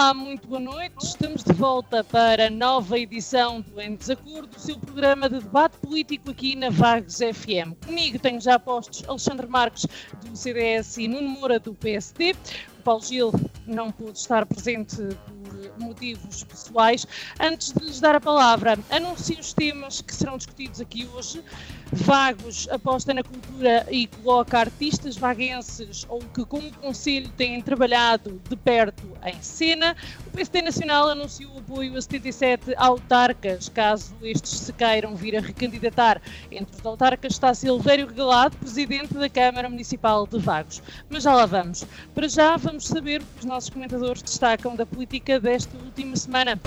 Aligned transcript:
Olá, 0.00 0.14
muito 0.14 0.48
boa 0.48 0.58
noite. 0.58 0.94
Estamos 1.02 1.44
de 1.44 1.52
volta 1.52 2.02
para 2.02 2.46
a 2.46 2.50
nova 2.50 2.98
edição 2.98 3.60
do 3.60 3.78
Em 3.78 3.96
Desacordo, 3.96 4.56
o 4.56 4.58
seu 4.58 4.78
programa 4.78 5.28
de 5.28 5.40
debate 5.40 5.76
político 5.76 6.30
aqui 6.30 6.56
na 6.56 6.70
Vagos 6.70 7.18
FM. 7.18 7.76
Comigo 7.84 8.18
tenho 8.18 8.40
já 8.40 8.58
postos 8.58 9.06
Alexandre 9.06 9.46
Marques, 9.46 9.86
do 10.24 10.34
CDS, 10.34 10.96
e 10.96 11.06
Nuno 11.06 11.28
Moura, 11.28 11.60
do 11.60 11.74
PSD. 11.74 12.34
O 12.78 12.82
Paulo 12.82 13.04
Gil 13.04 13.30
não 13.66 13.92
pôde 13.92 14.18
estar 14.18 14.46
presente 14.46 14.96
por 14.96 15.78
motivos 15.78 16.44
pessoais. 16.44 17.06
Antes 17.38 17.70
de 17.70 17.84
lhes 17.84 18.00
dar 18.00 18.14
a 18.14 18.20
palavra, 18.22 18.78
anuncio 18.90 19.38
os 19.38 19.52
temas 19.52 20.00
que 20.00 20.14
serão 20.14 20.38
discutidos 20.38 20.80
aqui 20.80 21.06
hoje. 21.14 21.44
Vagos 21.92 22.68
aposta 22.70 23.12
na 23.12 23.22
cultura 23.22 23.84
e 23.90 24.06
coloca 24.06 24.60
artistas 24.60 25.16
vaguenses 25.16 26.06
ou 26.08 26.20
que, 26.20 26.44
como 26.44 26.70
conselho, 26.74 27.28
têm 27.30 27.60
trabalhado 27.60 28.40
de 28.48 28.54
perto 28.54 29.02
em 29.24 29.42
cena. 29.42 29.96
O 30.26 30.30
PSD 30.30 30.62
Nacional 30.62 31.08
anunciou 31.08 31.58
apoio 31.58 31.96
a 31.96 32.02
77 32.02 32.74
autarcas, 32.76 33.68
caso 33.68 34.14
estes 34.22 34.52
se 34.52 34.72
queiram 34.72 35.16
vir 35.16 35.36
a 35.36 35.40
recandidatar. 35.40 36.22
Entre 36.50 36.76
os 36.76 36.86
autarcas 36.86 37.32
está 37.32 37.52
Silvério 37.54 38.06
Regalado, 38.06 38.56
presidente 38.56 39.14
da 39.14 39.28
Câmara 39.28 39.68
Municipal 39.68 40.26
de 40.26 40.38
Vagos. 40.38 40.80
Mas 41.08 41.24
já 41.24 41.34
lá 41.34 41.46
vamos. 41.46 41.84
Para 42.14 42.28
já, 42.28 42.56
vamos 42.56 42.86
saber 42.86 43.20
o 43.20 43.24
que 43.24 43.40
os 43.40 43.44
nossos 43.44 43.70
comentadores 43.70 44.22
destacam 44.22 44.76
da 44.76 44.86
política 44.86 45.40
desta 45.40 45.76
última 45.76 46.14
semana. 46.14 46.58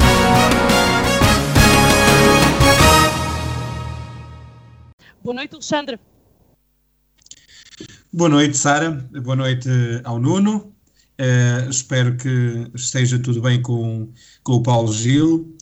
Boa 5.24 5.36
noite, 5.36 5.54
Alexandre. 5.54 5.98
Boa 8.12 8.30
noite, 8.30 8.58
Sara. 8.58 8.92
Boa 8.92 9.38
noite 9.38 9.70
ao 10.04 10.20
Nuno. 10.20 10.76
Uh, 11.18 11.70
espero 11.70 12.18
que 12.18 12.70
esteja 12.76 13.18
tudo 13.18 13.42
bem 13.42 13.62
com, 13.62 14.12
com 14.44 14.54
o 14.56 14.62
Paulo 14.62 14.92
Gil. 14.92 15.56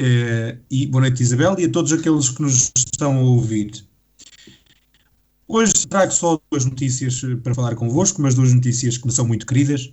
Uh, 0.00 0.58
e 0.68 0.88
boa 0.88 1.02
noite, 1.02 1.22
Isabel, 1.22 1.54
e 1.60 1.66
a 1.66 1.70
todos 1.70 1.92
aqueles 1.92 2.28
que 2.28 2.42
nos 2.42 2.72
estão 2.76 3.16
a 3.16 3.22
ouvir. 3.22 3.86
Hoje 5.46 5.86
trago 5.88 6.10
só 6.10 6.40
duas 6.50 6.64
notícias 6.64 7.22
para 7.44 7.54
falar 7.54 7.76
convosco, 7.76 8.20
mas 8.20 8.34
duas 8.34 8.52
notícias 8.52 8.98
que 8.98 9.06
me 9.06 9.12
são 9.12 9.28
muito 9.28 9.46
queridas. 9.46 9.92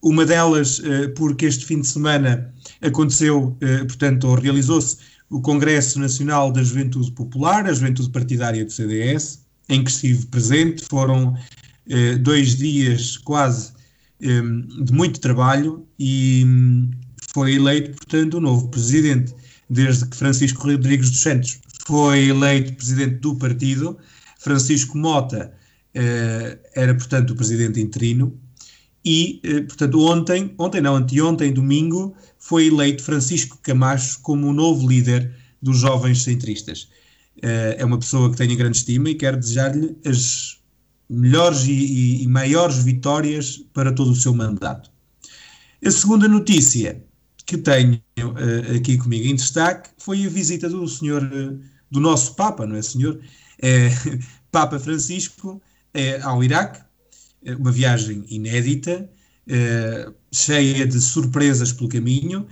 Uma 0.00 0.24
delas, 0.24 0.80
porque 1.16 1.46
este 1.46 1.66
fim 1.66 1.80
de 1.80 1.88
semana 1.88 2.54
aconteceu, 2.80 3.56
portanto, 3.88 4.28
ou 4.28 4.34
realizou-se 4.34 4.98
o 5.30 5.40
Congresso 5.40 6.00
Nacional 6.00 6.52
da 6.52 6.62
Juventude 6.62 7.12
Popular, 7.12 7.64
a 7.66 7.72
Juventude 7.72 8.10
Partidária 8.10 8.64
do 8.64 8.72
CDS, 8.72 9.46
em 9.68 9.84
que 9.84 9.90
estive 9.90 10.26
presente. 10.26 10.84
Foram 10.84 11.36
eh, 11.88 12.16
dois 12.16 12.56
dias 12.56 13.16
quase 13.16 13.72
eh, 14.20 14.42
de 14.82 14.92
muito 14.92 15.20
trabalho 15.20 15.86
e 15.98 16.42
hum, 16.44 16.90
foi 17.32 17.54
eleito, 17.54 17.92
portanto, 17.92 18.34
o 18.34 18.40
novo 18.40 18.68
presidente, 18.68 19.32
desde 19.68 20.06
que 20.06 20.16
Francisco 20.16 20.64
Rodrigues 20.64 21.10
dos 21.10 21.20
Santos 21.20 21.60
foi 21.86 22.28
eleito 22.28 22.74
presidente 22.74 23.20
do 23.20 23.36
partido. 23.36 23.96
Francisco 24.40 24.98
Mota 24.98 25.52
eh, 25.94 26.58
era, 26.74 26.94
portanto, 26.94 27.30
o 27.30 27.36
presidente 27.36 27.80
interino. 27.80 28.36
E, 29.04 29.40
eh, 29.42 29.60
portanto, 29.62 30.00
ontem, 30.00 30.54
ontem 30.58 30.80
não, 30.80 30.96
anteontem, 30.96 31.52
domingo, 31.52 32.14
foi 32.38 32.66
eleito 32.66 33.02
Francisco 33.02 33.58
Camacho 33.62 34.20
como 34.20 34.48
o 34.48 34.52
novo 34.52 34.86
líder 34.88 35.34
dos 35.60 35.78
jovens 35.78 36.22
centristas. 36.22 36.88
Uh, 37.38 37.76
é 37.78 37.84
uma 37.84 37.98
pessoa 37.98 38.30
que 38.30 38.36
tenho 38.36 38.56
grande 38.56 38.76
estima 38.76 39.08
e 39.08 39.14
quero 39.14 39.38
desejar-lhe 39.38 39.96
as 40.04 40.60
melhores 41.08 41.64
e, 41.64 41.72
e, 41.72 42.22
e, 42.22 42.28
maiores 42.28 42.84
vitórias 42.84 43.64
para 43.72 43.92
todo 43.92 44.10
o 44.10 44.16
seu 44.16 44.34
mandato. 44.34 44.90
A 45.82 45.90
segunda 45.90 46.28
notícia 46.28 47.02
que 47.46 47.56
tenho 47.56 48.00
uh, 48.18 48.76
aqui 48.76 48.98
comigo 48.98 49.26
em 49.26 49.34
destaque 49.34 49.88
foi 49.96 50.26
a 50.26 50.28
visita 50.28 50.68
do 50.68 50.86
senhor, 50.86 51.22
do 51.90 52.00
nosso 52.00 52.34
Papa, 52.34 52.66
não 52.66 52.76
é 52.76 52.82
senhor? 52.82 53.18
Papa 54.52 54.78
Francisco 54.78 55.60
ao 56.22 56.42
Iraque, 56.42 56.80
uma 57.58 57.72
viagem 57.72 58.24
inédita, 58.28 59.08
eh, 59.52 60.12
cheia 60.32 60.86
de 60.86 61.00
surpresas 61.00 61.72
pelo 61.72 61.88
caminho. 61.88 62.46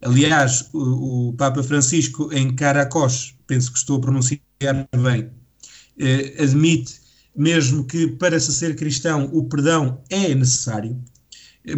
Aliás, 0.00 0.70
o, 0.72 1.34
Papa 1.36 1.62
Francisco, 1.62 2.32
em 2.32 2.54
Caracos, 2.54 3.34
penso 3.46 3.70
que 3.72 3.78
estou 3.78 3.98
a 3.98 4.00
pronunciar 4.00 4.40
bem, 5.02 5.30
eh, 5.98 6.42
admite 6.42 7.00
mesmo 7.36 7.84
que 7.84 8.06
para 8.06 8.40
se 8.40 8.52
ser 8.52 8.74
cristão 8.76 9.28
o 9.32 9.44
perdão 9.44 10.00
é 10.08 10.34
necessário. 10.34 10.98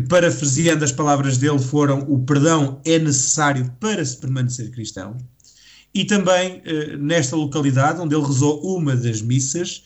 Parafraseando 0.09 0.85
as 0.85 0.93
palavras 0.93 1.37
dele, 1.37 1.59
foram: 1.59 2.01
o 2.09 2.25
perdão 2.25 2.81
é 2.85 2.99
necessário 2.99 3.75
para 3.81 4.05
se 4.05 4.17
permanecer 4.19 4.71
cristão. 4.71 5.17
E 5.93 6.05
também, 6.05 6.63
eh, 6.65 6.97
nesta 6.97 7.35
localidade, 7.35 8.01
onde 8.01 8.15
ele 8.15 8.25
rezou 8.25 8.63
uma 8.63 8.95
das 8.95 9.21
missas, 9.21 9.83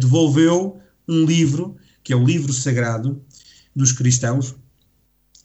devolveu 0.00 0.80
um 1.06 1.24
livro, 1.24 1.76
que 2.08 2.14
é 2.14 2.16
o 2.16 2.24
livro 2.24 2.54
sagrado, 2.54 3.22
dos 3.76 3.92
cristãos 3.92 4.56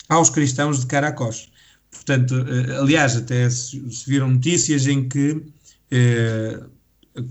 aos 0.08 0.30
cristãos 0.30 0.80
de 0.80 0.86
Caracós. 0.86 1.50
Portanto, 1.92 2.34
eh, 2.36 2.78
aliás, 2.78 3.18
até 3.18 3.50
se, 3.50 3.84
viram 4.08 4.30
notícias 4.30 4.88
em 4.88 5.10
que 5.10 5.44
eh, 5.92 6.64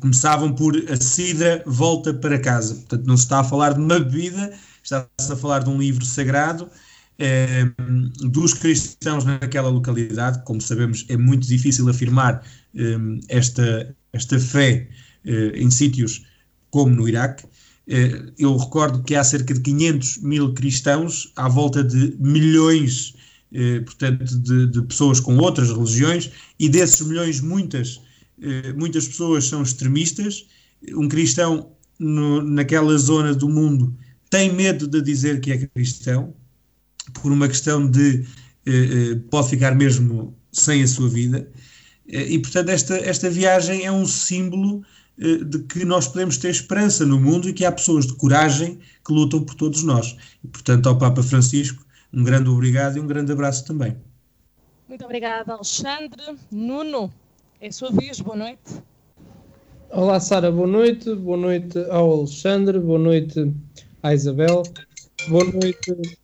começavam 0.00 0.54
por 0.54 0.76
a 0.76 0.96
cidra 0.96 1.62
volta 1.64 2.12
para 2.12 2.38
casa. 2.38 2.74
Portanto, 2.74 3.06
não 3.06 3.16
se 3.16 3.22
está 3.22 3.40
a 3.40 3.44
falar 3.44 3.72
de 3.72 3.80
uma 3.80 3.98
bebida, 3.98 4.52
está-se 4.82 5.32
a 5.32 5.36
falar 5.36 5.64
de 5.64 5.70
um 5.70 5.78
livro 5.78 6.04
sagrado 6.04 6.70
eh, 7.18 7.72
dos 8.20 8.52
cristãos 8.52 9.24
naquela 9.24 9.70
localidade. 9.70 10.44
Como 10.44 10.60
sabemos, 10.60 11.06
é 11.08 11.16
muito 11.16 11.48
difícil 11.48 11.88
afirmar 11.88 12.44
eh, 12.74 12.98
esta, 13.30 13.96
esta 14.12 14.38
fé 14.38 14.90
eh, 15.24 15.52
em 15.54 15.70
sítios 15.70 16.22
como 16.70 16.94
no 16.94 17.08
Iraque. 17.08 17.44
Eh, 17.86 18.32
eu 18.38 18.56
recordo 18.56 19.02
que 19.02 19.14
há 19.14 19.24
cerca 19.24 19.52
de 19.52 19.60
500 19.60 20.18
mil 20.18 20.54
cristãos, 20.54 21.32
à 21.36 21.48
volta 21.48 21.82
de 21.82 22.16
milhões, 22.18 23.14
eh, 23.52 23.80
portanto, 23.80 24.38
de, 24.38 24.66
de 24.68 24.82
pessoas 24.82 25.20
com 25.20 25.36
outras 25.38 25.70
religiões, 25.70 26.30
e 26.58 26.68
desses 26.68 27.04
milhões, 27.06 27.40
muitas, 27.40 28.00
eh, 28.40 28.72
muitas 28.74 29.08
pessoas 29.08 29.46
são 29.46 29.62
extremistas. 29.62 30.46
Um 30.92 31.08
cristão 31.08 31.70
no, 31.98 32.42
naquela 32.42 32.96
zona 32.98 33.34
do 33.34 33.48
mundo 33.48 33.96
tem 34.30 34.52
medo 34.52 34.86
de 34.86 35.02
dizer 35.02 35.40
que 35.40 35.52
é 35.52 35.66
cristão, 35.66 36.34
por 37.14 37.32
uma 37.32 37.48
questão 37.48 37.88
de 37.88 38.24
pode 39.28 39.50
ficar 39.50 39.74
mesmo 39.74 40.36
sem 40.52 40.84
a 40.84 40.86
sua 40.86 41.08
vida. 41.08 41.50
E, 42.06 42.38
portanto, 42.38 42.68
esta, 42.68 42.96
esta 42.96 43.28
viagem 43.28 43.84
é 43.84 43.90
um 43.90 44.06
símbolo 44.06 44.84
de 45.16 45.58
que 45.64 45.84
nós 45.84 46.08
podemos 46.08 46.36
ter 46.38 46.50
esperança 46.50 47.04
no 47.04 47.20
mundo 47.20 47.48
e 47.48 47.52
que 47.52 47.64
há 47.64 47.72
pessoas 47.72 48.06
de 48.06 48.14
coragem 48.14 48.78
que 49.04 49.12
lutam 49.12 49.44
por 49.44 49.54
todos 49.54 49.82
nós. 49.82 50.16
E, 50.42 50.48
portanto, 50.48 50.88
ao 50.88 50.98
Papa 50.98 51.22
Francisco, 51.22 51.84
um 52.12 52.24
grande 52.24 52.48
obrigado 52.48 52.96
e 52.96 53.00
um 53.00 53.06
grande 53.06 53.32
abraço 53.32 53.64
também. 53.64 53.96
Muito 54.88 55.04
obrigada, 55.04 55.52
Alexandre. 55.52 56.36
Nuno, 56.50 57.12
é 57.60 57.68
a 57.68 57.72
sua 57.72 57.90
vez, 57.90 58.20
boa 58.20 58.36
noite. 58.36 58.82
Olá, 59.90 60.18
Sara, 60.18 60.50
boa 60.50 60.66
noite. 60.66 61.14
Boa 61.14 61.36
noite 61.36 61.78
ao 61.90 62.20
Alexandre, 62.20 62.78
boa 62.78 62.98
noite 62.98 63.52
à 64.02 64.14
Isabel. 64.14 64.62
Boa 65.28 65.44
noite 65.44 66.18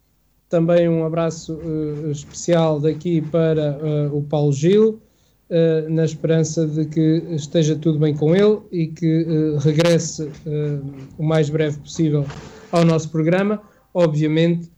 também 0.48 0.88
um 0.88 1.04
abraço 1.04 1.54
uh, 1.54 2.10
especial 2.10 2.80
daqui 2.80 3.20
para 3.20 3.78
uh, 3.78 4.16
o 4.16 4.22
Paulo 4.22 4.52
Gil 4.52 5.00
uh, 5.50 5.90
na 5.90 6.04
esperança 6.04 6.66
de 6.66 6.84
que 6.84 7.22
esteja 7.30 7.76
tudo 7.76 7.98
bem 7.98 8.14
com 8.14 8.34
ele 8.34 8.58
e 8.70 8.86
que 8.88 9.22
uh, 9.22 9.58
regresse 9.58 10.24
uh, 10.24 10.84
o 11.16 11.22
mais 11.22 11.50
breve 11.50 11.78
possível 11.78 12.24
ao 12.70 12.84
nosso 12.84 13.08
programa, 13.10 13.60
obviamente, 13.94 14.70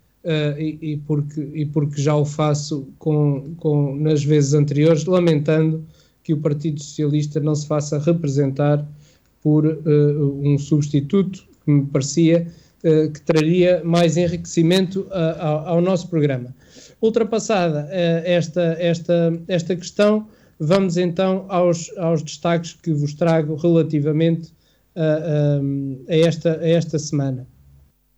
e, 0.58 0.78
e, 0.82 0.96
porque, 0.98 1.40
e 1.54 1.64
porque 1.64 2.00
já 2.00 2.14
o 2.14 2.26
faço 2.26 2.86
com, 2.98 3.54
com, 3.56 3.96
nas 3.96 4.22
vezes 4.22 4.52
anteriores, 4.52 5.06
lamentando 5.06 5.82
que 6.22 6.34
o 6.34 6.36
Partido 6.36 6.80
Socialista 6.80 7.40
não 7.40 7.54
se 7.54 7.66
faça 7.66 7.98
representar 7.98 8.86
por 9.42 9.66
um 9.86 10.58
substituto 10.58 11.42
que 11.64 11.70
me 11.70 11.86
parecia 11.86 12.46
que 12.82 13.20
traria 13.22 13.80
mais 13.82 14.18
enriquecimento 14.18 15.06
ao, 15.10 15.68
ao 15.68 15.80
nosso 15.80 16.06
programa. 16.08 16.54
Ultrapassada 17.00 17.88
esta, 17.90 18.76
esta, 18.78 19.32
esta 19.48 19.74
questão, 19.74 20.28
vamos 20.60 20.98
então 20.98 21.46
aos, 21.48 21.90
aos 21.96 22.22
destaques 22.22 22.74
que 22.74 22.92
vos 22.92 23.14
trago 23.14 23.56
relativamente 23.56 24.52
a, 24.94 25.02
a, 25.02 26.12
a 26.12 26.16
esta, 26.16 26.58
a 26.60 26.68
esta 26.68 26.98
semana. 26.98 27.46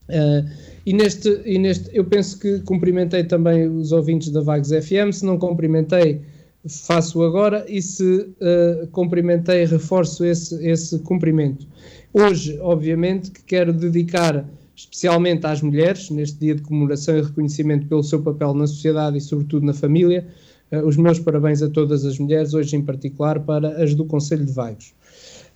Uh, 0.08 0.50
e, 0.84 0.92
neste, 0.92 1.40
e 1.46 1.58
neste, 1.58 1.88
eu 1.96 2.04
penso 2.04 2.38
que 2.38 2.58
cumprimentei 2.60 3.22
também 3.22 3.68
os 3.68 3.92
ouvintes 3.92 4.30
da 4.30 4.40
Vagos 4.40 4.70
FM. 4.70 5.12
Se 5.12 5.24
não 5.24 5.38
cumprimentei, 5.38 6.20
faço 6.66 7.22
agora. 7.22 7.64
E 7.68 7.80
se 7.80 8.02
uh, 8.02 8.86
cumprimentei, 8.90 9.64
reforço 9.64 10.24
esse, 10.24 10.54
esse 10.66 10.98
cumprimento. 10.98 11.66
Hoje, 12.12 12.58
obviamente, 12.60 13.30
que 13.30 13.42
quero 13.44 13.72
dedicar 13.72 14.44
especialmente 14.74 15.46
às 15.46 15.62
mulheres, 15.62 16.10
neste 16.10 16.38
dia 16.38 16.54
de 16.56 16.62
comemoração 16.62 17.16
e 17.16 17.22
reconhecimento 17.22 17.86
pelo 17.86 18.02
seu 18.02 18.20
papel 18.20 18.52
na 18.54 18.66
sociedade 18.66 19.16
e, 19.18 19.20
sobretudo, 19.20 19.64
na 19.64 19.72
família. 19.72 20.26
Uh, 20.72 20.86
os 20.86 20.96
meus 20.96 21.18
parabéns 21.18 21.62
a 21.62 21.68
todas 21.68 22.04
as 22.04 22.18
mulheres, 22.18 22.54
hoje 22.54 22.74
em 22.76 22.82
particular 22.82 23.40
para 23.40 23.82
as 23.82 23.94
do 23.94 24.04
Conselho 24.04 24.44
de 24.44 24.52
Vagos. 24.52 24.94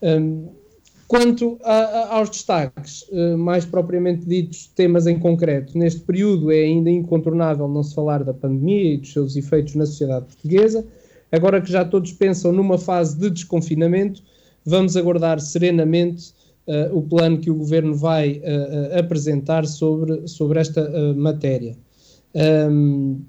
Um, 0.02 0.48
Quanto 1.08 1.56
a, 1.62 1.72
a, 1.72 2.16
aos 2.16 2.30
destaques, 2.30 3.02
uh, 3.12 3.38
mais 3.38 3.64
propriamente 3.64 4.26
ditos, 4.26 4.66
temas 4.74 5.06
em 5.06 5.18
concreto, 5.18 5.78
neste 5.78 6.00
período 6.00 6.50
é 6.50 6.62
ainda 6.64 6.90
incontornável 6.90 7.68
não 7.68 7.82
se 7.82 7.94
falar 7.94 8.24
da 8.24 8.34
pandemia 8.34 8.94
e 8.94 8.96
dos 8.96 9.12
seus 9.12 9.36
efeitos 9.36 9.76
na 9.76 9.86
sociedade 9.86 10.26
portuguesa. 10.26 10.84
Agora 11.30 11.60
que 11.60 11.70
já 11.70 11.84
todos 11.84 12.12
pensam 12.12 12.50
numa 12.50 12.76
fase 12.76 13.16
de 13.18 13.30
desconfinamento, 13.30 14.20
vamos 14.64 14.96
aguardar 14.96 15.38
serenamente 15.40 16.32
uh, 16.66 16.96
o 16.96 17.02
plano 17.02 17.38
que 17.38 17.50
o 17.50 17.54
governo 17.54 17.94
vai 17.94 18.38
uh, 18.40 18.98
apresentar 18.98 19.64
sobre, 19.64 20.26
sobre 20.26 20.58
esta 20.58 20.90
matéria. 21.14 21.76
Um, 22.34 23.20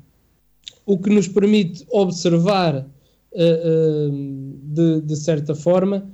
o 0.87 0.97
que 0.97 1.09
nos 1.09 1.27
permite 1.27 1.85
observar, 1.91 2.87
de, 3.35 5.01
de 5.01 5.15
certa 5.17 5.53
forma, 5.53 6.09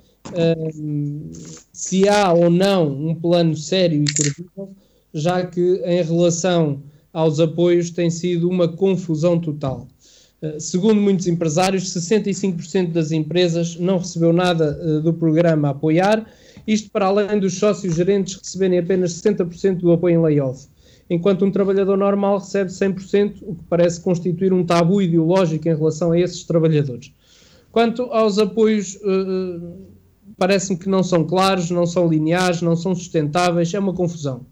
se 1.71 2.09
há 2.09 2.33
ou 2.33 2.49
não 2.49 2.91
um 2.91 3.15
plano 3.15 3.55
sério 3.55 4.03
e 4.03 4.05
credível, 4.05 4.75
já 5.13 5.45
que 5.45 5.79
em 5.85 6.01
relação 6.01 6.81
aos 7.13 7.39
apoios 7.39 7.91
tem 7.91 8.09
sido 8.09 8.49
uma 8.49 8.67
confusão 8.67 9.39
total. 9.39 9.87
Segundo 10.59 10.99
muitos 10.99 11.27
empresários, 11.27 11.93
65% 11.93 12.91
das 12.91 13.11
empresas 13.11 13.77
não 13.77 13.99
recebeu 13.99 14.33
nada 14.33 15.01
do 15.01 15.13
programa 15.13 15.67
a 15.67 15.71
apoiar, 15.71 16.25
isto 16.65 16.89
para 16.89 17.05
além 17.05 17.39
dos 17.39 17.53
sócios 17.59 17.95
gerentes 17.95 18.35
receberem 18.35 18.79
apenas 18.79 19.13
60% 19.21 19.77
do 19.77 19.91
apoio 19.91 20.15
em 20.15 20.21
layoff, 20.21 20.67
enquanto 21.09 21.45
um 21.45 21.51
trabalhador 21.51 21.97
normal 21.97 22.39
recebe 22.39 22.69
100%, 22.69 23.37
o 23.41 23.55
que 23.55 23.63
parece 23.69 24.01
constituir 24.01 24.53
um 24.53 24.65
tabu 24.65 25.01
ideológico 25.01 25.67
em 25.67 25.75
relação 25.75 26.11
a 26.11 26.19
esses 26.19 26.43
trabalhadores. 26.43 27.13
Quanto 27.71 28.03
aos 28.03 28.37
apoios 28.37 28.95
uh, 28.95 29.93
parece-me 30.37 30.77
que 30.77 30.89
não 30.89 31.03
são 31.03 31.23
claros, 31.23 31.69
não 31.69 31.85
são 31.85 32.07
lineares, 32.07 32.61
não 32.61 32.75
são 32.75 32.93
sustentáveis, 32.95 33.73
é 33.73 33.79
uma 33.79 33.93
confusão. 33.93 34.45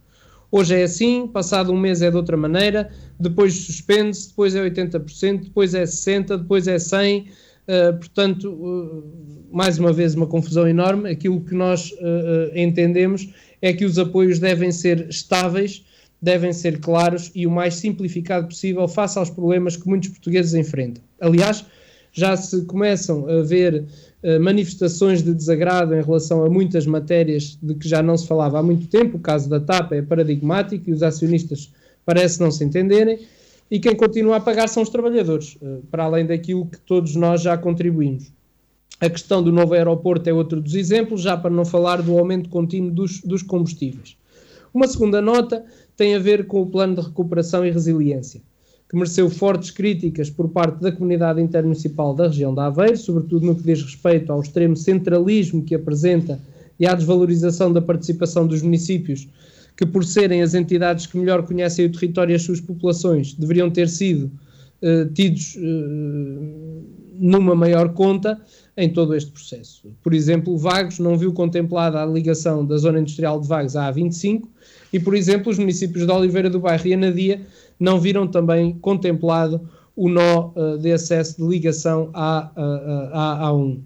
Hoje 0.52 0.76
é 0.76 0.84
assim, 0.84 1.28
passado 1.28 1.72
um 1.72 1.80
mês 1.80 2.02
é 2.02 2.12
de 2.12 2.18
outra 2.18 2.36
maneira, 2.36 2.90
depois 3.18 3.54
suspende-se, 3.54 4.30
depois 4.30 4.54
é 4.54 4.62
80%, 4.70 5.46
depois 5.46 5.74
é 5.74 5.84
60%, 5.84 6.38
depois 6.38 6.68
é 6.68 6.76
100%, 6.76 7.26
uh, 7.28 7.98
portanto, 7.98 8.52
uh, 8.52 9.04
mais 9.50 9.80
uma 9.80 9.94
vez 9.94 10.14
uma 10.14 10.28
confusão 10.28 10.68
enorme. 10.68 11.10
Aquilo 11.10 11.40
que 11.42 11.56
nós 11.56 11.92
uh, 11.92 12.52
entendemos 12.54 13.30
é 13.62 13.72
que 13.72 13.86
os 13.86 13.98
apoios 13.98 14.40
devem 14.40 14.72
ser 14.72 15.08
estáveis, 15.08 15.86
devem 16.22 16.54
ser 16.54 16.80
claros 16.80 17.32
e 17.34 17.48
o 17.48 17.52
mais 17.52 17.76
simplificado 17.76 18.48
possível 18.48 18.88
face 18.88 19.18
aos 19.18 19.30
problemas 19.30 19.76
que 19.76 19.88
muitos 19.88 20.10
portugueses 20.10 20.54
enfrentam. 20.54 21.04
Aliás, 21.20 21.66
já 22.14 22.36
se 22.38 22.64
começam 22.66 23.28
a 23.28 23.42
ver 23.42 23.86
uh, 24.24 24.40
manifestações 24.40 25.24
de 25.24 25.34
desagrado 25.34 25.96
em 25.96 26.02
relação 26.02 26.44
a 26.46 26.50
muitas 26.50 26.86
matérias 26.86 27.58
de 27.62 27.74
que 27.74 27.88
já 27.88 28.04
não 28.04 28.18
se 28.18 28.28
falava 28.28 28.60
há 28.60 28.64
muito 28.64 28.88
tempo. 28.88 29.18
O 29.18 29.20
caso 29.20 29.50
da 29.50 29.60
TAP 29.60 29.94
é 29.94 30.02
paradigmático 30.02 30.90
e 30.90 30.94
os 30.94 31.02
acionistas 31.02 31.72
parecem 32.06 32.44
não 32.44 32.52
se 32.52 32.64
entenderem. 32.64 33.20
E 33.70 33.80
quem 33.80 33.96
continua 33.96 34.36
a 34.36 34.40
pagar 34.42 34.68
são 34.68 34.84
os 34.84 34.90
trabalhadores, 34.90 35.58
uh, 35.62 35.82
para 35.90 36.04
além 36.04 36.26
daquilo 36.26 36.66
que 36.66 36.80
todos 36.82 37.16
nós 37.16 37.42
já 37.42 37.58
contribuímos. 37.58 38.32
A 39.00 39.10
questão 39.10 39.42
do 39.42 39.52
novo 39.52 39.74
aeroporto 39.74 40.30
é 40.30 40.34
outro 40.34 40.62
dos 40.62 40.76
exemplos, 40.76 41.22
já 41.22 41.36
para 41.36 41.50
não 41.50 41.66
falar 41.66 42.04
do 42.04 42.20
aumento 42.20 42.50
contínuo 42.50 42.92
dos, 42.92 43.22
dos 43.22 43.42
combustíveis. 43.42 44.16
Uma 44.74 44.88
segunda 44.88 45.22
nota 45.22 45.66
tem 46.02 46.16
a 46.16 46.20
ver 46.20 46.48
com 46.48 46.64
o 46.64 46.66
plano 46.66 46.96
de 46.96 47.02
recuperação 47.02 47.64
e 47.64 47.70
resiliência 47.70 48.42
que 48.90 48.96
mereceu 48.96 49.30
fortes 49.30 49.70
críticas 49.70 50.32
por 50.32 50.50
parte 50.50 50.82
da 50.82 50.92
comunidade 50.92 51.40
intermunicipal 51.40 52.16
da 52.16 52.28
região 52.28 52.56
da 52.56 52.66
Aveiro, 52.66 52.98
sobretudo 52.98 53.46
no 53.46 53.56
que 53.56 53.62
diz 53.62 53.84
respeito 53.84 54.34
ao 54.34 54.42
extremo 54.42 54.76
centralismo 54.76 55.64
que 55.64 55.76
apresenta 55.76 56.42
e 56.80 56.88
à 56.88 56.96
desvalorização 56.96 57.72
da 57.72 57.84
participação 57.84 58.48
dos 58.48 58.64
municípios, 58.64 59.30
que 59.78 59.86
por 59.86 60.04
serem 60.04 60.42
as 60.42 60.56
entidades 60.56 61.06
que 61.06 61.20
melhor 61.20 61.46
conhecem 61.46 61.86
o 61.86 61.92
território 61.92 62.34
e 62.34 62.36
as 62.36 62.42
suas 62.42 62.60
populações, 62.60 63.36
deveriam 63.36 63.70
ter 63.70 63.88
sido 63.88 64.26
uh, 64.82 65.06
tidos 65.14 65.56
uh, 65.56 66.84
numa 67.14 67.54
maior 67.54 67.94
conta 67.94 68.42
em 68.76 68.90
todo 68.90 69.16
este 69.16 69.30
processo. 69.30 69.88
Por 70.02 70.16
exemplo, 70.16 70.58
Vagos 70.58 70.98
não 70.98 71.16
viu 71.16 71.32
contemplada 71.32 72.02
a 72.02 72.06
ligação 72.08 72.66
da 72.66 72.76
zona 72.78 73.00
industrial 73.00 73.40
de 73.40 73.48
Vagos 73.48 73.76
à 73.76 73.94
A25 73.94 74.48
e, 74.92 75.00
por 75.00 75.16
exemplo, 75.16 75.52
os 75.52 75.58
municípios 75.58 76.06
de 76.06 76.12
Oliveira 76.12 76.50
do 76.50 76.60
Bairro 76.60 76.88
e 76.88 76.94
Anadia 76.94 77.42
não 77.80 78.00
viram 78.00 78.28
também 78.28 78.74
contemplado 78.74 79.62
o 79.96 80.10
nó 80.10 80.52
uh, 80.56 80.78
de 80.78 80.92
acesso 80.92 81.38
de 81.38 81.48
ligação 81.48 82.10
à, 82.14 82.52
à, 83.14 83.48
à, 83.48 83.54
1 83.54 83.84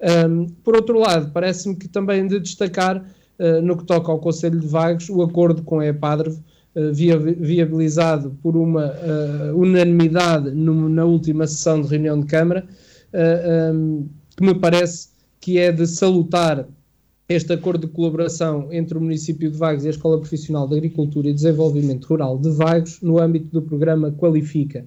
Um, 0.00 0.46
por 0.62 0.76
outro 0.76 0.96
lado, 0.96 1.32
parece-me 1.32 1.74
que 1.74 1.88
também 1.88 2.24
de 2.24 2.38
destacar, 2.38 2.98
uh, 2.98 3.60
no 3.60 3.76
que 3.76 3.82
toca 3.82 4.12
ao 4.12 4.20
Conselho 4.20 4.60
de 4.60 4.66
Vagos, 4.68 5.10
o 5.10 5.22
acordo 5.22 5.60
com 5.64 5.80
a 5.80 5.86
EPADRV, 5.86 6.36
uh, 6.36 6.92
via, 6.92 7.18
viabilizado 7.18 8.30
por 8.40 8.56
uma 8.56 8.94
unanimidade 9.56 10.52
no, 10.52 10.88
na 10.88 11.04
última 11.04 11.48
sessão 11.48 11.82
de 11.82 11.88
reunião 11.88 12.20
de 12.20 12.26
Câmara, 12.26 12.64
um, 13.74 14.06
que 14.36 14.44
me 14.44 14.54
parece 14.54 15.08
que 15.40 15.58
é 15.58 15.72
de 15.72 15.84
salutar 15.84 16.64
este 17.28 17.52
acordo 17.52 17.86
de 17.86 17.92
colaboração 17.92 18.72
entre 18.72 18.96
o 18.96 19.00
município 19.00 19.50
de 19.50 19.58
Vagos 19.58 19.84
e 19.84 19.88
a 19.88 19.90
Escola 19.90 20.18
Profissional 20.18 20.66
de 20.66 20.76
Agricultura 20.76 21.28
e 21.28 21.34
Desenvolvimento 21.34 22.06
Rural 22.06 22.38
de 22.38 22.50
Vagos 22.50 23.02
no 23.02 23.18
âmbito 23.18 23.48
do 23.52 23.60
programa 23.60 24.10
Qualifica. 24.12 24.82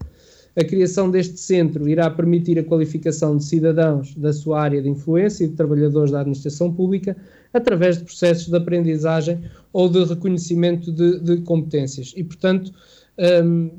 A 0.56 0.64
criação 0.64 1.10
deste 1.10 1.40
centro 1.40 1.88
irá 1.88 2.10
permitir 2.10 2.58
a 2.58 2.64
qualificação 2.64 3.38
de 3.38 3.46
cidadãos 3.46 4.16
da 4.16 4.34
sua 4.34 4.60
área 4.60 4.82
de 4.82 4.90
influência 4.90 5.46
e 5.46 5.48
de 5.48 5.56
trabalhadores 5.56 6.12
da 6.12 6.20
administração 6.20 6.74
pública 6.74 7.16
através 7.54 8.00
de 8.00 8.06
processos 8.06 8.48
de 8.48 8.58
aprendizagem 8.58 9.40
ou 9.72 9.88
de 9.88 10.04
reconhecimento 10.04 10.92
de, 10.92 11.20
de 11.20 11.38
competências. 11.42 12.12
E, 12.18 12.24
portanto, 12.24 12.74
um, 13.46 13.70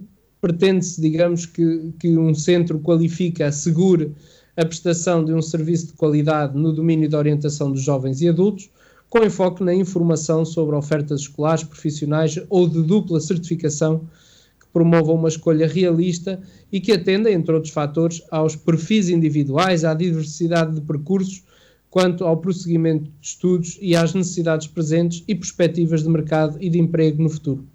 pretende-se, 0.40 1.00
digamos, 1.00 1.46
que, 1.46 1.92
que 1.98 2.16
um 2.16 2.32
centro 2.32 2.78
qualifica, 2.78 3.48
assegure 3.48 4.12
a 4.56 4.64
prestação 4.64 5.24
de 5.24 5.32
um 5.32 5.40
serviço 5.40 5.88
de 5.88 5.92
qualidade 5.94 6.56
no 6.56 6.72
domínio 6.72 7.08
da 7.08 7.18
orientação 7.18 7.70
dos 7.70 7.82
jovens 7.82 8.20
e 8.20 8.28
adultos, 8.28 8.70
com 9.08 9.24
enfoque 9.24 9.62
na 9.62 9.74
informação 9.74 10.44
sobre 10.44 10.74
ofertas 10.74 11.22
escolares, 11.22 11.64
profissionais 11.64 12.38
ou 12.48 12.68
de 12.68 12.82
dupla 12.82 13.20
certificação 13.20 14.06
que 14.60 14.66
promovam 14.72 15.14
uma 15.14 15.28
escolha 15.28 15.66
realista 15.66 16.40
e 16.70 16.80
que 16.80 16.92
atenda, 16.92 17.30
entre 17.30 17.54
outros 17.54 17.72
fatores, 17.72 18.22
aos 18.30 18.56
perfis 18.56 19.08
individuais, 19.08 19.84
à 19.84 19.92
diversidade 19.94 20.74
de 20.74 20.80
percursos, 20.80 21.42
quanto 21.90 22.24
ao 22.24 22.38
prosseguimento 22.38 23.04
de 23.04 23.26
estudos 23.26 23.78
e 23.80 23.94
às 23.94 24.14
necessidades 24.14 24.66
presentes 24.66 25.22
e 25.28 25.34
perspectivas 25.34 26.02
de 26.02 26.08
mercado 26.08 26.56
e 26.58 26.70
de 26.70 26.78
emprego 26.78 27.22
no 27.22 27.28
futuro. 27.28 27.66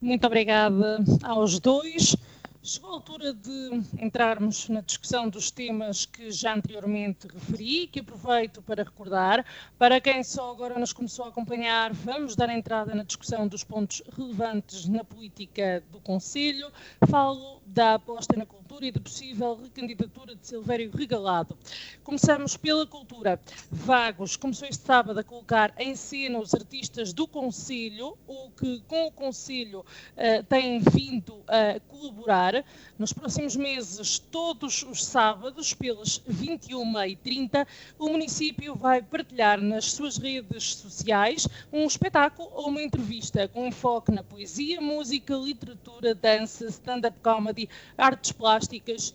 Muito 0.00 0.24
obrigada 0.24 1.04
aos 1.22 1.58
dois. 1.58 2.16
Chegou 2.62 2.90
a 2.90 2.94
altura 2.94 3.32
de 3.32 3.82
entrarmos 3.98 4.68
na 4.68 4.82
discussão 4.82 5.30
dos 5.30 5.50
temas 5.50 6.04
que 6.04 6.30
já 6.30 6.54
anteriormente 6.54 7.26
referi, 7.26 7.86
que 7.86 8.00
aproveito 8.00 8.60
para 8.60 8.82
recordar. 8.82 9.46
Para 9.78 9.98
quem 9.98 10.22
só 10.22 10.50
agora 10.50 10.78
nos 10.78 10.92
começou 10.92 11.24
a 11.24 11.28
acompanhar, 11.28 11.90
vamos 11.94 12.36
dar 12.36 12.50
entrada 12.50 12.94
na 12.94 13.02
discussão 13.02 13.48
dos 13.48 13.64
pontos 13.64 14.02
relevantes 14.14 14.86
na 14.86 15.02
política 15.02 15.82
do 15.90 16.00
Conselho. 16.00 16.70
Falo 17.08 17.62
da 17.64 17.94
aposta 17.94 18.36
na 18.36 18.44
cultura 18.44 18.59
e 18.80 18.92
da 18.92 19.00
possível 19.00 19.58
recandidatura 19.60 20.34
de 20.34 20.46
Silvério 20.46 20.90
Regalado. 20.94 21.58
Começamos 22.04 22.56
pela 22.56 22.86
cultura. 22.86 23.38
Vagos 23.70 24.36
começou 24.36 24.68
este 24.68 24.86
sábado 24.86 25.18
a 25.18 25.24
colocar 25.24 25.74
em 25.76 25.96
cena 25.96 26.38
os 26.38 26.54
artistas 26.54 27.12
do 27.12 27.26
Conselho, 27.26 28.16
o 28.28 28.48
que 28.50 28.80
com 28.86 29.08
o 29.08 29.10
Conselho 29.10 29.80
uh, 29.80 30.42
tem 30.48 30.78
vindo 30.78 31.42
a 31.48 31.80
colaborar. 31.80 32.64
Nos 32.96 33.12
próximos 33.12 33.56
meses, 33.56 34.18
todos 34.18 34.84
os 34.84 35.04
sábados, 35.04 35.74
pelas 35.74 36.20
21h30, 36.20 37.66
o 37.98 38.08
município 38.08 38.76
vai 38.76 39.02
partilhar 39.02 39.60
nas 39.60 39.86
suas 39.92 40.16
redes 40.16 40.76
sociais 40.76 41.48
um 41.72 41.86
espetáculo 41.86 42.48
ou 42.52 42.68
uma 42.68 42.82
entrevista 42.82 43.48
com 43.48 43.66
enfoque 43.66 44.12
na 44.12 44.22
poesia, 44.22 44.80
música, 44.80 45.34
literatura, 45.34 46.14
dança, 46.14 46.66
stand-up 46.66 47.18
comedy, 47.20 47.68
artes 47.98 48.30
plásticas 48.30 48.59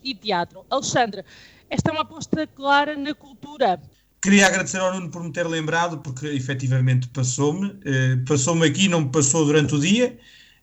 e 0.03 0.15
teatro. 0.15 0.65
Alexandra, 0.69 1.25
esta 1.69 1.89
é 1.89 1.93
uma 1.93 2.01
aposta 2.01 2.47
clara 2.47 2.97
na 2.97 3.13
cultura. 3.13 3.79
Queria 4.21 4.47
agradecer 4.47 4.79
ao 4.79 4.93
Nuno 4.93 5.09
por 5.09 5.23
me 5.23 5.31
ter 5.31 5.47
lembrado, 5.47 5.99
porque 5.99 6.27
efetivamente 6.27 7.07
passou-me. 7.09 7.77
Eh, 7.85 8.17
passou-me 8.27 8.65
aqui, 8.65 8.87
não 8.87 9.01
me 9.01 9.09
passou 9.09 9.45
durante 9.45 9.75
o 9.75 9.79
dia, 9.79 10.17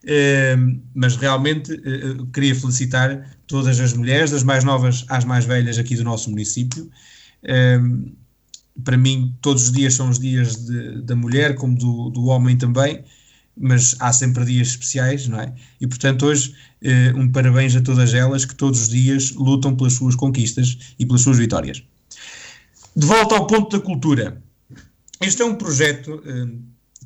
eh, 0.05 0.55
mas 0.93 1.15
realmente 1.15 1.71
eh, 1.73 2.25
queria 2.33 2.53
felicitar 2.55 3.37
todas 3.47 3.79
as 3.79 3.93
mulheres, 3.93 4.31
das 4.31 4.43
mais 4.43 4.63
novas 4.63 5.05
às 5.07 5.23
mais 5.23 5.45
velhas 5.45 5.77
aqui 5.77 5.95
do 5.95 6.03
nosso 6.03 6.29
município. 6.29 6.89
para 8.83 8.97
mim, 8.97 9.35
todos 9.41 9.65
os 9.65 9.71
dias 9.71 9.93
são 9.93 10.09
os 10.09 10.19
dias 10.19 10.55
de, 10.65 11.01
da 11.03 11.15
mulher, 11.15 11.55
como 11.55 11.77
do, 11.77 12.09
do 12.09 12.25
homem 12.25 12.57
também 12.57 13.03
mas 13.55 13.95
há 13.99 14.11
sempre 14.11 14.45
dias 14.45 14.69
especiais, 14.69 15.27
não 15.27 15.39
é? 15.39 15.53
E 15.79 15.87
portanto, 15.87 16.25
hoje, 16.25 16.55
eh, 16.81 17.13
um 17.15 17.31
parabéns 17.31 17.75
a 17.75 17.81
todas 17.81 18.13
elas 18.13 18.45
que 18.45 18.55
todos 18.55 18.81
os 18.81 18.89
dias 18.89 19.31
lutam 19.31 19.75
pelas 19.75 19.93
suas 19.93 20.15
conquistas 20.15 20.95
e 20.97 21.05
pelas 21.05 21.21
suas 21.21 21.37
vitórias. 21.37 21.83
De 22.95 23.05
volta 23.05 23.35
ao 23.35 23.47
ponto 23.47 23.77
da 23.77 23.83
cultura. 23.83 24.41
Este 25.21 25.41
é 25.41 25.45
um 25.45 25.55
projeto 25.55 26.21
eh, 26.25 26.47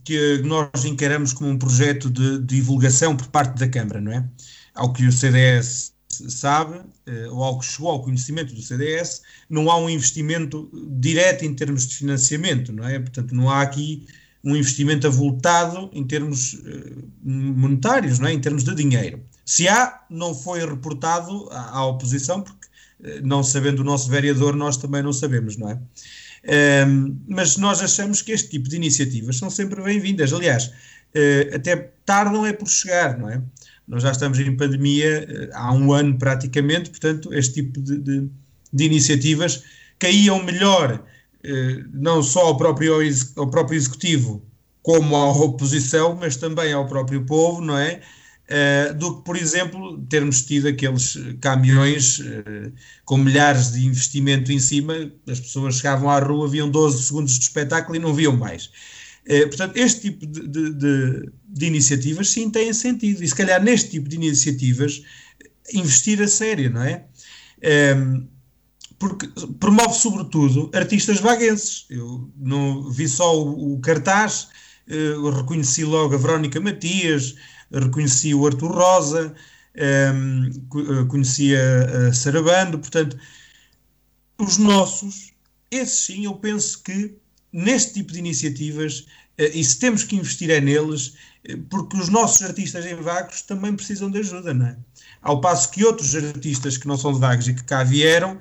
que 0.03 0.41
nós 0.43 0.85
encaramos 0.85 1.33
como 1.33 1.49
um 1.49 1.57
projeto 1.57 2.09
de, 2.09 2.39
divulgação 2.39 3.15
por 3.15 3.27
parte 3.27 3.59
da 3.59 3.67
Câmara, 3.67 3.99
não 3.99 4.11
é? 4.11 4.25
Ao 4.73 4.93
que 4.93 5.05
o 5.05 5.11
CDS 5.11 5.93
sabe, 6.09 6.79
eh, 7.05 7.27
ou 7.29 7.43
ao 7.43 7.59
que 7.59 7.65
chegou 7.65 7.91
ao 7.91 8.01
conhecimento 8.01 8.53
do 8.53 8.61
CDS, 8.61 9.21
não 9.49 9.69
há 9.69 9.77
um 9.77 9.89
investimento 9.89 10.69
direto 10.99 11.43
em 11.43 11.53
termos 11.53 11.87
de 11.87 11.95
financiamento, 11.95 12.71
não 12.71 12.87
é? 12.87 12.99
Portanto, 12.99 13.35
não 13.35 13.49
há 13.49 13.61
aqui 13.61 14.07
um 14.47 14.55
investimento 14.55 15.05
avultado 15.05 15.89
em 15.91 16.05
termos 16.05 16.53
uh, 16.53 17.03
monetários, 17.21 18.17
não 18.17 18.29
é? 18.29 18.31
em 18.31 18.39
termos 18.39 18.63
de 18.63 18.73
dinheiro. 18.73 19.21
Se 19.45 19.67
há, 19.67 20.05
não 20.09 20.33
foi 20.33 20.65
reportado 20.65 21.49
à, 21.51 21.85
oposição, 21.85 22.41
porque 22.41 22.67
uh, 23.01 23.27
não 23.27 23.43
sabendo 23.43 23.81
o 23.81 23.83
nosso 23.83 24.09
vereador, 24.09 24.55
nós 24.55 24.77
também 24.77 25.03
não 25.03 25.11
sabemos, 25.11 25.57
não 25.57 25.69
é? 25.69 25.73
Uh, 25.73 27.17
mas 27.27 27.57
nós 27.57 27.81
achamos 27.81 28.21
que 28.21 28.31
este 28.31 28.49
tipo 28.51 28.69
de 28.69 28.77
iniciativas 28.77 29.35
são 29.35 29.49
sempre 29.49 29.83
bem-vindas. 29.83 30.31
Aliás, 30.31 30.67
uh, 30.67 31.55
até 31.55 31.75
tardam 32.05 32.45
é 32.45 32.53
por 32.53 32.69
chegar, 32.69 33.17
não 33.17 33.29
é? 33.29 33.41
Nós 33.85 34.03
já 34.03 34.11
estamos 34.11 34.39
em 34.39 34.55
pandemia 34.55 35.49
há 35.53 35.73
um 35.73 35.91
ano 35.91 36.17
praticamente, 36.17 36.89
portanto, 36.89 37.33
este 37.33 37.63
tipo 37.63 37.81
de, 37.81 37.97
de, 37.97 38.29
de 38.71 38.83
iniciativas 38.83 39.63
caíam 39.99 40.43
melhor 40.43 40.93
eh, 40.93 41.16
não 41.93 42.21
só 42.21 42.47
ao 42.47 42.57
próprio, 42.57 42.95
ao 43.35 43.47
próprio 43.49 43.77
executivo, 43.77 44.43
como 44.87 45.17
à 45.17 45.31
oposição, 45.31 46.15
mas 46.15 46.37
também 46.37 46.71
ao 46.71 46.87
próprio 46.87 47.25
povo, 47.25 47.59
não 47.59 47.77
é? 47.77 48.01
Uh, 48.47 48.93
do 48.93 49.17
que, 49.17 49.25
por 49.25 49.35
exemplo, 49.35 50.01
termos 50.09 50.41
tido 50.43 50.69
aqueles 50.69 51.17
caminhões 51.41 52.19
uh, 52.19 52.71
com 53.03 53.17
milhares 53.17 53.73
de 53.73 53.85
investimento 53.85 54.49
em 54.49 54.59
cima, 54.59 55.11
as 55.27 55.41
pessoas 55.41 55.75
chegavam 55.75 56.09
à 56.09 56.17
rua, 56.19 56.47
viam 56.47 56.69
12 56.69 57.03
segundos 57.03 57.37
de 57.37 57.43
espetáculo 57.43 57.97
e 57.97 57.99
não 57.99 58.13
viam 58.13 58.35
mais. 58.37 58.71
Portanto, 59.49 59.75
este 59.75 60.09
tipo 60.09 60.25
de, 60.25 60.47
de, 60.47 61.29
de, 61.49 61.65
iniciativas 61.65 62.29
sim 62.29 62.49
têm 62.49 62.71
sentido, 62.71 63.21
e 63.21 63.27
se 63.27 63.35
calhar 63.35 63.61
neste 63.61 63.89
tipo 63.89 64.07
de 64.07 64.15
iniciativas 64.15 65.03
investir 65.73 66.21
a 66.21 66.29
sério, 66.29 66.69
não 66.69 66.81
é? 66.81 67.03
Porque 68.99 69.27
promove 69.59 69.93
sobretudo 69.93 70.71
artistas 70.73 71.19
vaguenses. 71.19 71.85
Eu 71.89 72.29
não 72.35 72.89
vi 72.89 73.07
só 73.07 73.37
o, 73.37 73.73
o 73.73 73.79
cartaz, 73.79 74.49
uh, 74.89 75.29
reconheci 75.29 75.83
logo 75.83 76.15
a 76.15 76.17
Verónica 76.17 76.59
Matias, 76.59 77.35
reconheci 77.71 78.33
o 78.33 78.45
Arthur 78.45 78.71
Rosa, 78.71 79.35
um, 79.75 80.51
ehm, 80.91 81.07
conheci 81.07 81.55
a, 81.55 82.07
a 82.07 82.13
Sarabando, 82.13 82.79
portanto, 82.79 83.17
os 84.39 84.57
nossos, 84.57 85.33
esses 85.69 86.05
sim, 86.05 86.25
eu 86.25 86.35
penso 86.35 86.81
que 86.81 87.15
neste 87.53 87.95
tipo 87.95 88.13
de 88.13 88.19
iniciativas, 88.19 89.01
uh, 89.39 89.51
e 89.53 89.63
se 89.63 89.77
temos 89.77 90.03
que 90.03 90.15
investir 90.15 90.49
é 90.49 90.59
neles, 90.59 91.13
porque 91.69 91.97
os 91.97 92.09
nossos 92.09 92.41
artistas 92.41 92.85
em 92.85 92.95
vagos 92.95 93.41
também 93.41 93.75
precisam 93.75 94.11
de 94.11 94.19
ajuda, 94.19 94.53
não 94.53 94.65
é? 94.65 94.77
Ao 95.21 95.39
passo 95.39 95.71
que 95.71 95.83
outros 95.83 96.15
artistas 96.15 96.77
que 96.77 96.87
não 96.87 96.97
são 96.97 97.13
de 97.13 97.19
vagos 97.19 97.47
e 97.47 97.53
que 97.53 97.63
cá 97.63 97.83
vieram, 97.83 98.37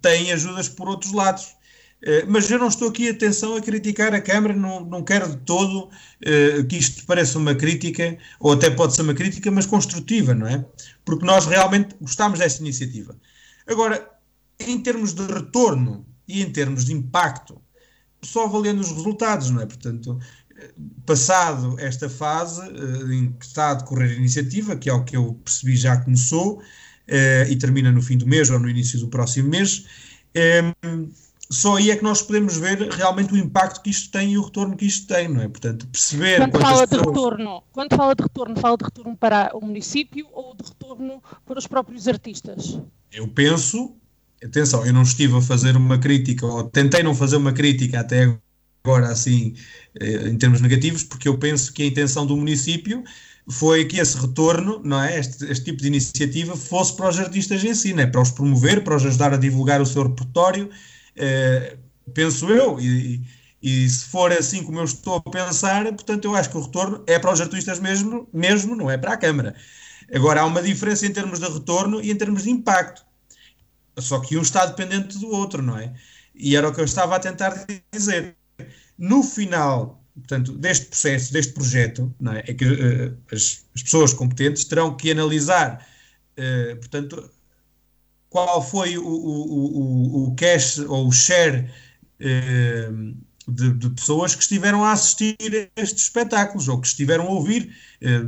têm 0.00 0.32
ajudas 0.32 0.68
por 0.68 0.88
outros 0.88 1.12
lados. 1.12 1.56
Uh, 2.02 2.24
mas 2.26 2.50
eu 2.50 2.58
não 2.58 2.68
estou 2.68 2.88
aqui, 2.88 3.08
atenção, 3.08 3.56
a 3.56 3.60
criticar 3.60 4.14
a 4.14 4.20
Câmara, 4.20 4.54
não, 4.54 4.84
não 4.84 5.02
quero 5.02 5.28
de 5.28 5.36
todo 5.38 5.84
uh, 5.84 6.64
que 6.66 6.78
isto 6.78 7.04
pareça 7.04 7.38
uma 7.38 7.54
crítica, 7.54 8.16
ou 8.38 8.52
até 8.52 8.70
pode 8.70 8.94
ser 8.94 9.02
uma 9.02 9.14
crítica, 9.14 9.50
mas 9.50 9.66
construtiva, 9.66 10.34
não 10.34 10.46
é? 10.46 10.64
Porque 11.04 11.26
nós 11.26 11.46
realmente 11.46 11.94
gostamos 12.00 12.38
desta 12.38 12.62
iniciativa. 12.62 13.14
Agora, 13.66 14.10
em 14.58 14.78
termos 14.82 15.12
de 15.12 15.26
retorno 15.26 16.06
e 16.26 16.42
em 16.42 16.50
termos 16.50 16.86
de 16.86 16.92
impacto, 16.94 17.60
só 18.22 18.46
avaliando 18.46 18.80
os 18.80 18.90
resultados, 18.90 19.50
não 19.50 19.60
é? 19.60 19.66
Portanto, 19.66 20.18
passado 21.06 21.76
esta 21.78 22.08
fase 22.08 22.60
em 23.12 23.32
que 23.32 23.44
está 23.44 23.70
a 23.70 23.74
decorrer 23.74 24.10
a 24.10 24.14
iniciativa, 24.14 24.76
que 24.76 24.88
é 24.88 24.92
o 24.92 25.04
que 25.04 25.16
eu 25.16 25.34
percebi 25.44 25.76
já 25.76 25.96
começou, 25.98 26.62
e 27.48 27.56
termina 27.56 27.90
no 27.90 28.02
fim 28.02 28.16
do 28.16 28.26
mês 28.26 28.50
ou 28.50 28.58
no 28.58 28.68
início 28.68 28.98
do 28.98 29.08
próximo 29.08 29.48
mês. 29.48 29.84
Um, 30.84 31.10
só 31.50 31.76
aí 31.76 31.90
é 31.90 31.96
que 31.96 32.04
nós 32.04 32.22
podemos 32.22 32.56
ver 32.56 32.78
realmente 32.92 33.34
o 33.34 33.36
impacto 33.36 33.82
que 33.82 33.90
isto 33.90 34.12
tem 34.12 34.34
e 34.34 34.38
o 34.38 34.42
retorno 34.42 34.76
que 34.76 34.86
isto 34.86 35.08
tem, 35.08 35.28
não 35.28 35.42
é? 35.42 35.48
Portanto, 35.48 35.84
perceber. 35.88 36.36
Quando 36.36 36.60
fala 36.60 36.86
de 36.86 36.90
pessoas... 36.90 37.06
retorno, 37.06 37.62
quando 37.72 37.96
fala 37.96 38.14
de 38.14 38.22
retorno, 38.22 38.56
fala 38.56 38.76
de 38.76 38.84
retorno 38.84 39.16
para 39.16 39.50
o 39.54 39.60
município 39.60 40.28
ou 40.32 40.54
de 40.54 40.62
retorno 40.62 41.20
para 41.44 41.58
os 41.58 41.66
próprios 41.66 42.06
artistas? 42.06 42.78
Eu 43.12 43.26
penso, 43.26 43.96
atenção, 44.44 44.86
eu 44.86 44.92
não 44.92 45.02
estive 45.02 45.36
a 45.36 45.42
fazer 45.42 45.76
uma 45.76 45.98
crítica, 45.98 46.46
ou 46.46 46.62
tentei 46.62 47.02
não 47.02 47.16
fazer 47.16 47.36
uma 47.36 47.52
crítica 47.52 47.98
até 47.98 48.38
agora 48.84 49.08
assim, 49.08 49.54
eh, 49.98 50.28
em 50.28 50.38
termos 50.38 50.60
negativos, 50.60 51.02
porque 51.02 51.28
eu 51.28 51.36
penso 51.36 51.72
que 51.72 51.82
a 51.82 51.86
intenção 51.86 52.24
do 52.24 52.36
município 52.36 53.02
foi 53.50 53.84
que 53.84 53.98
esse 53.98 54.16
retorno, 54.16 54.80
não 54.84 55.02
é? 55.02 55.18
Este, 55.18 55.44
este, 55.50 55.64
tipo 55.64 55.82
de 55.82 55.88
iniciativa 55.88 56.56
fosse 56.56 56.94
para 56.94 57.08
os 57.08 57.18
artistas 57.18 57.64
em 57.64 57.74
si, 57.74 57.92
é? 57.98 58.06
para 58.06 58.20
os 58.20 58.30
promover, 58.30 58.84
para 58.84 58.96
os 58.96 59.04
ajudar 59.04 59.34
a 59.34 59.36
divulgar 59.36 59.80
o 59.80 59.86
seu 59.86 60.04
repertório, 60.04 60.70
eh, 61.16 61.76
penso 62.14 62.48
eu, 62.48 62.78
e, 62.80 63.22
e, 63.62 63.88
se 63.88 64.04
for 64.06 64.32
assim 64.32 64.62
como 64.62 64.78
eu 64.78 64.84
estou 64.84 65.16
a 65.16 65.30
pensar, 65.30 65.84
portanto 65.84 66.24
eu 66.24 66.34
acho 66.34 66.50
que 66.50 66.56
o 66.56 66.62
retorno 66.62 67.02
é 67.06 67.18
para 67.18 67.32
os 67.32 67.40
artistas 67.40 67.80
mesmo, 67.80 68.28
mesmo 68.32 68.76
não 68.76 68.90
é 68.90 68.96
para 68.96 69.14
a 69.14 69.16
Câmara. 69.16 69.54
Agora 70.12 70.40
há 70.42 70.46
uma 70.46 70.62
diferença 70.62 71.06
em 71.06 71.12
termos 71.12 71.38
de 71.38 71.48
retorno 71.48 72.00
e 72.00 72.10
em 72.10 72.16
termos 72.16 72.44
de 72.44 72.50
impacto. 72.50 73.04
Só 73.98 74.20
que 74.20 74.36
um 74.36 74.42
está 74.42 74.66
dependente 74.66 75.18
do 75.18 75.28
outro, 75.28 75.62
não 75.62 75.76
é? 75.78 75.92
E 76.34 76.56
era 76.56 76.68
o 76.68 76.74
que 76.74 76.80
eu 76.80 76.84
estava 76.84 77.16
a 77.16 77.20
tentar 77.20 77.66
dizer. 77.92 78.36
No 78.98 79.22
final 79.22 79.99
portanto, 80.14 80.52
deste 80.52 80.86
processo, 80.86 81.32
deste 81.32 81.52
projeto, 81.52 82.14
é? 82.34 82.50
é? 82.50 82.54
que 82.54 82.64
uh, 82.64 83.16
as, 83.32 83.64
as, 83.74 83.82
pessoas 83.82 84.12
competentes 84.12 84.64
terão 84.64 84.96
que 84.96 85.10
analisar, 85.10 85.86
uh, 86.38 86.76
portanto, 86.76 87.30
qual 88.28 88.62
foi 88.62 88.96
o, 88.96 89.04
o, 89.04 90.24
o, 90.24 90.28
o 90.28 90.34
cash 90.36 90.78
ou 90.78 91.08
o 91.08 91.12
share 91.12 91.70
uh, 92.20 93.16
de, 93.48 93.72
de, 93.74 93.90
pessoas 93.90 94.34
que 94.34 94.42
estiveram 94.42 94.84
a 94.84 94.92
assistir 94.92 95.36
a 95.76 95.80
estes 95.80 96.04
espetáculos 96.04 96.68
ou 96.68 96.80
que 96.80 96.86
estiveram 96.86 97.26
a 97.26 97.30
ouvir. 97.30 97.74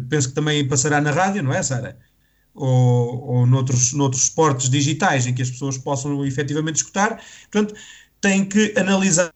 penso 0.09 0.31
que 0.31 0.35
também 0.35 0.67
passará 0.67 1.01
na 1.01 1.12
rádio, 1.12 1.45
não 1.45 1.53
é, 1.53 1.62
Sara? 1.62 1.97
Ou, 2.53 3.25
ou 3.29 3.47
noutros, 3.47 3.93
noutros 3.93 4.25
esportes 4.25 4.69
digitais 4.69 5.27
em 5.27 5.33
que 5.33 5.43
as 5.43 5.51
pessoas 5.51 5.79
possam 5.79 6.25
efetivamente 6.27 6.77
escutar. 6.77 7.23
Portanto, 7.51 7.75
tem 8.23 8.45
que 8.45 8.73
analisar 8.79 9.33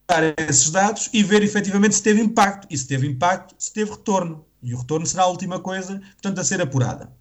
esses 0.49 0.71
dados 0.71 1.09
e 1.13 1.21
ver 1.21 1.43
efetivamente 1.43 1.95
se 1.95 2.01
teve 2.01 2.21
impacto. 2.21 2.67
E 2.71 2.77
se 2.77 2.87
teve 2.87 3.05
impacto, 3.05 3.53
se 3.59 3.71
teve 3.71 3.91
retorno. 3.91 4.45
E 4.63 4.73
o 4.73 4.79
retorno 4.79 5.05
será 5.05 5.23
a 5.23 5.27
última 5.27 5.59
coisa, 5.59 6.01
portanto, 6.13 6.39
a 6.39 6.43
ser 6.43 6.61
apurada. 6.61 7.11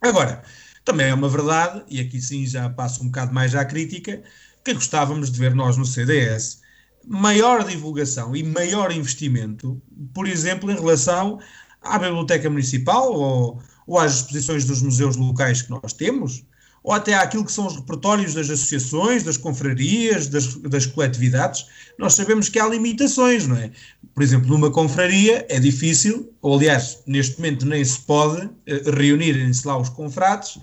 Agora, 0.00 0.42
também 0.84 1.08
é 1.08 1.14
uma 1.14 1.28
verdade, 1.28 1.82
e 1.88 2.00
aqui 2.00 2.22
sim 2.22 2.46
já 2.46 2.70
passo 2.70 3.02
um 3.02 3.06
bocado 3.06 3.34
mais 3.34 3.54
à 3.54 3.64
crítica, 3.64 4.22
que 4.64 4.72
gostávamos 4.72 5.30
de 5.30 5.38
ver 5.38 5.54
nós 5.54 5.76
no 5.76 5.84
CDS 5.84 6.60
maior 7.06 7.64
divulgação 7.64 8.36
e 8.36 8.42
maior 8.42 8.92
investimento, 8.92 9.80
por 10.14 10.26
exemplo, 10.26 10.70
em 10.70 10.74
relação 10.74 11.38
à 11.80 11.98
Biblioteca 11.98 12.48
Municipal 12.50 13.12
ou, 13.12 13.62
ou 13.86 13.98
às 13.98 14.16
exposições 14.16 14.64
dos 14.64 14.82
museus 14.82 15.16
locais 15.16 15.62
que 15.62 15.70
nós 15.70 15.92
temos, 15.92 16.44
ou 16.82 16.92
até 16.92 17.14
àquilo 17.14 17.44
que 17.44 17.52
são 17.52 17.66
os 17.66 17.76
repertórios 17.76 18.34
das 18.34 18.48
associações, 18.48 19.22
das 19.22 19.36
confrarias, 19.36 20.28
das, 20.28 20.54
das 20.56 20.86
coletividades, 20.86 21.66
nós 21.98 22.14
sabemos 22.14 22.48
que 22.48 22.58
há 22.58 22.66
limitações, 22.66 23.46
não 23.46 23.56
é? 23.56 23.70
Por 24.14 24.22
exemplo, 24.22 24.48
numa 24.48 24.70
confraria 24.70 25.46
é 25.48 25.60
difícil, 25.60 26.32
ou 26.40 26.56
aliás, 26.56 27.02
neste 27.06 27.36
momento 27.38 27.66
nem 27.66 27.84
se 27.84 28.00
pode, 28.00 28.48
eh, 28.66 28.82
reunirem-se 28.86 29.66
lá 29.66 29.78
os 29.78 29.88
confrates 29.88 30.58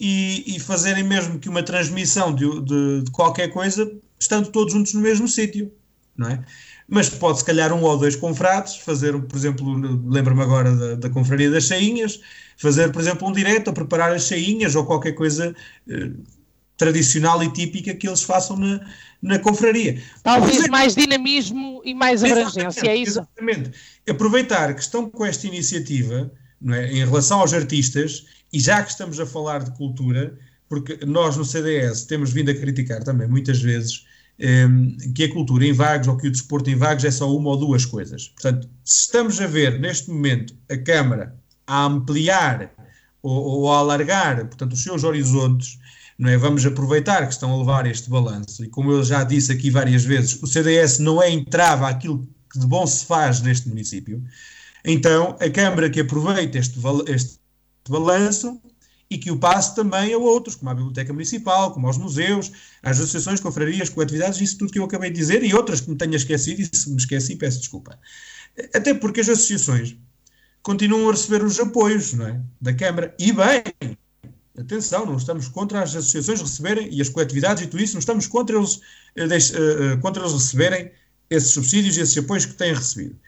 e, 0.00 0.56
e, 0.56 0.60
fazerem 0.60 1.04
mesmo 1.04 1.38
que 1.38 1.48
uma 1.48 1.62
transmissão 1.62 2.34
de, 2.34 2.48
de, 2.62 3.02
de 3.02 3.10
qualquer 3.10 3.48
coisa, 3.48 3.90
estando 4.18 4.50
todos 4.50 4.72
juntos 4.72 4.94
no 4.94 5.00
mesmo 5.00 5.28
sítio, 5.28 5.70
não 6.16 6.28
é? 6.28 6.44
mas 6.88 7.10
pode 7.10 7.38
se 7.38 7.44
calhar 7.44 7.70
um 7.72 7.82
ou 7.82 7.98
dois 7.98 8.16
confrates 8.16 8.76
fazer, 8.76 9.12
por 9.20 9.36
exemplo, 9.36 10.00
lembro-me 10.08 10.42
agora 10.42 10.74
da, 10.74 10.94
da 10.94 11.10
confraria 11.10 11.50
das 11.50 11.64
cheinhas, 11.64 12.18
fazer, 12.58 12.92
por 12.92 13.00
exemplo, 13.00 13.26
um 13.26 13.32
direto 13.32 13.70
a 13.70 13.72
preparar 13.72 14.12
as 14.12 14.24
cheinhas 14.24 14.74
ou 14.74 14.84
qualquer 14.84 15.12
coisa 15.12 15.54
eh, 15.88 16.10
tradicional 16.76 17.42
e 17.42 17.50
típica 17.52 17.94
que 17.94 18.06
eles 18.06 18.22
façam 18.22 18.56
na, 18.56 18.80
na 19.22 19.38
confraria. 19.38 20.02
Talvez 20.22 20.68
mais 20.68 20.94
dinamismo 20.94 21.80
e 21.84 21.94
mais 21.94 22.22
abrangência, 22.22 22.86
é 22.86 22.96
isso? 22.96 23.20
Exatamente. 23.20 23.70
Aproveitar 24.08 24.74
que 24.74 24.82
estão 24.82 25.08
com 25.08 25.24
esta 25.24 25.46
iniciativa 25.46 26.30
não 26.60 26.74
é, 26.74 26.90
em 26.92 27.04
relação 27.04 27.40
aos 27.40 27.52
artistas, 27.52 28.26
e 28.52 28.58
já 28.58 28.82
que 28.82 28.90
estamos 28.90 29.20
a 29.20 29.26
falar 29.26 29.62
de 29.62 29.70
cultura, 29.72 30.36
porque 30.68 31.04
nós 31.06 31.36
no 31.36 31.44
CDS 31.44 32.04
temos 32.04 32.32
vindo 32.32 32.50
a 32.50 32.54
criticar 32.54 33.02
também 33.02 33.28
muitas 33.28 33.60
vezes 33.60 34.04
um, 34.40 34.96
que 35.14 35.24
a 35.24 35.32
cultura 35.32 35.64
em 35.66 35.72
vagos 35.72 36.08
ou 36.08 36.16
que 36.16 36.28
o 36.28 36.30
desporto 36.30 36.70
em 36.70 36.76
vagos 36.76 37.04
é 37.04 37.10
só 37.10 37.34
uma 37.34 37.50
ou 37.50 37.56
duas 37.56 37.84
coisas. 37.84 38.28
Portanto, 38.28 38.68
se 38.84 39.02
estamos 39.02 39.40
a 39.40 39.46
ver 39.46 39.78
neste 39.78 40.10
momento 40.10 40.54
a 40.70 40.76
Câmara 40.76 41.36
a 41.68 41.84
ampliar 41.84 42.72
ou, 43.22 43.60
ou 43.60 43.72
a 43.72 43.78
alargar, 43.78 44.46
portanto, 44.46 44.72
os 44.72 44.82
seus 44.82 45.04
horizontes, 45.04 45.78
não 46.18 46.30
é? 46.30 46.36
Vamos 46.36 46.64
aproveitar 46.64 47.26
que 47.26 47.32
estão 47.32 47.52
a 47.52 47.58
levar 47.58 47.86
este 47.86 48.08
balanço 48.08 48.64
e 48.64 48.68
como 48.68 48.90
eu 48.90 49.04
já 49.04 49.22
disse 49.22 49.52
aqui 49.52 49.70
várias 49.70 50.04
vezes, 50.04 50.42
o 50.42 50.46
CDS 50.46 50.98
não 50.98 51.22
é 51.22 51.30
entrava 51.30 51.88
àquilo 51.88 52.26
que 52.50 52.58
de 52.58 52.66
bom 52.66 52.86
se 52.86 53.04
faz 53.04 53.42
neste 53.42 53.68
município. 53.68 54.24
Então, 54.84 55.36
a 55.38 55.50
Câmara 55.50 55.90
que 55.90 56.00
aproveita 56.00 56.58
este, 56.58 56.78
este 57.08 57.38
balanço 57.88 58.60
e 59.10 59.18
que 59.18 59.30
o 59.30 59.38
passe 59.38 59.74
também 59.74 60.12
a 60.12 60.18
outros, 60.18 60.54
como 60.54 60.70
a 60.70 60.74
Biblioteca 60.74 61.12
Municipal, 61.12 61.72
como 61.72 61.86
aos 61.86 61.98
museus, 61.98 62.52
às 62.82 62.98
associações, 62.98 63.40
confrarias, 63.40 63.88
coletividades, 63.88 64.40
isso 64.40 64.58
tudo 64.58 64.72
que 64.72 64.78
eu 64.78 64.84
acabei 64.84 65.10
de 65.10 65.16
dizer 65.16 65.42
e 65.42 65.54
outras 65.54 65.80
que 65.80 65.90
me 65.90 65.96
tenha 65.96 66.16
esquecido, 66.16 66.60
e 66.60 66.76
se 66.76 66.90
me 66.90 66.96
esqueci, 66.96 67.36
peço 67.36 67.58
desculpa. 67.58 67.98
Até 68.74 68.94
porque 68.94 69.20
as 69.20 69.28
associações 69.28 69.96
continuam 70.62 71.08
a 71.08 71.12
receber 71.12 71.42
os 71.42 71.58
apoios 71.58 72.12
não 72.12 72.26
é? 72.26 72.40
da 72.60 72.74
Câmara. 72.74 73.14
E 73.18 73.32
bem, 73.32 73.96
atenção, 74.58 75.06
não 75.06 75.16
estamos 75.16 75.48
contra 75.48 75.82
as 75.82 75.94
associações 75.94 76.40
receberem 76.40 76.92
e 76.92 77.00
as 77.00 77.08
coletividades 77.08 77.62
e 77.62 77.66
tudo 77.66 77.82
isso, 77.82 77.94
não 77.94 78.00
estamos 78.00 78.26
contra 78.26 78.56
eles, 78.56 78.80
eh, 79.16 79.24
eh, 79.24 79.96
contra 79.98 80.22
eles 80.22 80.32
receberem 80.32 80.90
esses 81.30 81.50
subsídios 81.50 81.96
e 81.96 82.00
esses 82.00 82.16
apoios 82.18 82.46
que 82.46 82.54
têm 82.54 82.74
recebido. 82.74 83.18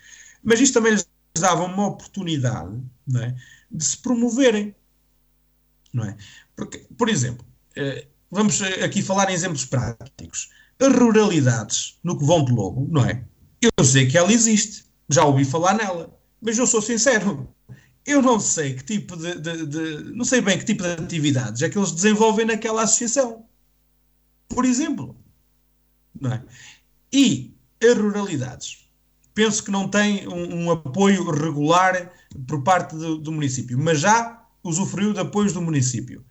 Mas 0.42 0.60
isto 0.60 0.74
também 0.74 0.92
lhes 0.92 1.06
dava 1.38 1.64
uma 1.64 1.86
oportunidade 1.86 2.80
não 3.06 3.22
é? 3.22 3.34
de 3.70 3.84
se 3.84 3.96
promoverem 3.96 4.74
não 5.92 6.04
é? 6.04 6.16
Porque, 6.56 6.86
por 6.96 7.08
exemplo, 7.08 7.44
eh, 7.76 8.06
vamos 8.30 8.60
aqui 8.62 9.02
falar 9.02 9.30
em 9.30 9.34
exemplos 9.34 9.64
práticos. 9.64 10.50
As 10.78 10.92
ruralidades 10.92 11.98
no 12.02 12.18
que 12.18 12.24
vão 12.24 12.44
de 12.44 12.52
Lobo, 12.52 12.86
não 12.90 13.04
é? 13.04 13.24
Eu 13.60 13.84
sei 13.84 14.06
que 14.06 14.16
ela 14.16 14.32
existe, 14.32 14.84
já 15.08 15.24
ouvi 15.24 15.44
falar 15.44 15.74
nela, 15.74 16.18
mas 16.40 16.58
eu 16.58 16.66
sou 16.66 16.80
sincero, 16.80 17.48
eu 18.06 18.22
não 18.22 18.40
sei 18.40 18.74
que 18.74 18.84
tipo 18.84 19.16
de, 19.16 19.38
de, 19.40 19.66
de, 19.66 20.12
não 20.14 20.24
sei 20.24 20.40
bem 20.40 20.58
que 20.58 20.64
tipo 20.64 20.82
de 20.82 20.90
atividades 20.90 21.62
é 21.62 21.68
que 21.68 21.78
eles 21.78 21.92
desenvolvem 21.92 22.46
naquela 22.46 22.82
associação. 22.82 23.44
Por 24.48 24.64
exemplo, 24.64 25.16
não 26.18 26.32
é? 26.32 26.42
E 27.12 27.54
as 27.82 27.96
ruralidades, 27.96 28.88
penso 29.34 29.62
que 29.62 29.70
não 29.70 29.88
têm 29.88 30.26
um, 30.28 30.64
um 30.64 30.70
apoio 30.70 31.30
regular 31.30 32.12
por 32.46 32.62
parte 32.62 32.96
do, 32.96 33.18
do 33.18 33.32
município, 33.32 33.78
mas 33.78 34.00
já 34.00 34.44
usufruiu 34.62 35.12
de 35.12 35.20
apoios 35.20 35.52
do 35.52 35.62
município. 35.62 36.24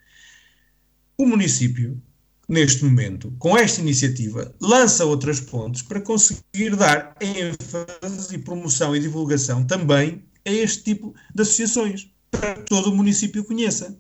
O 1.18 1.26
município, 1.26 2.02
neste 2.50 2.84
momento, 2.84 3.32
com 3.38 3.56
esta 3.56 3.80
iniciativa, 3.80 4.54
lança 4.60 5.06
outras 5.06 5.40
pontes 5.40 5.84
para 5.84 6.02
conseguir 6.02 6.76
dar 6.76 7.16
ênfase 7.22 8.34
e 8.34 8.40
promoção 8.40 8.96
e 8.96 9.00
divulgação 9.00 9.64
também 9.64 10.24
a 10.44 10.52
este 10.52 10.84
tipo 10.84 11.14
de 11.34 11.44
associações, 11.44 12.12
para 12.32 12.56
que 12.56 12.64
todo 12.64 12.90
o 12.90 12.96
município 12.96 13.46
conheça. 13.46 13.96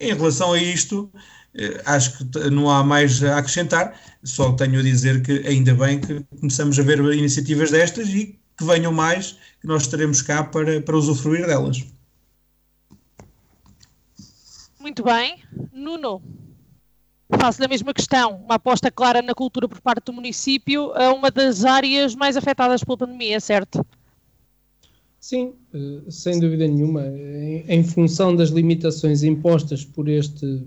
Em 0.00 0.12
relação 0.12 0.52
a 0.52 0.58
isto, 0.58 1.08
eh, 1.54 1.80
acho 1.86 2.18
que 2.18 2.50
não 2.50 2.68
há 2.68 2.82
mais 2.82 3.22
a 3.22 3.38
acrescentar, 3.38 3.96
só 4.24 4.52
tenho 4.52 4.80
a 4.80 4.82
dizer 4.82 5.22
que 5.22 5.46
ainda 5.46 5.72
bem 5.74 6.00
que 6.00 6.24
começamos 6.40 6.76
a 6.80 6.82
ver 6.82 6.98
iniciativas 7.14 7.70
destas 7.70 8.08
e 8.08 8.40
que 8.58 8.64
venham 8.64 8.90
mais, 8.90 9.38
que 9.60 9.68
nós 9.68 9.82
estaremos 9.82 10.20
cá 10.20 10.42
para, 10.42 10.82
para 10.82 10.96
usufruir 10.96 11.46
delas. 11.46 11.84
Muito 14.80 15.04
bem. 15.04 15.40
Nuno, 15.72 16.20
faço 17.38 17.64
a 17.64 17.68
mesma 17.68 17.92
questão. 17.92 18.42
Uma 18.44 18.56
aposta 18.56 18.90
clara 18.90 19.22
na 19.22 19.34
cultura 19.34 19.68
por 19.68 19.80
parte 19.80 20.06
do 20.06 20.12
município 20.12 20.92
é 20.94 21.08
uma 21.08 21.30
das 21.30 21.64
áreas 21.64 22.14
mais 22.14 22.36
afetadas 22.36 22.82
pela 22.84 22.96
pandemia, 22.96 23.40
certo? 23.40 23.84
Sim, 25.20 25.52
eh, 25.72 26.00
sem 26.10 26.40
dúvida 26.40 26.66
nenhuma. 26.66 27.04
Em 27.68 27.84
função 27.84 28.34
das 28.34 28.50
limitações 28.50 29.22
impostas 29.22 29.84
por 29.84 30.08
este, 30.08 30.62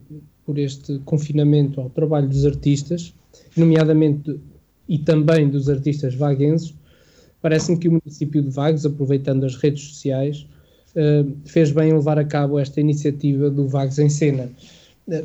por 0.46 0.58
este 0.58 1.00
confinamento 1.00 1.82
ao 1.82 1.90
trabalho 1.90 2.28
dos 2.30 2.46
artistas, 2.46 3.14
nomeadamente 3.56 4.40
e 4.88 4.98
também 4.98 5.50
dos 5.50 5.68
artistas 5.68 6.16
vaguenses, 6.16 6.74
parece-me 7.42 7.78
que 7.78 7.88
o 7.88 7.92
município 7.92 8.42
de 8.42 8.50
Vagos, 8.50 8.86
aproveitando 8.86 9.46
as 9.46 9.56
redes 9.56 9.84
sociais, 9.84 10.48
eh, 10.96 11.26
fez 11.46 11.72
bem 11.72 11.90
em 11.90 11.94
levar 11.94 12.18
a 12.18 12.24
cabo 12.24 12.58
esta 12.58 12.80
iniciativa 12.80 13.50
do 13.50 13.68
Vagos 13.68 14.00
em 14.00 14.10
Cena. 14.10 14.50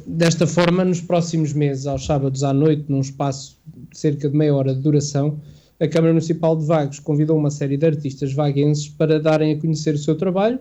Desta 0.06 0.46
forma, 0.46 0.84
nos 0.84 1.00
próximos 1.00 1.54
meses, 1.54 1.86
aos 1.86 2.04
sábados 2.04 2.44
à 2.44 2.52
noite, 2.52 2.84
num 2.88 3.00
espaço 3.00 3.58
de 3.66 3.98
cerca 3.98 4.28
de 4.28 4.36
meia 4.36 4.54
hora 4.54 4.74
de 4.74 4.80
duração, 4.80 5.40
a 5.80 5.88
Câmara 5.88 6.12
Municipal 6.12 6.54
de 6.54 6.66
Vagos 6.66 6.98
convidou 6.98 7.38
uma 7.38 7.50
série 7.50 7.78
de 7.78 7.86
artistas 7.86 8.34
vaguenses 8.34 8.88
para 8.88 9.18
darem 9.18 9.54
a 9.54 9.58
conhecer 9.58 9.94
o 9.94 9.98
seu 9.98 10.14
trabalho 10.14 10.58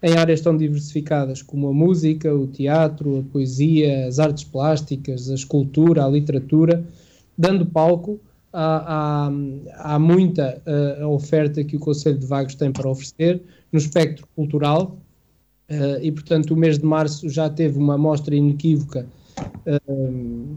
em 0.00 0.16
áreas 0.16 0.40
tão 0.40 0.56
diversificadas 0.56 1.42
como 1.42 1.68
a 1.68 1.72
música, 1.72 2.32
o 2.32 2.46
teatro, 2.46 3.18
a 3.18 3.32
poesia, 3.32 4.06
as 4.06 4.20
artes 4.20 4.44
plásticas, 4.44 5.28
a 5.28 5.34
escultura, 5.34 6.04
a 6.04 6.08
literatura, 6.08 6.84
dando 7.36 7.66
palco 7.66 8.20
à 8.52 9.98
muita 9.98 10.62
uh, 11.00 11.06
oferta 11.08 11.64
que 11.64 11.76
o 11.76 11.80
Conselho 11.80 12.18
de 12.18 12.26
Vagos 12.26 12.54
tem 12.54 12.70
para 12.70 12.88
oferecer, 12.88 13.42
no 13.72 13.78
espectro 13.78 14.26
cultural 14.36 14.98
uh, 15.70 15.98
e, 16.02 16.10
portanto, 16.12 16.52
o 16.52 16.56
mês 16.56 16.78
de 16.78 16.84
março 16.84 17.28
já 17.28 17.48
teve 17.48 17.78
uma 17.78 17.94
amostra 17.94 18.34
inequívoca 18.34 19.06
uh, 19.66 20.56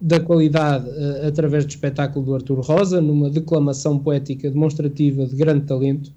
da 0.00 0.20
qualidade 0.20 0.88
uh, 0.88 1.26
através 1.26 1.64
do 1.64 1.70
espetáculo 1.70 2.24
do 2.24 2.34
Artur 2.34 2.60
Rosa, 2.60 3.00
numa 3.00 3.30
declamação 3.30 3.98
poética 3.98 4.50
demonstrativa 4.50 5.26
de 5.26 5.36
grande 5.36 5.66
talento. 5.66 6.12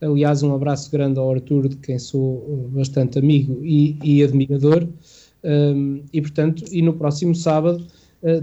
Aliás, 0.00 0.42
um 0.42 0.54
abraço 0.54 0.90
grande 0.90 1.18
ao 1.18 1.32
Artur, 1.32 1.68
de 1.68 1.76
quem 1.76 1.98
sou 1.98 2.68
bastante 2.72 3.18
amigo 3.18 3.64
e, 3.64 3.96
e 4.02 4.22
admirador. 4.22 4.86
Um, 5.42 6.02
e, 6.12 6.20
portanto, 6.20 6.64
e 6.70 6.82
no 6.82 6.94
próximo 6.94 7.34
sábado 7.34 7.86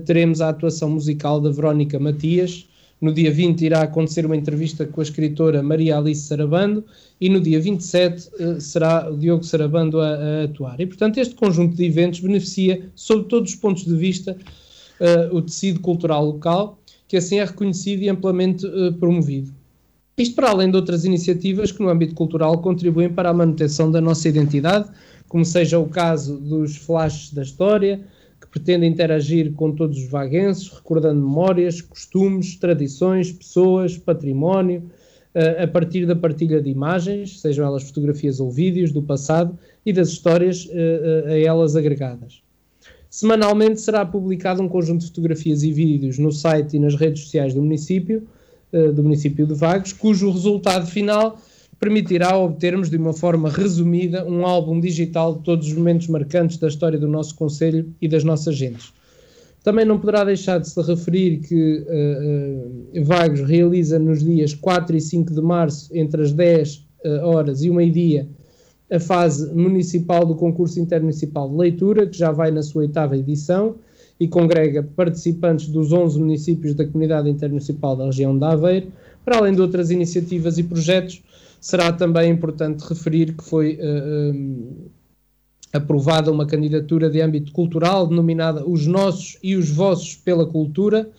teremos 0.06 0.42
a 0.42 0.50
atuação 0.50 0.92
musical 0.92 1.42
da 1.42 1.50
Verónica 1.50 2.00
Matias, 2.00 2.68
no 3.02 3.12
dia 3.12 3.32
20 3.32 3.66
irá 3.66 3.82
acontecer 3.82 4.26
uma 4.26 4.36
entrevista 4.36 4.86
com 4.86 5.02
a 5.02 5.04
escritora 5.04 5.64
Maria 5.64 5.98
Alice 5.98 6.22
Sarabando 6.22 6.86
e 7.20 7.30
no 7.30 7.42
dia 7.42 7.60
27 7.60 8.28
uh, 8.28 8.32
eh, 8.40 8.60
será 8.60 9.10
o 9.12 9.18
Diogo 9.18 9.44
Sarabando 9.44 10.00
a, 10.00 10.10
a, 10.10 10.44
atuar. 10.44 10.80
E, 10.80 10.86
portanto, 10.86 11.18
este 11.18 11.34
conjunto 11.34 11.76
de 11.76 11.84
eventos 11.84 12.20
beneficia, 12.20 12.90
sob 12.94 13.28
todos 13.28 13.52
os 13.52 13.56
pontos 13.56 13.86
de 13.86 13.96
vista, 13.96 14.38
uh, 15.00 15.36
o 15.36 15.42
tecido 15.42 15.80
cultural 15.80 16.24
local, 16.24 16.80
que 17.08 17.18
assim 17.18 17.40
é 17.40 17.44
reconhecido 17.44 18.04
e 18.04 18.10
amplamente 18.10 18.66
uh, 18.68 18.94
promovido. 18.94 19.52
Isto 20.16 20.36
para 20.36 20.52
além 20.52 20.70
de 20.70 20.76
outras 20.76 21.04
iniciativas 21.04 21.72
que, 21.72 21.82
no 21.82 21.90
âmbito 21.90 22.14
cultural, 22.14 22.62
contribuem 22.62 23.10
para 23.10 23.30
a 23.30 23.34
manutenção 23.34 23.90
da 23.90 24.00
nossa 24.00 24.30
identidade, 24.30 24.88
como 25.28 25.44
seja 25.44 25.80
o 25.80 25.88
caso 25.88 26.38
dos 26.38 26.76
flashes 26.76 27.34
da 27.34 27.42
história, 27.42 28.02
pretende 28.52 28.86
interagir 28.86 29.54
com 29.54 29.72
todos 29.72 29.98
os 29.98 30.10
vaguenses, 30.10 30.68
recordando 30.68 31.22
memórias, 31.22 31.82
costumes, 31.82 32.58
tradições, 32.58 33.32
pessoas, 33.32 33.98
património, 33.98 34.84
uh, 35.34 35.64
a 35.64 35.68
partir 35.68 36.06
da 36.06 36.16
partilha 36.16 36.62
de 36.62 36.70
imagens, 36.70 37.40
sejam 37.40 37.66
elas 37.66 37.84
fotografias 37.84 38.42
ou 38.42 38.52
vídeos 38.52 38.92
do 38.92 39.02
passado, 39.02 39.58
e 39.86 39.94
das 39.94 40.10
histórias 40.10 40.66
uh, 40.66 41.28
a 41.28 41.38
elas 41.40 41.78
agregadas. 41.78 42.44
Semanalmente 43.10 43.80
será 43.80 44.06
publicado 44.06 44.62
um 44.62 44.70
conjunto 44.70 45.00
de 45.00 45.08
fotografias 45.08 45.64
e 45.64 45.72
vídeos 45.72 46.18
no 46.18 46.32
site 46.32 46.76
e 46.76 46.80
nas 46.80 46.96
redes 46.96 47.24
sociais 47.24 47.54
do 47.54 47.62
município, 47.62 48.26
do 48.96 49.04
município 49.04 49.46
de 49.46 49.54
Vagos, 49.54 49.92
cujo 49.92 50.32
resultado 50.32 50.88
final 50.88 51.38
permitirá 51.82 52.38
obtermos 52.38 52.92
de 52.92 52.98
uma 52.98 53.12
forma 53.12 53.50
resumida 53.50 54.24
um 54.24 54.46
álbum 54.46 54.80
digital 54.80 55.34
de 55.34 55.42
todos 55.42 55.68
os 55.68 55.74
momentos 55.74 56.08
marcantes 56.08 56.58
da 56.58 56.68
história 56.68 57.00
do 57.00 57.08
nosso 57.08 57.34
Conselho 57.34 57.92
e 58.00 58.08
das 58.08 58.24
nossas 58.24 58.56
gentes. 58.56 58.94
Também 59.64 59.84
não 59.84 60.00
poderá 60.00 60.24
deixar 60.24 60.60
de 60.60 60.70
se 60.70 60.80
referir 60.80 61.40
que 61.40 61.80
uh, 61.80 63.00
uh, 63.00 63.04
Vagos 63.04 63.42
realiza 63.42 63.98
nos 63.98 64.24
dias 64.24 64.54
4 64.54 64.96
e 64.96 65.02
5 65.02 65.34
de 65.34 65.42
março, 65.42 65.90
entre 65.92 66.22
as 66.22 66.32
10 66.32 66.88
uh, 67.04 67.26
horas 67.26 67.64
e 67.64 67.70
o 67.72 67.74
meio-dia, 67.74 68.28
a 68.92 69.00
fase 69.00 69.52
municipal 69.52 70.24
do 70.24 70.36
concurso 70.36 70.80
intermunicipal 70.80 71.50
de 71.50 71.56
leitura, 71.56 72.06
que 72.06 72.18
já 72.18 72.32
vai 72.32 72.52
na 72.52 72.62
sua 72.62 72.84
oitava 72.84 73.18
edição 73.18 73.76
e 74.20 74.28
congrega 74.28 74.84
participantes 74.84 75.68
dos 75.68 75.92
11 75.92 76.20
municípios 76.20 76.76
da 76.76 76.86
comunidade 76.86 77.28
intermunicipal 77.28 77.96
da 77.96 78.06
região 78.06 78.38
de 78.38 78.46
Aveiro, 78.46 78.92
para 79.26 79.38
além 79.38 79.56
de 79.56 79.62
outras 79.62 79.90
iniciativas 79.90 80.60
e 80.60 80.64
projetos. 80.64 81.24
Será 81.62 81.94
também 81.94 82.30
importante 82.30 82.82
referir 82.82 83.38
que 83.38 83.44
foi 83.44 83.80
aprovada 85.74 86.32
uma 86.32 86.46
candidatura 86.46 87.10
de 87.10 87.20
âmbito 87.22 87.52
cultural 87.52 88.06
denominada 88.08 88.64
Os 88.68 88.86
Nossos 88.86 89.40
e 89.42 89.56
os 89.56 89.70
Vossos 89.70 90.16
pela 90.16 90.46
Cultura, 90.46 91.10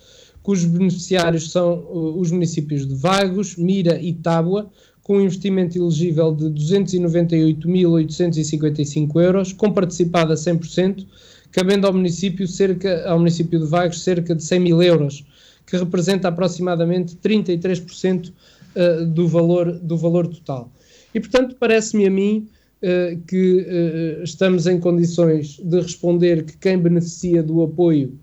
cujos 0.43 0.67
beneficiários 0.67 1.51
são 1.51 1.79
uh, 1.79 2.19
os 2.19 2.31
municípios 2.31 2.87
de 2.87 2.95
Vagos, 2.95 3.57
Mira 3.57 3.99
e 4.01 4.13
Tábua, 4.13 4.71
com 5.03 5.17
um 5.17 5.23
investimento 5.23 5.79
elegível 5.79 6.35
de 6.35 6.45
298.855 6.47 9.21
euros, 9.21 9.53
com 9.53 9.73
participada 9.73 10.35
a 10.35 10.37
100%, 10.37 11.07
cabendo 11.51 11.87
ao 11.87 11.93
município, 11.93 12.47
cerca, 12.47 13.09
ao 13.09 13.19
município 13.19 13.59
de 13.59 13.67
Vagos 13.67 14.03
cerca 14.03 14.35
de 14.35 14.45
100 14.45 14.61
mil 14.61 14.83
euros, 14.83 15.25
que 15.67 15.77
representa 15.77 16.29
aproximadamente 16.29 17.17
33% 17.17 18.33
uh, 18.77 19.07
do 19.07 19.29
valor, 19.29 19.73
do 19.73 19.97
valor 19.97 20.27
total. 20.27 20.73
E, 21.15 21.21
portanto, 21.21 21.57
parece-me 21.59 22.07
a 22.07 22.11
mim 22.11 22.49
uh, 22.83 23.21
que 23.27 23.61
uh, 23.61 24.23
estamos 24.23 24.67
em 24.67 24.79
condições 24.79 25.59
de 25.63 25.81
responder 25.81 26.45
que 26.45 26.57
quem 26.57 26.79
beneficia 26.79 27.43
do 27.43 27.63
apoio 27.63 28.19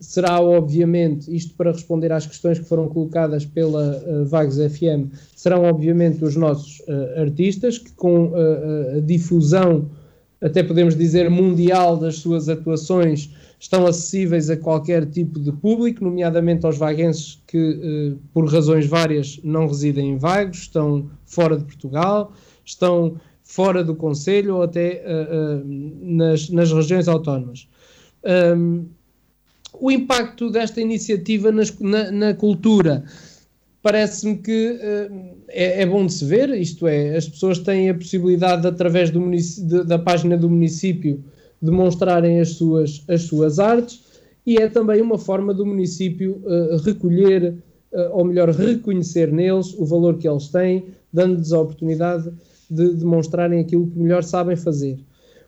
será, 0.00 0.40
obviamente, 0.40 1.30
isto 1.36 1.54
para 1.54 1.70
responder 1.70 2.10
às 2.10 2.24
questões 2.24 2.58
que 2.58 2.64
foram 2.64 2.88
colocadas 2.88 3.44
pela 3.44 4.24
Vagos 4.24 4.56
FM, 4.56 5.12
serão, 5.36 5.64
obviamente, 5.64 6.24
os 6.24 6.34
nossos 6.34 6.80
artistas, 7.14 7.76
que 7.76 7.92
com 7.92 8.32
a 8.96 9.00
difusão, 9.00 9.90
até 10.40 10.62
podemos 10.62 10.96
dizer, 10.96 11.28
mundial 11.28 11.98
das 11.98 12.16
suas 12.20 12.48
atuações, 12.48 13.34
estão 13.60 13.86
acessíveis 13.86 14.50
a 14.50 14.56
qualquer 14.56 15.06
tipo 15.06 15.38
de 15.38 15.52
público, 15.52 16.02
nomeadamente 16.02 16.66
aos 16.66 16.78
vaguenses 16.78 17.40
que, 17.46 18.16
por 18.32 18.50
razões 18.50 18.86
várias, 18.86 19.38
não 19.44 19.68
residem 19.68 20.12
em 20.12 20.16
Vagos, 20.16 20.60
estão 20.60 21.10
fora 21.26 21.56
de 21.58 21.64
Portugal, 21.64 22.32
estão 22.64 23.20
fora 23.50 23.82
do 23.82 23.96
Conselho 23.96 24.56
ou 24.56 24.62
até 24.62 25.02
uh, 25.04 25.58
uh, 25.58 25.64
nas, 26.00 26.48
nas 26.50 26.72
regiões 26.72 27.08
autónomas. 27.08 27.68
Um, 28.56 28.86
o 29.74 29.90
impacto 29.90 30.50
desta 30.50 30.80
iniciativa 30.80 31.50
nas, 31.50 31.76
na, 31.80 32.12
na, 32.12 32.34
cultura 32.34 33.02
parece-me 33.82 34.36
que 34.36 34.70
uh, 34.72 35.36
é, 35.48 35.82
é, 35.82 35.86
bom 35.86 36.06
de 36.06 36.12
se 36.12 36.24
ver, 36.24 36.50
isto 36.50 36.86
é, 36.86 37.16
as 37.16 37.28
pessoas 37.28 37.58
têm 37.58 37.90
a 37.90 37.94
possibilidade, 37.94 38.64
através 38.66 39.10
do 39.10 39.28
de, 39.28 39.84
da 39.84 39.98
página 39.98 40.36
do 40.36 40.48
município, 40.48 41.24
de 41.60 41.70
mostrarem 41.70 42.40
as 42.40 42.50
suas, 42.50 43.04
as 43.08 43.22
suas 43.22 43.58
artes 43.58 44.04
e 44.46 44.56
é 44.56 44.68
também 44.68 45.00
uma 45.00 45.18
forma 45.18 45.52
do 45.52 45.66
município 45.66 46.42
recolher, 46.82 47.54
ou 48.12 48.24
melhor, 48.24 48.48
reconhecer 48.48 49.30
neles 49.30 49.74
o 49.74 49.84
valor 49.84 50.16
que 50.16 50.26
eles 50.26 50.48
têm, 50.48 50.86
dando-lhes 51.12 51.52
a 51.52 51.60
oportunidade 51.60 52.32
de 52.70 52.94
demonstrarem 52.94 53.60
aquilo 53.60 53.86
que 53.86 53.98
melhor 53.98 54.24
sabem 54.24 54.56
fazer. 54.56 54.98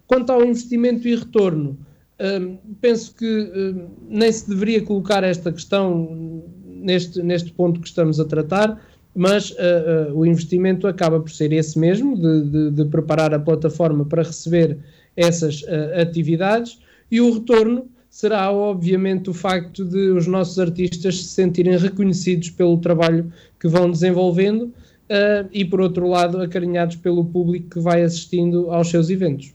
Quanto 0.07 0.31
ao 0.31 0.44
investimento 0.44 1.09
e 1.09 1.16
retorno, 1.16 1.79
hum, 2.20 2.59
penso 2.83 3.14
que 3.14 3.75
nem 4.09 4.31
se 4.31 4.48
deveria 4.48 4.83
colocar 4.83 5.25
esta 5.25 5.51
questão 5.51 6.42
neste, 6.83 7.22
neste 7.22 7.51
ponto 7.53 7.81
que 7.81 7.88
estamos 7.88 8.20
a 8.20 8.25
tratar, 8.25 8.81
mas 9.14 9.51
uh, 9.51 10.11
uh, 10.11 10.18
o 10.18 10.27
investimento 10.27 10.87
acaba 10.87 11.20
por 11.20 11.31
ser 11.31 11.53
esse 11.53 11.79
mesmo, 11.79 12.16
de, 12.16 12.51
de, 12.51 12.70
de 12.70 12.85
preparar 12.87 13.33
a 13.35 13.38
plataforma 13.38 14.05
para 14.05 14.22
receber 14.22 14.79
essas 15.16 15.62
uh, 15.62 16.01
atividades, 16.01 16.79
e 17.11 17.20
o 17.20 17.35
retorno 17.35 17.88
será, 18.09 18.53
obviamente, 18.53 19.31
o 19.31 19.35
facto 19.35 19.85
de 19.85 20.11
os 20.11 20.27
nossos 20.27 20.59
artistas 20.59 21.16
se 21.16 21.25
sentirem 21.25 21.77
reconhecidos 21.79 22.51
pelo 22.51 22.77
trabalho 22.79 23.33
que 23.59 23.66
vão 23.66 23.90
desenvolvendo 23.90 24.62
uh, 24.64 25.48
e, 25.51 25.64
por 25.64 25.81
outro 25.81 26.07
lado, 26.09 26.40
acarinhados 26.40 26.96
pelo 26.96 27.25
público 27.25 27.70
que 27.70 27.81
vai 27.81 28.03
assistindo 28.03 28.70
aos 28.70 28.88
seus 28.88 29.09
eventos. 29.09 29.55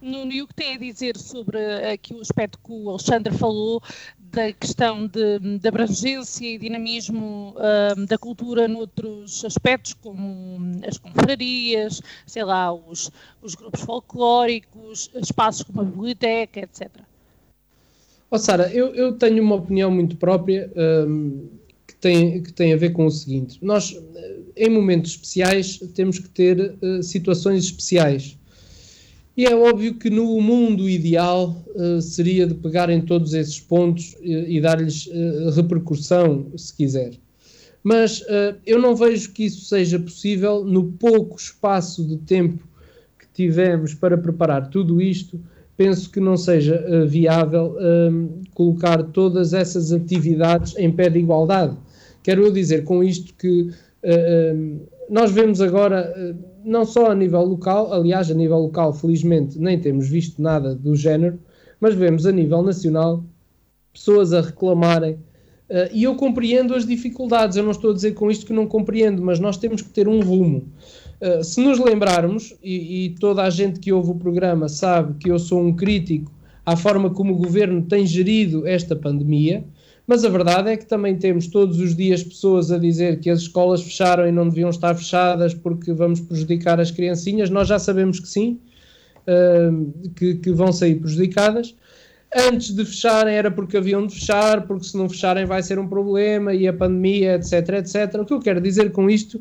Nuno, 0.00 0.32
e 0.32 0.42
o 0.42 0.48
que 0.48 0.54
tem 0.54 0.74
a 0.74 0.78
dizer 0.78 1.16
sobre 1.16 1.58
aqui 1.92 2.12
o 2.12 2.20
aspecto 2.20 2.58
que 2.58 2.72
o 2.72 2.90
Alexandre 2.90 3.32
falou 3.32 3.80
da 4.32 4.52
questão 4.52 5.06
de, 5.06 5.58
de 5.58 5.68
abrangência 5.68 6.46
e 6.46 6.58
dinamismo 6.58 7.54
uh, 7.56 8.06
da 8.06 8.16
cultura 8.16 8.66
noutros 8.66 9.44
aspectos, 9.44 9.92
como 9.92 10.80
as 10.86 10.96
confrarias, 10.96 12.00
sei 12.26 12.42
lá, 12.42 12.72
os, 12.72 13.10
os 13.42 13.54
grupos 13.54 13.82
folclóricos, 13.82 15.10
espaços 15.14 15.62
como 15.62 15.82
a 15.82 15.84
biblioteca, 15.84 16.60
etc. 16.60 16.88
Oh, 18.30 18.38
Sara, 18.38 18.72
eu, 18.72 18.94
eu, 18.94 19.12
tenho 19.12 19.42
uma 19.42 19.56
opinião 19.56 19.90
muito 19.90 20.16
própria 20.16 20.72
um, 21.06 21.48
que, 21.86 21.94
tem, 21.96 22.42
que 22.42 22.52
tem 22.52 22.72
a 22.72 22.76
ver 22.76 22.92
com 22.92 23.04
o 23.04 23.10
seguinte: 23.10 23.58
nós 23.60 23.94
em 24.56 24.70
momentos 24.70 25.12
especiais 25.12 25.78
temos 25.94 26.18
que 26.18 26.28
ter 26.28 26.74
uh, 26.82 27.02
situações 27.02 27.64
especiais. 27.64 28.38
E 29.36 29.46
é 29.46 29.54
óbvio 29.54 29.94
que 29.94 30.10
no 30.10 30.40
mundo 30.40 30.88
ideal 30.88 31.64
uh, 31.74 32.00
seria 32.02 32.46
de 32.46 32.54
pegar 32.54 32.90
em 32.90 33.00
todos 33.00 33.32
esses 33.32 33.58
pontos 33.58 34.14
e, 34.20 34.56
e 34.56 34.60
dar-lhes 34.60 35.06
uh, 35.06 35.50
repercussão, 35.50 36.46
se 36.56 36.74
quiser. 36.74 37.12
Mas 37.84 38.22
eu 38.64 38.78
não 38.78 38.94
vejo 38.94 39.32
que 39.32 39.44
isso 39.44 39.64
seja 39.64 39.98
possível 39.98 40.64
no 40.64 40.92
pouco 40.92 41.36
espaço 41.36 42.06
de 42.06 42.16
tempo 42.18 42.62
que 43.18 43.26
tivemos 43.34 43.92
para 43.92 44.16
preparar 44.16 44.70
tudo 44.70 45.02
isto. 45.02 45.40
Penso 45.76 46.08
que 46.08 46.20
não 46.20 46.36
seja 46.36 47.04
viável 47.08 47.74
colocar 48.54 49.02
todas 49.02 49.52
essas 49.52 49.90
atividades 49.90 50.76
em 50.76 50.92
pé 50.92 51.10
de 51.10 51.18
igualdade. 51.18 51.76
Quero 52.22 52.44
eu 52.44 52.52
dizer 52.52 52.84
com 52.84 53.02
isto 53.02 53.34
que 53.34 53.70
eh, 54.02 54.52
eh, 54.52 54.56
nós 55.08 55.30
vemos 55.32 55.60
agora, 55.60 56.12
eh, 56.16 56.34
não 56.64 56.84
só 56.84 57.10
a 57.10 57.14
nível 57.14 57.42
local, 57.44 57.92
aliás, 57.92 58.30
a 58.30 58.34
nível 58.34 58.58
local, 58.58 58.92
felizmente, 58.92 59.58
nem 59.58 59.78
temos 59.78 60.08
visto 60.08 60.40
nada 60.40 60.74
do 60.74 60.94
género, 60.94 61.38
mas 61.80 61.94
vemos 61.94 62.26
a 62.26 62.32
nível 62.32 62.62
nacional 62.62 63.24
pessoas 63.92 64.32
a 64.32 64.40
reclamarem. 64.40 65.14
Uh, 65.68 65.88
e 65.92 66.04
eu 66.04 66.14
compreendo 66.14 66.74
as 66.74 66.86
dificuldades, 66.86 67.56
eu 67.56 67.64
não 67.64 67.70
estou 67.70 67.90
a 67.90 67.94
dizer 67.94 68.12
com 68.12 68.30
isto 68.30 68.46
que 68.46 68.52
não 68.52 68.66
compreendo, 68.66 69.22
mas 69.22 69.40
nós 69.40 69.56
temos 69.56 69.80
que 69.82 69.90
ter 69.90 70.06
um 70.06 70.20
rumo. 70.20 70.64
Uh, 71.20 71.42
se 71.42 71.60
nos 71.60 71.78
lembrarmos, 71.78 72.54
e, 72.62 73.06
e, 73.06 73.10
toda 73.10 73.42
a 73.42 73.50
gente 73.50 73.80
que 73.80 73.92
ouve 73.92 74.10
o 74.10 74.14
programa 74.14 74.68
sabe 74.68 75.14
que 75.18 75.30
eu 75.30 75.38
sou 75.38 75.60
um 75.60 75.74
crítico 75.74 76.30
à 76.64 76.76
forma 76.76 77.10
como 77.10 77.32
o 77.32 77.38
governo 77.38 77.82
tem 77.82 78.06
gerido 78.06 78.66
esta 78.66 78.94
pandemia, 78.94 79.64
mas 80.06 80.24
a 80.24 80.28
verdade 80.28 80.70
é 80.70 80.76
que 80.76 80.86
também 80.86 81.16
temos 81.16 81.46
todos 81.46 81.78
os 81.78 81.94
dias 81.94 82.22
pessoas 82.22 82.70
a 82.70 82.78
dizer 82.78 83.20
que 83.20 83.30
as 83.30 83.40
escolas 83.40 83.82
fecharam 83.82 84.26
e 84.26 84.32
não 84.32 84.48
deviam 84.48 84.70
estar 84.70 84.94
fechadas 84.94 85.54
porque 85.54 85.92
vamos 85.92 86.20
prejudicar 86.20 86.80
as 86.80 86.90
criancinhas. 86.90 87.50
Nós 87.50 87.68
já 87.68 87.78
sabemos 87.78 88.18
que 88.18 88.28
sim, 88.28 88.58
que, 90.16 90.34
que 90.36 90.50
vão 90.50 90.72
sair 90.72 90.96
prejudicadas. 90.96 91.74
Antes 92.34 92.74
de 92.74 92.84
fecharem 92.84 93.34
era 93.34 93.50
porque 93.50 93.76
haviam 93.76 94.06
de 94.06 94.14
fechar, 94.14 94.66
porque 94.66 94.84
se 94.84 94.96
não 94.96 95.08
fecharem 95.08 95.44
vai 95.44 95.62
ser 95.62 95.78
um 95.78 95.86
problema 95.86 96.54
e 96.54 96.66
a 96.66 96.72
pandemia, 96.72 97.34
etc, 97.34 97.68
etc. 97.78 98.20
O 98.20 98.24
que 98.24 98.32
eu 98.32 98.40
quero 98.40 98.60
dizer 98.60 98.90
com 98.90 99.08
isto 99.08 99.40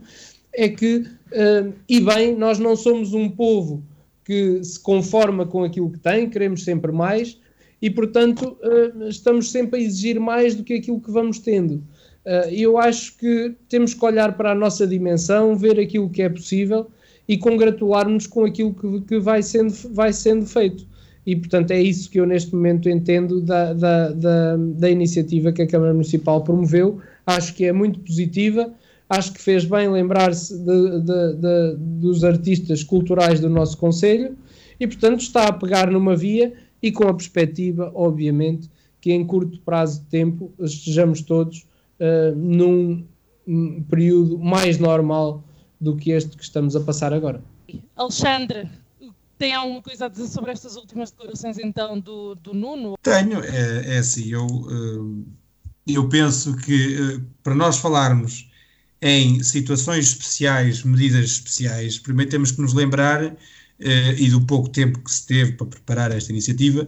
é 0.53 0.67
que, 0.69 1.05
e 1.87 1.99
bem, 2.01 2.35
nós 2.35 2.59
não 2.59 2.75
somos 2.75 3.13
um 3.13 3.29
povo 3.29 3.81
que 4.23 4.63
se 4.63 4.79
conforma 4.79 5.45
com 5.45 5.63
aquilo 5.63 5.89
que 5.89 5.99
tem, 5.99 6.29
queremos 6.29 6.63
sempre 6.63 6.91
mais, 6.91 7.39
e, 7.81 7.89
portanto, 7.89 8.57
uh, 8.61 9.07
estamos 9.07 9.49
sempre 9.49 9.79
a 9.79 9.83
exigir 9.83 10.19
mais 10.19 10.55
do 10.55 10.63
que 10.63 10.73
aquilo 10.73 11.01
que 11.01 11.11
vamos 11.11 11.39
tendo. 11.39 11.83
Uh, 12.23 12.49
eu 12.51 12.77
acho 12.77 13.17
que 13.17 13.55
temos 13.67 13.93
que 13.93 14.05
olhar 14.05 14.37
para 14.37 14.51
a 14.51 14.55
nossa 14.55 14.85
dimensão, 14.85 15.55
ver 15.55 15.79
aquilo 15.79 16.09
que 16.09 16.21
é 16.21 16.29
possível 16.29 16.87
e 17.27 17.37
congratular-nos 17.37 18.27
com 18.27 18.45
aquilo 18.45 18.73
que, 18.73 19.01
que, 19.07 19.19
vai, 19.19 19.41
sendo, 19.41 19.73
vai 19.93 20.13
sendo 20.13 20.45
feito. 20.45 20.85
E, 21.25 21.35
portanto, 21.35 21.71
é 21.71 21.81
isso 21.81 22.09
que 22.09 22.19
eu 22.19 22.25
neste 22.25 22.53
momento 22.53 22.89
entendo 22.89 23.41
da, 23.41 23.73
da, 23.73 24.09
da, 24.09 24.57
da 24.57 24.89
iniciativa 24.89 25.51
que 25.51 25.61
a 25.61 25.67
Câmara 25.67 25.93
Municipal 25.93 26.43
promoveu. 26.43 26.99
Acho 27.25 27.53
que 27.55 27.65
é 27.65 27.71
muito 27.71 27.99
positiva, 27.99 28.71
acho 29.09 29.33
que 29.33 29.41
fez 29.41 29.65
bem 29.65 29.89
lembrar-se 29.89 30.53
dos 31.77 32.23
artistas 32.23 32.83
culturais 32.83 33.39
do 33.39 33.49
nosso 33.49 33.77
Conselho 33.77 34.35
e, 34.79 34.87
portanto, 34.87 35.21
está 35.21 35.47
a 35.47 35.53
pegar 35.53 35.91
numa 35.91 36.15
via 36.15 36.53
e 36.81 36.91
com 36.91 37.07
a 37.07 37.13
perspectiva, 37.13 37.91
obviamente, 37.93 38.69
que 38.99 39.11
em 39.11 39.25
curto 39.25 39.59
prazo 39.61 40.01
de 40.01 40.05
tempo 40.07 40.53
estejamos 40.59 41.21
todos 41.21 41.65
uh, 41.99 42.35
num 42.35 43.05
período 43.89 44.37
mais 44.37 44.77
normal 44.77 45.43
do 45.79 45.95
que 45.95 46.11
este 46.11 46.37
que 46.37 46.43
estamos 46.43 46.75
a 46.75 46.81
passar 46.81 47.13
agora. 47.13 47.43
Alexandre, 47.95 48.69
tem 49.37 49.53
alguma 49.53 49.81
coisa 49.81 50.05
a 50.05 50.07
dizer 50.07 50.27
sobre 50.27 50.51
estas 50.51 50.75
últimas 50.75 51.09
declarações 51.11 51.57
então 51.57 51.99
do, 51.99 52.35
do 52.35 52.53
Nuno? 52.53 52.95
Tenho, 53.01 53.43
é, 53.43 53.95
é 53.95 53.97
assim, 53.97 54.29
eu, 54.29 54.47
eu 55.87 56.07
penso 56.07 56.55
que 56.57 57.19
para 57.41 57.55
nós 57.55 57.77
falarmos 57.77 58.49
em 59.01 59.41
situações 59.41 60.09
especiais, 60.09 60.83
medidas 60.83 61.25
especiais, 61.25 61.97
primeiro 61.97 62.29
temos 62.29 62.51
que 62.51 62.61
nos 62.61 62.73
lembrar, 62.73 63.35
e 64.17 64.29
do 64.29 64.41
pouco 64.41 64.69
tempo 64.69 64.99
que 64.99 65.11
se 65.11 65.25
teve 65.25 65.53
para 65.53 65.67
preparar 65.67 66.11
esta 66.11 66.31
iniciativa, 66.31 66.87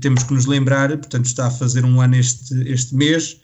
temos 0.00 0.22
que 0.22 0.32
nos 0.32 0.46
lembrar, 0.46 0.88
portanto 0.88 1.26
está 1.26 1.46
a 1.46 1.50
fazer 1.50 1.84
um 1.84 2.00
ano 2.00 2.16
este, 2.16 2.54
este 2.68 2.94
mês, 2.94 3.40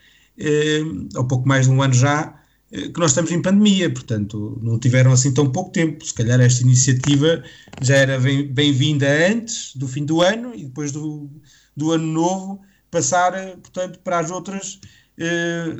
ou 1.15 1.25
pouco 1.27 1.47
mais 1.47 1.67
de 1.67 1.73
um 1.73 1.83
ano 1.83 1.93
já, 1.93 2.35
que 2.71 2.99
nós 2.99 3.11
estamos 3.11 3.31
em 3.31 3.43
pandemia, 3.43 3.91
portanto, 3.91 4.59
não 4.63 4.79
tiveram 4.79 5.13
assim 5.13 5.33
tão 5.33 5.51
pouco 5.51 5.71
tempo. 5.71 6.05
Se 6.05 6.15
calhar 6.15 6.41
esta 6.41 6.63
iniciativa 6.63 7.43
já 7.81 7.97
era 7.97 8.19
bem-vinda 8.19 9.07
antes 9.31 9.77
do 9.77 9.87
fim 9.87 10.05
do 10.05 10.23
ano 10.23 10.55
e 10.55 10.65
depois 10.65 10.91
do, 10.91 11.31
do 11.77 11.93
ano 11.93 12.07
novo 12.07 12.61
passar, 12.91 13.33
portanto, 13.59 13.99
para 14.01 14.19
as 14.21 14.31
outras 14.31 14.81
eh, 15.19 15.77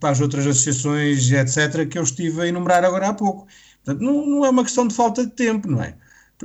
para 0.00 0.10
as 0.10 0.20
outras 0.20 0.46
associações, 0.46 1.30
etc., 1.30 1.88
que 1.88 1.98
eu 1.98 2.02
estive 2.02 2.42
a 2.42 2.46
enumerar 2.46 2.84
agora 2.84 3.08
há 3.08 3.14
pouco. 3.14 3.46
Portanto, 3.84 4.02
não, 4.02 4.26
não 4.26 4.44
é 4.44 4.50
uma 4.50 4.64
questão 4.64 4.86
de 4.86 4.94
falta 4.94 5.24
de 5.24 5.32
tempo, 5.32 5.68
não 5.70 5.82
é? 5.82 5.96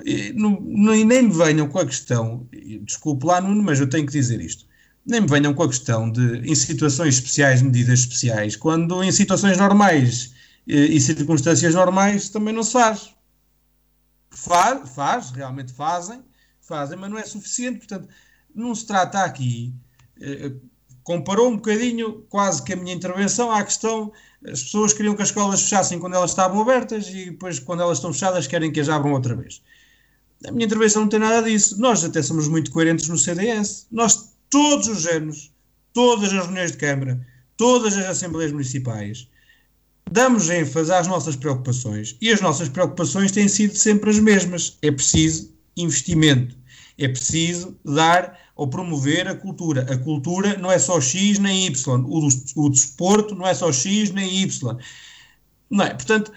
E, 0.06 0.34
nem 0.34 1.24
me 1.24 1.34
venham 1.34 1.68
com 1.68 1.80
a 1.80 1.86
questão, 1.86 2.48
desculpe 2.84 3.26
lá, 3.26 3.42
Nuno, 3.42 3.64
mas 3.64 3.80
eu 3.80 3.90
tenho 3.90 4.06
que 4.06 4.12
dizer 4.12 4.40
isto 4.40 4.70
nem 5.10 5.22
me 5.22 5.28
venham 5.28 5.54
com 5.56 5.64
a 5.64 5.68
questão 5.68 6.10
de, 6.12 6.40
em 6.40 6.54
situações 6.54 7.16
especiais, 7.16 7.62
medidas 7.64 8.02
especiais, 8.02 8.56
quando 8.56 9.04
em 9.04 9.12
situações 9.12 9.58
normais 9.58 10.34
e 10.68 11.02
circunstâncias 11.02 11.74
normais 11.74 12.30
também 12.30 12.54
não 12.54 12.62
se 12.62 12.74
faz. 12.74 13.16
Faz, 14.30 14.90
faz, 14.90 15.32
realmente 15.32 15.74
fazem, 15.74 16.24
fazem, 16.62 16.98
mas 16.98 17.10
não 17.10 17.18
é 17.18 17.24
suficiente. 17.24 17.80
Portanto, 17.80 18.08
não 18.54 18.76
se 18.76 18.86
trata 18.86 19.24
aqui. 19.24 19.74
Eh, 20.22 20.52
comparou 21.02 21.50
um 21.50 21.56
bocadinho, 21.56 22.22
quase 22.30 22.62
que 22.62 22.74
a 22.74 22.76
minha 22.76 22.94
intervenção, 22.94 23.52
à 23.52 23.64
questão. 23.64 24.14
As 24.46 24.62
pessoas 24.62 24.94
queriam 24.94 25.16
que 25.16 25.24
as 25.24 25.30
escolas 25.30 25.64
fechassem 25.64 26.00
quando 26.00 26.16
elas 26.16 26.30
estavam 26.30 26.62
abertas 26.62 27.10
e 27.10 27.32
depois, 27.32 27.58
quando 27.58 27.82
elas 27.82 27.98
estão 27.98 28.14
fechadas, 28.14 28.46
querem 28.46 28.72
que 28.72 28.80
as 28.80 28.90
abram 28.90 29.14
outra 29.14 29.36
vez. 29.36 29.64
A 30.48 30.52
minha 30.52 30.66
intervenção 30.66 31.02
não 31.02 31.10
tem 31.10 31.20
nada 31.20 31.50
disso. 31.50 31.80
Nós 31.80 32.04
até 32.04 32.22
somos 32.22 32.48
muito 32.48 32.72
coerentes 32.72 33.08
no 33.10 33.18
CDS. 33.18 33.88
Nós 33.92 34.34
todos 34.50 34.88
os 34.88 35.06
anos, 35.06 35.52
todas 35.94 36.32
as 36.34 36.46
reuniões 36.46 36.72
de 36.72 36.78
Câmara, 36.78 37.26
todas 37.58 37.98
as 37.98 38.06
Assembleias 38.06 38.52
Municipais, 38.52 39.28
damos 40.10 40.50
ênfase 40.50 40.94
às 40.94 41.08
nossas 41.08 41.36
preocupações 41.36 42.16
e 42.22 42.32
as 42.32 42.42
nossas 42.42 42.70
preocupações 42.70 43.32
têm 43.32 43.48
sido 43.48 43.76
sempre 43.76 44.10
as 44.10 44.20
mesmas. 44.20 44.78
É 44.82 44.92
preciso 44.92 45.54
investimento, 45.76 46.56
é 46.98 47.08
preciso 47.08 47.78
dar 47.84 48.38
ou 48.56 48.68
promover 48.68 49.28
a 49.28 49.36
cultura. 49.36 49.82
A 49.92 49.98
cultura 49.98 50.58
não 50.58 50.72
é 50.72 50.80
só 50.80 51.00
X 51.00 51.40
nem 51.40 51.68
Y, 51.68 52.06
o, 52.06 52.28
o 52.56 52.70
desporto 52.70 53.36
não 53.36 53.46
é 53.46 53.54
só 53.54 53.72
X 53.72 54.12
nem 54.12 54.42
Y. 54.42 54.78
Não 55.70 55.86
é? 55.86 55.94
Portanto, 55.94 56.32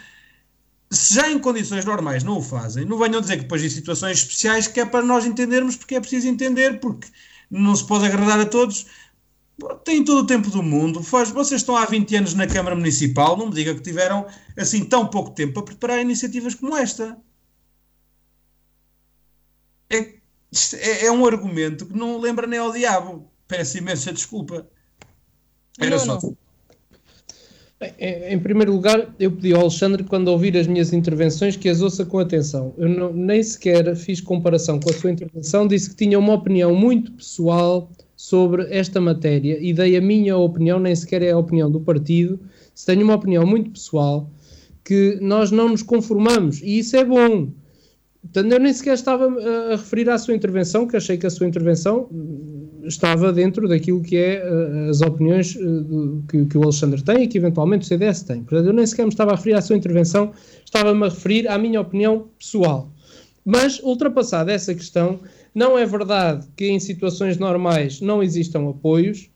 se 0.93 1.15
já 1.15 1.31
em 1.31 1.39
condições 1.39 1.85
normais 1.85 2.23
não 2.23 2.39
o 2.39 2.43
fazem, 2.43 2.85
não 2.85 2.99
venham 2.99 3.21
dizer 3.21 3.37
que 3.37 3.43
depois 3.43 3.65
em 3.65 3.71
situações 3.71 4.19
especiais 4.19 4.67
que 4.67 4.79
é 4.79 4.85
para 4.85 5.05
nós 5.05 5.25
entendermos 5.25 5.75
porque 5.75 5.95
é 5.95 6.01
preciso 6.01 6.29
entender, 6.29 6.81
porque 6.81 7.09
não 7.51 7.75
se 7.75 7.87
pode 7.87 8.05
agradar 8.05 8.39
a 8.41 8.47
todos. 8.47 8.87
Tem 9.85 10.05
todo 10.05 10.23
o 10.23 10.27
tempo 10.27 10.51
do 10.51 10.63
mundo. 10.63 11.01
Vocês 11.01 11.61
estão 11.61 11.77
há 11.77 11.87
20 11.87 12.17
anos 12.17 12.35
na 12.35 12.47
Câmara 12.47 12.77
Municipal, 12.77 13.37
não 13.37 13.47
me 13.47 13.55
diga 13.55 13.75
que 13.75 13.81
tiveram 13.81 14.27
assim 14.57 14.85
tão 14.85 15.07
pouco 15.07 15.31
tempo 15.31 15.55
para 15.55 15.63
preparar 15.63 16.01
iniciativas 16.01 16.55
como 16.55 16.77
esta. 16.77 17.19
É, 19.91 20.15
é, 20.75 21.07
é 21.07 21.13
um 21.13 21.25
argumento 21.25 21.87
que 21.87 21.97
não 21.97 22.19
lembra 22.19 22.47
nem 22.47 22.59
ao 22.59 22.73
diabo. 22.73 23.31
Peço 23.49 23.79
imensa 23.79 24.13
desculpa. 24.13 24.67
Era 25.79 25.99
só. 25.99 26.19
Em 27.99 28.39
primeiro 28.39 28.73
lugar, 28.73 29.15
eu 29.19 29.33
pedi 29.33 29.53
ao 29.53 29.63
Alexandre, 29.63 30.05
quando 30.05 30.29
ouvir 30.29 30.57
as 30.57 30.67
minhas 30.67 30.93
intervenções, 30.93 31.57
que 31.57 31.69
as 31.69 31.81
ouça 31.81 32.05
com 32.05 32.19
atenção. 32.19 32.73
Eu 32.79 32.89
não, 32.89 33.13
nem 33.13 33.43
sequer 33.43 33.95
fiz 33.97 34.21
comparação 34.21 34.79
com 34.79 34.91
a 34.91 34.93
sua 34.93 35.11
intervenção, 35.11 35.67
disse 35.67 35.91
que 35.91 35.97
tinha 35.97 36.19
uma 36.19 36.35
opinião 36.35 36.75
muito 36.75 37.13
pessoal 37.13 37.91
sobre 38.17 38.69
esta 38.71 39.01
matéria 39.01 39.59
e 39.61 39.73
dei 39.73 39.97
a 39.97 40.01
minha 40.01 40.37
opinião, 40.37 40.79
nem 40.79 40.95
sequer 40.95 41.23
é 41.23 41.33
a 41.33 41.39
opinião 41.39 41.71
do 41.71 41.81
partido, 41.81 42.39
se 42.75 42.87
tenho 42.87 43.03
uma 43.03 43.15
opinião 43.15 43.45
muito 43.45 43.71
pessoal, 43.71 44.31
que 44.85 45.19
nós 45.21 45.51
não 45.51 45.69
nos 45.69 45.83
conformamos 45.83 46.61
e 46.63 46.79
isso 46.79 46.97
é 46.97 47.05
bom. 47.05 47.49
Portanto, 48.23 48.53
eu 48.53 48.61
nem 48.61 48.73
sequer 48.73 48.95
estava 48.95 49.27
a 49.27 49.71
referir 49.77 50.09
à 50.09 50.17
sua 50.17 50.35
intervenção, 50.35 50.87
que 50.87 50.97
achei 50.97 51.17
que 51.17 51.27
a 51.27 51.31
sua 51.31 51.47
intervenção 51.47 52.09
estava 52.85 53.33
dentro 53.33 53.69
daquilo 53.69 54.01
que 54.01 54.17
é 54.17 54.45
uh, 54.45 54.91
as 54.91 55.01
opiniões 55.01 55.57
que, 56.29 56.47
que, 56.47 56.57
o 56.57 56.63
Alexandre 56.63 57.03
tem 57.03 57.25
e 57.25 57.29
que 57.29 57.37
eventualmente 57.37 57.85
o 57.85 57.89
CDS 57.89 58.23
tem. 58.23 58.43
Portanto, 58.45 58.67
eu 58.67 58.73
nem 58.73 58.87
sequer 58.87 59.05
me 59.05 59.09
estava 59.09 59.33
a 59.33 59.37
referir 59.37 59.55
à 59.55 59.61
sua 59.61 59.77
intervenção, 59.77 60.33
estava-me 60.65 61.05
a 61.05 61.09
referir 61.09 61.49
à 61.49 61.59
minha 61.59 61.81
opinião 61.81 62.29
pessoal. 62.39 62.93
Mas, 63.45 63.81
ultrapassada 63.81 64.53
essa 64.53 64.73
questão, 64.73 65.21
não 65.53 65.77
é 65.77 65.85
verdade 65.85 66.47
que 66.57 66.67
em 66.67 66.79
situações 66.79 67.37
normais 67.39 68.01
não 68.01 68.23
existam 68.23 68.71
apoios. 68.71 69.29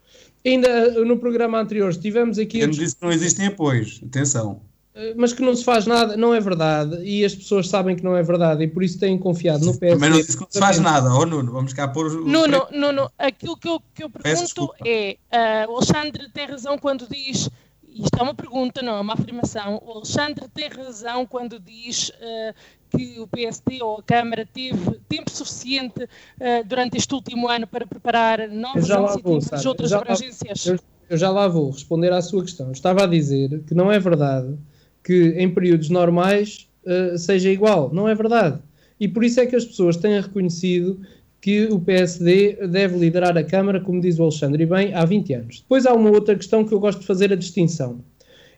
Ainda 0.45 1.05
no 1.05 1.19
programa 1.19 1.61
anterior 1.61 1.91
estivemos 1.91 2.39
aqui. 2.39 2.61
Eu 2.61 2.69
não 2.69 2.75
disse 2.75 2.95
que 2.95 3.03
não 3.03 3.11
existem 3.11 3.47
apoios, 3.47 4.01
atenção. 4.07 4.61
Eh, 4.97 5.13
mas 5.15 5.35
que 5.35 5.43
não 5.43 5.55
se 5.55 5.63
faz 5.63 5.87
nada, 5.87 6.17
não 6.17 6.35
é 6.35 6.41
verdade, 6.41 7.05
e 7.05 7.23
as 7.23 7.35
pessoas 7.35 7.69
sabem 7.69 7.95
que 7.95 8.03
não 8.03 8.17
é 8.17 8.23
verdade 8.23 8.65
e 8.65 8.67
por 8.67 8.83
isso 8.83 8.99
têm 8.99 9.19
confiado 9.19 9.65
no 9.65 9.79
PSD. 9.79 9.95
Também 9.95 10.11
não 10.11 10.17
disse 10.17 10.37
que 10.39 10.43
não 10.43 10.51
se 10.51 10.59
faz 10.59 10.79
nada, 10.81 11.15
oh 11.15 11.27
Nuno, 11.27 11.53
vamos 11.53 11.75
cá 11.75 11.87
pôr 11.87 12.07
o. 12.07 12.27
Nuno, 12.27 12.67
Nuno, 12.73 13.11
aquilo 13.19 13.59
que 13.59 13.69
eu, 13.69 13.79
que 13.95 14.03
eu 14.03 14.09
pergunto 14.09 14.75
é: 14.85 15.19
uh, 15.31 15.71
o 15.71 15.77
Alexandre 15.77 16.31
tem 16.33 16.47
razão 16.47 16.79
quando 16.79 17.07
diz, 17.07 17.51
isto 17.87 18.19
é 18.19 18.23
uma 18.23 18.35
pergunta, 18.35 18.81
não 18.81 18.97
é 18.97 19.01
uma 19.01 19.13
afirmação, 19.13 19.83
o 19.85 19.93
Alexandre 19.93 20.47
tem 20.55 20.71
razão 20.71 21.27
quando 21.27 21.61
diz 21.61 22.09
uh, 22.09 22.55
que 22.97 23.21
o 23.21 23.27
PSD 23.27 23.83
ou 23.83 23.99
a 23.99 24.03
Câmara 24.03 24.49
teve 24.51 24.99
tempo 25.11 25.31
suficiente 25.31 26.05
uh, 26.05 26.65
durante 26.65 26.97
este 26.97 27.15
último 27.15 27.49
ano 27.49 27.67
para 27.67 27.87
preparar 27.87 28.49
novas 28.49 28.89
iniciativas 28.89 29.61
de 29.61 29.69
outras 29.69 29.93
abrangências. 29.93 30.67
Eu, 30.67 30.79
eu 31.11 31.19
já 31.19 31.31
lá 31.31 31.47
vou 31.47 31.71
responder 31.71 32.15
à 32.15 32.23
sua 32.23 32.43
questão. 32.43 32.73
Estava 32.73 33.05
a 33.05 33.07
dizer 33.07 33.63
que 33.65 33.75
não 33.75 33.93
é 33.93 33.99
verdade 33.99 34.57
que 35.07 35.35
em 35.39 35.49
períodos 35.49 35.89
normais 35.89 36.69
uh, 36.85 37.17
seja 37.17 37.49
igual. 37.49 37.95
Não 37.95 38.09
é 38.09 38.15
verdade. 38.15 38.59
E 38.99 39.07
por 39.07 39.23
isso 39.23 39.39
é 39.39 39.47
que 39.47 39.55
as 39.55 39.65
pessoas 39.65 39.97
têm 39.97 40.21
reconhecido 40.21 41.01
que 41.41 41.67
o 41.67 41.79
PSD 41.79 42.67
deve 42.67 42.99
liderar 42.99 43.39
a 43.39 43.45
Câmara, 43.45 43.81
como 43.81 44.01
diz 44.01 44.19
o 44.19 44.25
Alexandre, 44.25 44.65
e 44.65 44.67
bem, 44.67 44.93
há 44.93 45.05
20 45.05 45.35
anos. 45.35 45.61
Depois 45.61 45.87
há 45.87 45.95
uma 45.95 46.11
outra 46.11 46.35
questão 46.35 46.65
que 46.65 46.75
eu 46.75 46.81
gosto 46.81 47.03
de 47.03 47.07
fazer 47.07 47.33
a 47.33 47.37
distinção. 47.37 48.01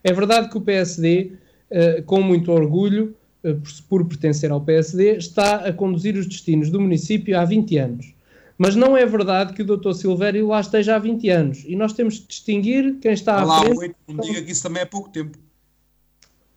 É 0.03 0.11
verdade 0.11 0.49
que 0.49 0.57
o 0.57 0.61
PSD, 0.63 1.33
eh, 1.71 2.01
com 2.07 2.23
muito 2.23 2.51
orgulho, 2.51 3.15
uh, 3.45 3.61
por, 3.91 4.07
pertencer 4.07 4.51
ao 4.51 4.63
PSD, 4.63 5.19
está 5.19 5.57
a 5.57 5.73
conduzir 5.73 6.17
os 6.17 6.27
destinos 6.27 6.71
do 6.71 6.81
município 6.81 7.39
há 7.39 7.45
20 7.45 7.77
anos. 7.77 8.15
Mas 8.57 8.75
não 8.75 8.97
é 8.97 9.05
verdade 9.05 9.53
que 9.53 9.61
o 9.61 9.77
Dr. 9.77 9.93
Silvério 9.93 10.47
lá 10.47 10.61
esteja 10.61 10.97
há 10.97 10.99
20 10.99 11.29
anos. 11.29 11.65
E 11.67 11.77
nós 11.77 11.93
temos 11.93 12.21
que 12.21 12.29
distinguir 12.29 12.97
quem 13.01 13.13
está 13.13 13.45
Olá, 13.45 13.59
à 13.59 13.61
frente. 13.65 13.79
8, 13.79 13.97
não 14.09 14.25
diga 14.25 14.43
que 14.43 14.53
isso 14.53 14.63
também 14.63 14.81
é 14.81 14.87
pouco 14.87 15.11
tempo. 15.11 15.37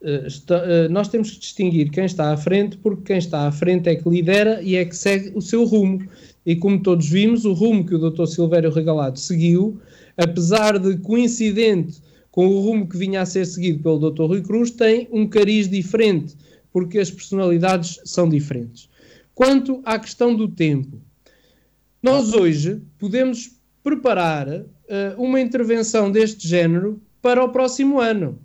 Eh, 0.04 0.24
está, 0.26 0.58
uh, 0.58 0.92
nós 0.92 1.10
temos 1.10 1.32
que 1.32 1.40
distinguir 1.40 1.92
quem 1.92 2.06
está 2.06 2.32
à 2.32 2.38
frente, 2.38 2.78
porque 2.78 3.04
quem 3.04 3.18
está 3.18 3.48
à 3.48 3.52
frente 3.52 3.88
é 3.88 3.96
que 3.96 4.10
lidera 4.10 4.62
e 4.62 4.76
é 4.76 4.84
que 4.84 4.96
segue 4.96 5.32
o 5.36 5.42
seu 5.42 5.64
rumo. 5.64 6.08
E 6.46 6.56
como 6.56 6.82
todos 6.82 7.08
vimos, 7.08 7.46
o 7.46 7.54
rumo 7.54 7.86
que 7.86 7.94
o 7.94 8.10
Dr. 8.10 8.26
Silvério 8.26 8.72
Regalado 8.72 9.20
seguiu, 9.20 9.80
apesar 10.18 10.80
de 10.80 10.98
coincidente 10.98 12.02
com 12.32 12.48
o 12.48 12.62
rumo 12.62 12.88
que 12.88 12.98
vinha 12.98 13.22
a 13.22 13.26
ser 13.26 13.46
seguido 13.46 13.84
pelo 13.84 14.10
Dr. 14.10 14.24
Rui 14.24 14.42
Cruz, 14.42 14.72
tem 14.72 15.08
um 15.12 15.28
cariz 15.28 15.70
diferente, 15.70 16.36
porque 16.72 16.98
as 16.98 17.12
personalidades 17.12 18.00
são 18.06 18.28
diferentes. 18.28 18.90
Quanto 19.36 19.82
à 19.86 20.00
questão 20.00 20.36
do 20.36 20.48
tempo, 20.48 20.98
nós 22.02 22.34
hoje 22.34 22.82
podemos 22.98 23.52
preparar 23.84 24.48
uh, 24.50 24.66
uma 25.18 25.40
intervenção 25.40 26.12
deste 26.12 26.48
género 26.48 27.00
para 27.22 27.44
o 27.44 27.50
próximo 27.50 28.00
ano. 28.00 28.40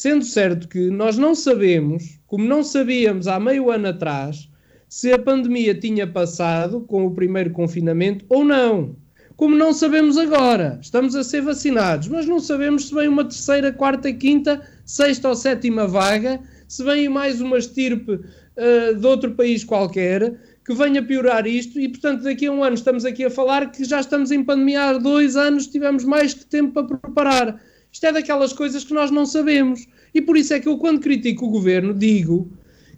Sendo 0.00 0.24
certo 0.24 0.68
que 0.68 0.90
nós 0.90 1.18
não 1.18 1.34
sabemos, 1.34 2.20
como 2.24 2.44
não 2.44 2.62
sabíamos 2.62 3.26
há 3.26 3.40
meio 3.40 3.68
ano 3.68 3.88
atrás, 3.88 4.48
se 4.88 5.12
a 5.12 5.18
pandemia 5.18 5.74
tinha 5.74 6.06
passado 6.06 6.82
com 6.82 7.04
o 7.04 7.10
primeiro 7.12 7.50
confinamento 7.50 8.24
ou 8.28 8.44
não. 8.44 8.94
Como 9.34 9.56
não 9.56 9.72
sabemos 9.72 10.16
agora, 10.16 10.78
estamos 10.80 11.16
a 11.16 11.24
ser 11.24 11.40
vacinados, 11.40 12.06
mas 12.06 12.26
não 12.26 12.38
sabemos 12.38 12.86
se 12.86 12.94
vem 12.94 13.08
uma 13.08 13.24
terceira, 13.24 13.72
quarta, 13.72 14.12
quinta, 14.12 14.62
sexta 14.86 15.30
ou 15.30 15.34
sétima 15.34 15.88
vaga, 15.88 16.38
se 16.68 16.84
vem 16.84 17.08
mais 17.08 17.40
uma 17.40 17.58
estirpe 17.58 18.12
uh, 18.12 18.94
de 18.94 19.04
outro 19.04 19.32
país 19.32 19.64
qualquer 19.64 20.38
que 20.64 20.74
venha 20.74 21.02
piorar 21.02 21.44
isto 21.44 21.80
e, 21.80 21.88
portanto, 21.88 22.22
daqui 22.22 22.46
a 22.46 22.52
um 22.52 22.62
ano 22.62 22.74
estamos 22.74 23.04
aqui 23.04 23.24
a 23.24 23.30
falar 23.30 23.72
que 23.72 23.82
já 23.82 23.98
estamos 23.98 24.30
em 24.30 24.44
pandemia 24.44 24.90
há 24.90 24.92
dois 24.92 25.34
anos, 25.34 25.66
tivemos 25.66 26.04
mais 26.04 26.34
que 26.34 26.46
tempo 26.46 26.72
para 26.72 26.98
preparar. 26.98 27.60
Isto 27.98 28.06
é 28.06 28.12
daquelas 28.12 28.52
coisas 28.52 28.84
que 28.84 28.94
nós 28.94 29.10
não 29.10 29.26
sabemos. 29.26 29.84
E 30.14 30.22
por 30.22 30.36
isso 30.36 30.54
é 30.54 30.60
que 30.60 30.68
eu, 30.68 30.78
quando 30.78 31.00
critico 31.00 31.46
o 31.46 31.50
governo, 31.50 31.92
digo 31.92 32.48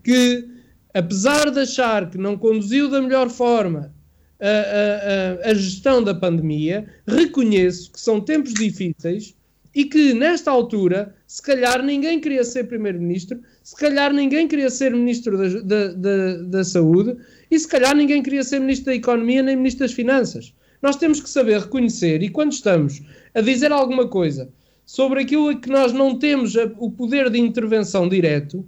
que, 0.05 0.47
apesar 0.93 1.51
de 1.51 1.61
achar 1.61 2.11
que 2.11 2.19
não 2.19 2.37
conduziu 2.37 2.87
da 2.87 3.01
melhor 3.01 3.31
forma 3.31 3.95
a, 4.39 5.47
a, 5.47 5.51
a, 5.53 5.55
gestão 5.55 6.05
da 6.05 6.15
pandemia, 6.15 6.87
reconheço 7.07 7.91
que 7.91 7.99
são 7.99 8.21
tempos 8.21 8.53
difíceis 8.53 9.35
e 9.75 9.87
que, 9.87 10.13
nesta 10.13 10.51
altura, 10.51 11.15
se 11.27 11.41
calhar 11.41 11.83
ninguém 11.83 12.21
queria 12.21 12.45
ser 12.45 12.65
primeiro-ministro, 12.65 13.41
se 13.63 13.75
calhar 13.77 14.13
ninguém 14.13 14.47
queria 14.47 14.69
ser 14.69 14.93
ministro 14.93 15.39
da, 15.39 15.61
da, 15.63 15.93
da, 15.95 16.43
da 16.43 16.63
Saúde 16.63 17.17
e 17.51 17.59
se 17.59 17.67
calhar 17.67 17.97
ninguém 17.97 18.23
queria 18.23 18.45
ser 18.45 18.61
ministro 18.61 18.85
da 18.85 18.95
Economia 18.95 19.43
nem 19.43 19.57
ministro 19.57 19.87
das 19.87 19.95
Finanças. 19.95 20.53
Nós 20.83 20.97
temos 20.97 21.23
que 21.23 21.31
saber 21.31 21.59
reconhecer, 21.59 22.23
e 22.23 22.29
quando 22.29 22.53
estamos 22.53 23.01
a 23.35 23.41
dizer 23.41 23.73
alguma 23.73 24.07
coisa 24.07 24.51
sobre 24.91 25.21
aquilo 25.21 25.57
que 25.57 25.69
nós 25.69 25.93
não 25.93 26.19
temos 26.19 26.57
o 26.77 26.91
poder 26.91 27.31
de 27.31 27.39
intervenção 27.39 28.09
direto, 28.09 28.67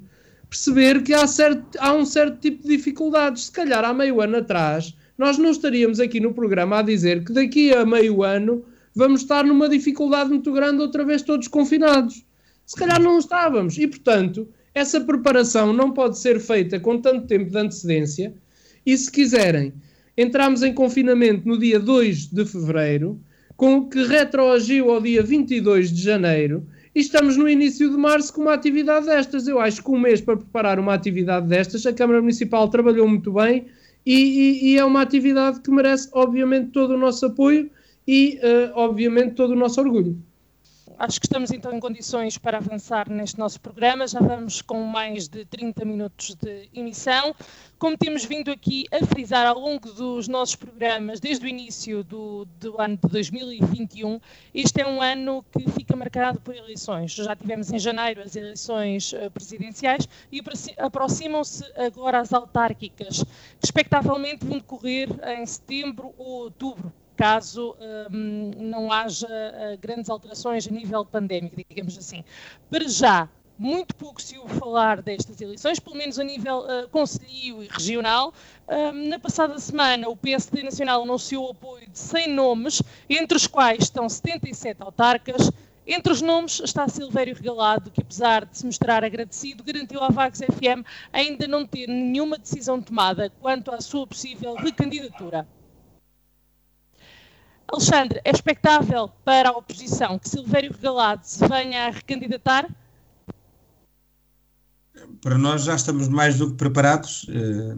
perceber 0.48 1.02
que 1.02 1.12
há, 1.12 1.26
certo, 1.26 1.76
há 1.80 1.92
um 1.92 2.06
certo 2.06 2.38
tipo 2.38 2.62
de 2.62 2.76
dificuldades. 2.76 3.46
Se 3.46 3.50
calhar 3.50 3.84
há 3.84 3.92
meio 3.92 4.20
ano 4.20 4.36
atrás, 4.36 4.96
nós 5.18 5.36
não 5.36 5.50
estaríamos 5.50 5.98
aqui 5.98 6.20
no 6.20 6.32
programa 6.32 6.78
a 6.78 6.82
dizer 6.82 7.24
que 7.24 7.32
daqui 7.32 7.74
a 7.74 7.84
meio 7.84 8.22
ano 8.22 8.64
vamos 8.94 9.22
estar 9.22 9.44
numa 9.44 9.68
dificuldade 9.68 10.30
muito 10.30 10.52
grande 10.52 10.80
outra 10.80 11.04
vez 11.04 11.22
todos 11.22 11.48
confinados. 11.48 12.24
Se 12.64 12.76
calhar 12.76 13.02
não 13.02 13.18
estávamos. 13.18 13.76
E, 13.76 13.88
portanto, 13.88 14.48
essa 14.72 15.00
preparação 15.00 15.72
não 15.72 15.90
pode 15.90 16.20
ser 16.20 16.38
feita 16.38 16.78
com 16.78 17.00
tanto 17.00 17.26
tempo 17.26 17.50
de 17.50 17.58
antecedência. 17.58 18.32
E, 18.86 18.96
se 18.96 19.10
quiserem, 19.10 19.72
entramos 20.16 20.62
em 20.62 20.72
confinamento 20.72 21.48
no 21.48 21.58
dia 21.58 21.80
2 21.80 22.28
de 22.28 22.46
fevereiro, 22.46 23.20
com 23.62 23.88
que 23.88 24.02
retroagiu 24.02 24.90
ao 24.90 25.00
dia 25.00 25.22
22 25.22 25.92
de 25.92 26.02
janeiro, 26.02 26.66
e 26.92 26.98
estamos 26.98 27.36
no 27.36 27.48
início 27.48 27.88
de 27.88 27.96
março 27.96 28.34
com 28.34 28.40
uma 28.40 28.54
atividade 28.54 29.06
destas. 29.06 29.46
Eu 29.46 29.60
acho 29.60 29.84
que 29.84 29.88
um 29.88 30.00
mês 30.00 30.20
para 30.20 30.36
preparar 30.36 30.80
uma 30.80 30.92
atividade 30.92 31.46
destas, 31.46 31.86
a 31.86 31.92
Câmara 31.92 32.20
Municipal 32.20 32.68
trabalhou 32.68 33.06
muito 33.06 33.34
bem 33.34 33.66
e, 34.04 34.14
e, 34.14 34.72
e 34.72 34.78
é 34.78 34.84
uma 34.84 35.00
atividade 35.00 35.60
que 35.60 35.70
merece, 35.70 36.08
obviamente, 36.10 36.70
todo 36.70 36.94
o 36.94 36.98
nosso 36.98 37.24
apoio 37.24 37.70
e, 38.04 38.40
uh, 38.42 38.72
obviamente, 38.74 39.36
todo 39.36 39.52
o 39.52 39.56
nosso 39.56 39.80
orgulho. 39.80 40.18
Acho 40.98 41.20
que 41.20 41.26
estamos 41.26 41.50
então 41.50 41.72
em 41.72 41.80
condições 41.80 42.38
para 42.38 42.58
avançar 42.58 43.08
neste 43.08 43.38
nosso 43.38 43.60
programa. 43.60 44.06
Já 44.06 44.20
vamos 44.20 44.62
com 44.62 44.82
mais 44.84 45.28
de 45.28 45.44
30 45.44 45.84
minutos 45.84 46.34
de 46.34 46.68
emissão. 46.72 47.34
Como 47.78 47.96
temos 47.96 48.24
vindo 48.24 48.50
aqui 48.50 48.86
a 48.92 49.04
frisar 49.04 49.46
ao 49.46 49.58
longo 49.58 49.92
dos 49.92 50.28
nossos 50.28 50.54
programas, 50.54 51.18
desde 51.18 51.44
o 51.44 51.48
início 51.48 52.04
do, 52.04 52.46
do 52.60 52.80
ano 52.80 52.96
de 52.96 53.08
2021, 53.08 54.20
este 54.54 54.80
é 54.80 54.86
um 54.86 55.02
ano 55.02 55.44
que 55.50 55.68
fica 55.70 55.96
marcado 55.96 56.40
por 56.40 56.54
eleições. 56.54 57.12
Já 57.12 57.34
tivemos 57.34 57.72
em 57.72 57.78
janeiro 57.78 58.22
as 58.22 58.36
eleições 58.36 59.12
eh, 59.12 59.28
presidenciais 59.30 60.08
e 60.30 60.40
aproximam-se 60.78 61.64
agora 61.76 62.20
as 62.20 62.32
autárquicas, 62.32 63.24
que 63.58 63.66
expectavelmente 63.66 64.46
vão 64.46 64.58
decorrer 64.58 65.08
em 65.38 65.44
setembro 65.44 66.14
ou 66.16 66.44
outubro 66.44 66.92
caso 67.22 67.76
um, 68.10 68.50
não 68.56 68.90
haja 68.90 69.28
uh, 69.28 69.78
grandes 69.80 70.10
alterações 70.10 70.66
a 70.66 70.72
nível 70.72 71.04
pandémico, 71.04 71.54
digamos 71.68 71.96
assim. 71.96 72.24
Para 72.68 72.88
já, 72.88 73.28
muito 73.56 73.94
pouco 73.94 74.20
se 74.20 74.36
ouve 74.36 74.52
falar 74.58 75.00
destas 75.00 75.40
eleições, 75.40 75.78
pelo 75.78 75.94
menos 75.94 76.18
a 76.18 76.24
nível 76.24 76.64
uh, 76.66 76.88
conselhio 76.88 77.62
e 77.62 77.68
regional. 77.68 78.34
Um, 78.68 79.08
na 79.08 79.20
passada 79.20 79.56
semana, 79.60 80.08
o 80.08 80.16
PSD 80.16 80.64
Nacional 80.64 81.04
anunciou 81.04 81.46
o 81.46 81.50
apoio 81.52 81.88
de 81.88 81.96
100 81.96 82.34
nomes, 82.34 82.82
entre 83.08 83.36
os 83.36 83.46
quais 83.46 83.84
estão 83.84 84.08
77 84.08 84.82
autarcas. 84.82 85.48
Entre 85.86 86.12
os 86.12 86.20
nomes 86.20 86.58
está 86.58 86.88
Silvério 86.88 87.36
Regalado, 87.36 87.92
que 87.92 88.00
apesar 88.00 88.44
de 88.46 88.58
se 88.58 88.66
mostrar 88.66 89.04
agradecido, 89.04 89.62
garantiu 89.62 90.02
à 90.02 90.08
Vagos 90.08 90.40
FM 90.40 90.84
ainda 91.12 91.46
não 91.46 91.64
ter 91.64 91.86
nenhuma 91.86 92.36
decisão 92.36 92.82
tomada 92.82 93.30
quanto 93.40 93.70
à 93.70 93.80
sua 93.80 94.08
possível 94.08 94.56
recandidatura. 94.56 95.46
Alexandre, 97.68 98.20
é 98.24 98.30
expectável 98.30 99.08
para 99.24 99.48
a 99.48 99.52
oposição 99.52 100.18
que 100.18 100.28
Silvério 100.28 100.72
Regalado 100.72 101.22
se 101.24 101.46
venha 101.46 101.86
a 101.86 101.90
recandidatar? 101.90 102.68
Para 105.20 105.38
nós 105.38 105.64
já 105.64 105.74
estamos 105.74 106.08
mais 106.08 106.36
do 106.38 106.50
que 106.50 106.56
preparados 106.56 107.26
eh, 107.28 107.74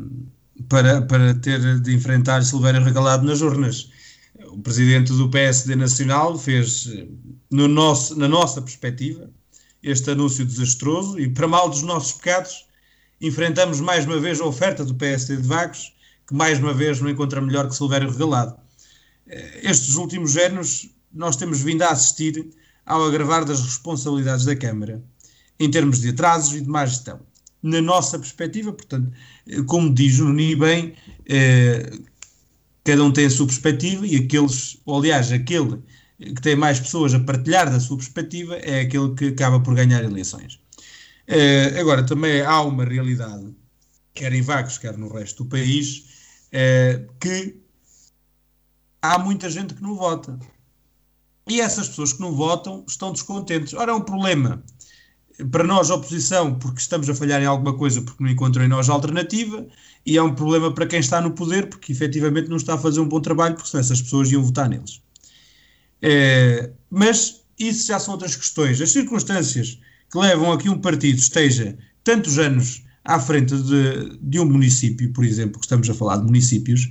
para, 0.69 1.03
para 1.03 1.35
ter 1.35 1.81
de 1.81 1.95
enfrentar 1.95 2.43
Silvério 2.43 2.83
Regalado 2.83 3.25
nas 3.25 3.41
urnas. 3.41 3.91
O 4.49 4.59
presidente 4.61 5.13
do 5.13 5.29
PSD 5.31 5.77
Nacional 5.77 6.37
fez, 6.39 6.89
eh, 6.89 7.07
no 7.51 7.69
nosso, 7.69 8.19
na 8.19 8.29
nossa 8.29 8.61
perspectiva, 8.61 9.31
este 9.83 10.11
anúncio 10.11 10.45
desastroso 10.45 11.19
e, 11.19 11.29
para 11.29 11.47
mal 11.47 11.69
dos 11.69 11.83
nossos 11.83 12.13
pecados, 12.13 12.67
enfrentamos 13.21 13.81
mais 13.81 14.07
uma 14.07 14.19
vez 14.19 14.41
a 14.41 14.47
oferta 14.47 14.85
do 14.85 14.95
PSD 14.95 15.37
de 15.37 15.47
Vagos, 15.47 15.95
que 16.27 16.35
mais 16.35 16.59
uma 16.59 16.73
vez 16.73 17.01
não 17.01 17.11
encontra 17.11 17.41
melhor 17.41 17.69
que 17.69 17.77
Silvério 17.77 18.11
Regalado. 18.11 18.64
Estes 19.63 19.97
últimos 19.97 20.37
anos 20.37 20.91
nós 21.13 21.37
temos 21.37 21.61
vindo 21.61 21.83
a 21.83 21.91
assistir 21.91 22.51
ao 22.85 23.05
agravar 23.05 23.45
das 23.45 23.61
responsabilidades 23.63 24.45
da 24.45 24.57
Câmara 24.57 25.03
em 25.59 25.71
termos 25.71 26.01
de 26.01 26.11
atrasos 26.11 26.55
e 26.55 26.61
de 26.61 26.69
má 26.69 26.85
gestão. 26.85 27.21
Na 27.63 27.81
nossa 27.81 28.19
perspectiva, 28.19 28.73
portanto, 28.73 29.11
como 29.67 29.95
diz 29.95 30.19
o 30.19 30.25
Nuni 30.25 30.55
bem, 30.55 30.95
eh, 31.27 31.91
cada 32.83 33.03
um 33.03 33.11
tem 33.11 33.27
a 33.27 33.31
sua 33.31 33.47
perspectiva 33.47 34.07
e 34.07 34.17
aqueles, 34.17 34.77
ou 34.85 34.99
aliás, 34.99 35.33
aquele 35.33 35.81
que 36.19 36.43
tem 36.43 36.57
mais 36.57 36.79
pessoas 36.79 37.15
a 37.15 37.21
partilhar 37.21 37.71
da 37.71 37.81
sua 37.81 37.97
perspectiva 37.97 38.57
é 38.57 38.81
aquele 38.81 39.15
que 39.15 39.27
acaba 39.29 39.61
por 39.61 39.75
ganhar 39.75 40.05
eleições. 40.05 40.61
Eh, 41.27 41.79
agora, 41.81 42.05
também 42.05 42.43
há 42.43 42.61
uma 42.61 42.85
realidade, 42.85 43.49
quer 44.13 44.33
em 44.33 44.43
Vagos, 44.43 44.77
quer 44.77 44.99
no 44.99 45.09
resto 45.11 45.45
do 45.45 45.49
país, 45.49 46.05
eh, 46.53 47.07
que 47.19 47.64
há 49.05 49.19
muita 49.19 49.51
gente 49.51 49.75
que 49.75 49.83
não 49.83 49.95
vota. 49.95 50.39
E 51.47 51.61
essas 51.61 51.89
pessoas 51.89 52.15
que 52.15 52.21
não 52.21 52.33
votam 52.33 52.85
estão 52.89 53.13
descontentes. 53.13 53.75
Ora, 53.75 53.93
é 53.93 53.95
um 53.95 54.01
problema 54.01 54.65
para 55.51 55.65
nós, 55.65 55.91
oposição, 55.91 56.59
porque 56.59 56.81
estamos 56.81 57.11
a 57.11 57.15
falhar 57.15 57.43
em 57.43 57.45
alguma 57.45 57.77
coisa 57.77 58.01
porque 58.01 58.23
não 58.23 58.31
encontram 58.31 58.65
em 58.65 58.69
nós 58.69 58.89
alternativa, 58.89 59.67
e 60.07 60.17
é 60.17 60.23
um 60.23 60.35
problema 60.35 60.73
para 60.73 60.87
quem 60.87 61.01
está 61.01 61.21
no 61.21 61.33
poder 61.33 61.69
porque 61.69 61.93
efetivamente 61.93 62.49
não 62.49 62.57
está 62.57 62.75
a 62.75 62.79
fazer 62.79 63.01
um 63.01 63.09
bom 63.09 63.21
trabalho, 63.21 63.57
porque 63.57 63.69
senão 63.69 63.81
essas 63.81 64.01
pessoas 64.01 64.31
iam 64.31 64.43
votar 64.43 64.69
neles. 64.69 65.03
É, 66.01 66.71
mas 66.89 67.43
isso 67.59 67.89
já 67.89 67.99
são 67.99 68.15
outras 68.15 68.37
questões. 68.37 68.81
As 68.81 68.91
circunstâncias 68.91 69.79
que 70.11 70.19
levam 70.19 70.53
a 70.53 70.57
que 70.57 70.71
um 70.71 70.79
partido 70.79 71.19
esteja 71.19 71.77
tantos 72.03 72.39
anos 72.39 72.85
à 73.05 73.19
frente 73.19 73.55
de, 73.55 74.19
de 74.23 74.41
um 74.41 74.47
município, 74.47 75.13
por 75.13 75.25
exemplo, 75.25 75.59
que 75.59 75.67
estamos 75.67 75.91
a 75.91 75.95
falar 75.95 76.19
de 76.19 76.25
municípios, 76.25 76.89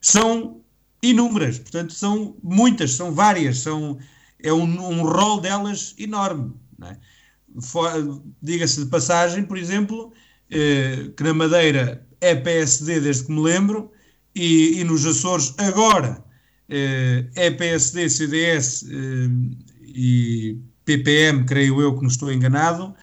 são 0.00 0.60
inúmeras, 1.10 1.58
portanto, 1.58 1.92
são 1.92 2.36
muitas, 2.42 2.92
são 2.92 3.12
várias, 3.12 3.58
são, 3.58 3.98
é 4.42 4.52
um, 4.52 4.62
um 4.62 5.02
rol 5.02 5.40
delas 5.40 5.94
enorme. 5.98 6.54
É? 6.82 6.96
Diga-se 8.42 8.84
de 8.84 8.90
passagem, 8.90 9.44
por 9.44 9.56
exemplo, 9.56 10.12
eh, 10.50 11.10
que 11.16 11.22
na 11.22 11.32
Madeira 11.32 12.06
é 12.20 12.34
PSD 12.34 13.00
desde 13.00 13.24
que 13.24 13.32
me 13.32 13.40
lembro, 13.40 13.90
e, 14.34 14.80
e 14.80 14.84
nos 14.84 15.06
Açores 15.06 15.54
agora 15.56 16.22
eh, 16.68 17.24
é 17.34 17.50
PSD, 17.50 18.08
CDS 18.10 18.84
eh, 18.90 19.28
e 19.82 20.58
PPM, 20.84 21.44
creio 21.46 21.80
eu 21.80 21.94
que 21.94 22.02
não 22.02 22.08
estou 22.08 22.30
enganado, 22.30 22.94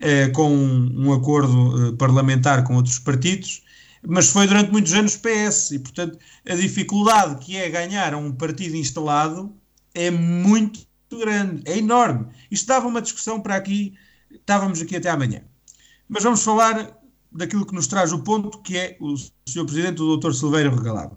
eh, 0.00 0.28
com 0.28 0.50
um, 0.50 1.08
um 1.08 1.12
acordo 1.12 1.88
eh, 1.88 1.96
parlamentar 1.98 2.64
com 2.64 2.74
outros 2.76 2.98
partidos 2.98 3.62
mas 4.06 4.30
foi 4.30 4.46
durante 4.46 4.70
muitos 4.70 4.92
anos 4.92 5.16
PS, 5.16 5.72
e 5.72 5.78
portanto 5.78 6.18
a 6.48 6.54
dificuldade 6.54 7.44
que 7.44 7.56
é 7.56 7.68
ganhar 7.68 8.14
um 8.14 8.32
partido 8.32 8.76
instalado 8.76 9.54
é 9.94 10.10
muito 10.10 10.86
grande, 11.10 11.62
é 11.64 11.78
enorme. 11.78 12.26
Isto 12.50 12.66
dava 12.66 12.86
uma 12.86 13.02
discussão 13.02 13.40
para 13.40 13.56
aqui, 13.56 13.94
estávamos 14.30 14.80
aqui 14.80 14.96
até 14.96 15.10
amanhã. 15.10 15.42
Mas 16.08 16.22
vamos 16.22 16.42
falar 16.42 16.98
daquilo 17.30 17.66
que 17.66 17.74
nos 17.74 17.86
traz 17.86 18.12
o 18.12 18.20
ponto, 18.20 18.60
que 18.62 18.76
é 18.76 18.96
o 19.00 19.16
Sr. 19.16 19.64
Presidente, 19.64 20.02
o 20.02 20.16
Dr. 20.16 20.32
Silveira 20.32 20.70
Regalado. 20.70 21.16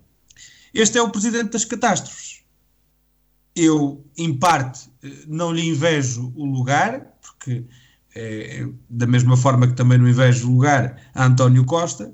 Este 0.74 0.98
é 0.98 1.02
o 1.02 1.10
Presidente 1.10 1.52
das 1.52 1.66
catástrofes. 1.66 2.44
Eu, 3.56 4.04
em 4.18 4.38
parte, 4.38 4.90
não 5.28 5.52
lhe 5.52 5.68
invejo 5.68 6.34
o 6.36 6.46
lugar, 6.46 7.16
porque 7.22 7.64
é, 8.16 8.68
da 8.90 9.06
mesma 9.06 9.38
forma 9.38 9.68
que 9.68 9.74
também 9.74 9.98
não 9.98 10.08
invejo 10.08 10.48
o 10.48 10.54
lugar 10.54 11.00
a 11.14 11.26
António 11.26 11.66
Costa, 11.66 12.14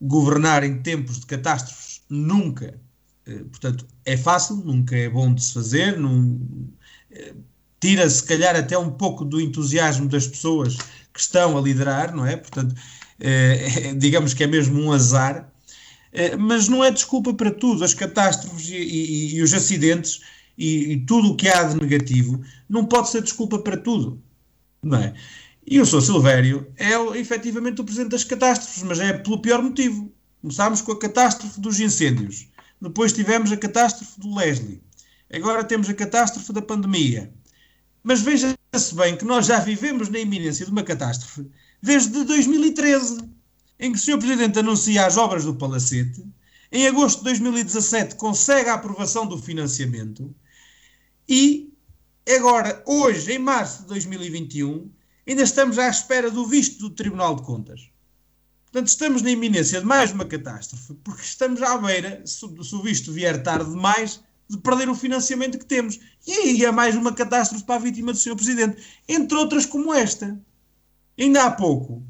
governar 0.00 0.64
em 0.64 0.82
tempos 0.82 1.20
de 1.20 1.26
catástrofes 1.26 2.02
nunca, 2.08 2.78
eh, 3.26 3.44
portanto, 3.44 3.86
é 4.04 4.16
fácil, 4.16 4.56
nunca 4.56 4.96
é 4.96 5.08
bom 5.08 5.32
de 5.32 5.42
se 5.42 5.54
fazer, 5.54 5.96
eh, 7.10 7.34
tira 7.80 8.08
se 8.08 8.22
calhar 8.24 8.54
até 8.56 8.76
um 8.76 8.90
pouco 8.90 9.24
do 9.24 9.40
entusiasmo 9.40 10.08
das 10.08 10.26
pessoas 10.26 10.76
que 11.12 11.20
estão 11.20 11.56
a 11.56 11.60
liderar, 11.60 12.14
não 12.14 12.26
é? 12.26 12.36
Portanto, 12.36 12.74
digamos 13.98 14.34
que 14.34 14.42
é 14.42 14.46
mesmo 14.46 14.80
um 14.80 14.92
azar, 14.92 15.48
mas 16.38 16.68
não 16.68 16.82
é 16.82 16.90
desculpa 16.90 17.32
para 17.34 17.50
tudo. 17.50 17.84
As 17.84 17.94
catástrofes 17.94 18.68
e, 18.68 18.76
e, 18.76 19.34
e 19.36 19.42
os 19.42 19.52
acidentes 19.54 20.20
e, 20.56 20.92
e, 20.92 21.00
tudo 21.06 21.32
o 21.32 21.36
que 21.36 21.48
há 21.48 21.64
de 21.64 21.80
negativo 21.80 22.40
não 22.68 22.84
pode 22.84 23.10
ser 23.10 23.22
desculpa 23.22 23.58
para 23.58 23.76
tudo, 23.76 24.20
não 24.82 24.98
é? 24.98 25.14
E 25.66 25.80
o 25.80 25.86
Sr. 25.86 26.02
Silvério 26.02 26.72
é 26.76 26.94
efetivamente 27.18 27.80
o 27.80 27.84
presidente 27.84 28.10
das 28.10 28.24
catástrofes, 28.24 28.82
mas 28.82 28.98
é 28.98 29.12
pelo 29.12 29.40
pior 29.40 29.62
motivo. 29.62 30.12
Começámos 30.40 30.80
com 30.80 30.92
a 30.92 30.98
catástrofe 30.98 31.60
dos 31.60 31.78
incêndios, 31.78 32.48
depois 32.80 33.12
tivemos 33.12 33.52
a 33.52 33.56
catástrofe 33.56 34.18
do 34.18 34.34
Leslie, 34.34 34.82
agora 35.32 35.62
temos 35.62 35.88
a 35.88 35.94
catástrofe 35.94 36.52
da 36.52 36.60
pandemia. 36.60 37.32
Mas 38.02 38.20
veja-se 38.20 38.94
bem 38.96 39.16
que 39.16 39.24
nós 39.24 39.46
já 39.46 39.60
vivemos 39.60 40.08
na 40.08 40.18
iminência 40.18 40.66
de 40.66 40.72
uma 40.72 40.82
catástrofe 40.82 41.48
desde 41.80 42.24
2013, 42.24 43.18
em 43.78 43.92
que 43.92 43.98
o 43.98 44.00
Sr. 44.00 44.18
Presidente 44.18 44.58
anuncia 44.58 45.06
as 45.06 45.16
obras 45.16 45.44
do 45.44 45.54
Palacete, 45.54 46.24
em 46.72 46.88
agosto 46.88 47.18
de 47.18 47.24
2017 47.24 48.16
consegue 48.16 48.68
a 48.68 48.74
aprovação 48.74 49.26
do 49.26 49.38
financiamento 49.38 50.34
e 51.28 51.72
agora, 52.28 52.82
hoje, 52.86 53.32
em 53.32 53.38
março 53.38 53.82
de 53.82 53.88
2021, 53.88 54.90
ainda 55.26 55.42
estamos 55.42 55.78
à 55.78 55.88
espera 55.88 56.30
do 56.30 56.46
visto 56.46 56.78
do 56.78 56.90
Tribunal 56.90 57.36
de 57.36 57.42
Contas. 57.42 57.92
Portanto, 58.72 58.88
estamos 58.88 59.20
na 59.20 59.30
iminência 59.30 59.80
de 59.80 59.86
mais 59.86 60.12
uma 60.12 60.24
catástrofe, 60.24 60.94
porque 61.04 61.22
estamos 61.22 61.62
à 61.62 61.76
beira, 61.76 62.22
se, 62.24 62.44
o 62.44 62.82
visto 62.82 63.12
vier 63.12 63.42
tarde 63.42 63.70
demais, 63.70 64.22
de 64.48 64.56
perder 64.58 64.88
o 64.88 64.94
financiamento 64.94 65.58
que 65.58 65.66
temos. 65.66 66.00
E 66.26 66.32
aí 66.32 66.64
é 66.64 66.72
mais 66.72 66.96
uma 66.96 67.12
catástrofe 67.12 67.64
para 67.64 67.74
a 67.74 67.78
vítima 67.78 68.12
do 68.12 68.18
Sr. 68.18 68.34
Presidente, 68.34 68.82
entre 69.06 69.36
outras 69.36 69.66
como 69.66 69.92
esta. 69.92 70.38
Ainda 71.18 71.44
há 71.44 71.50
pouco, 71.50 72.02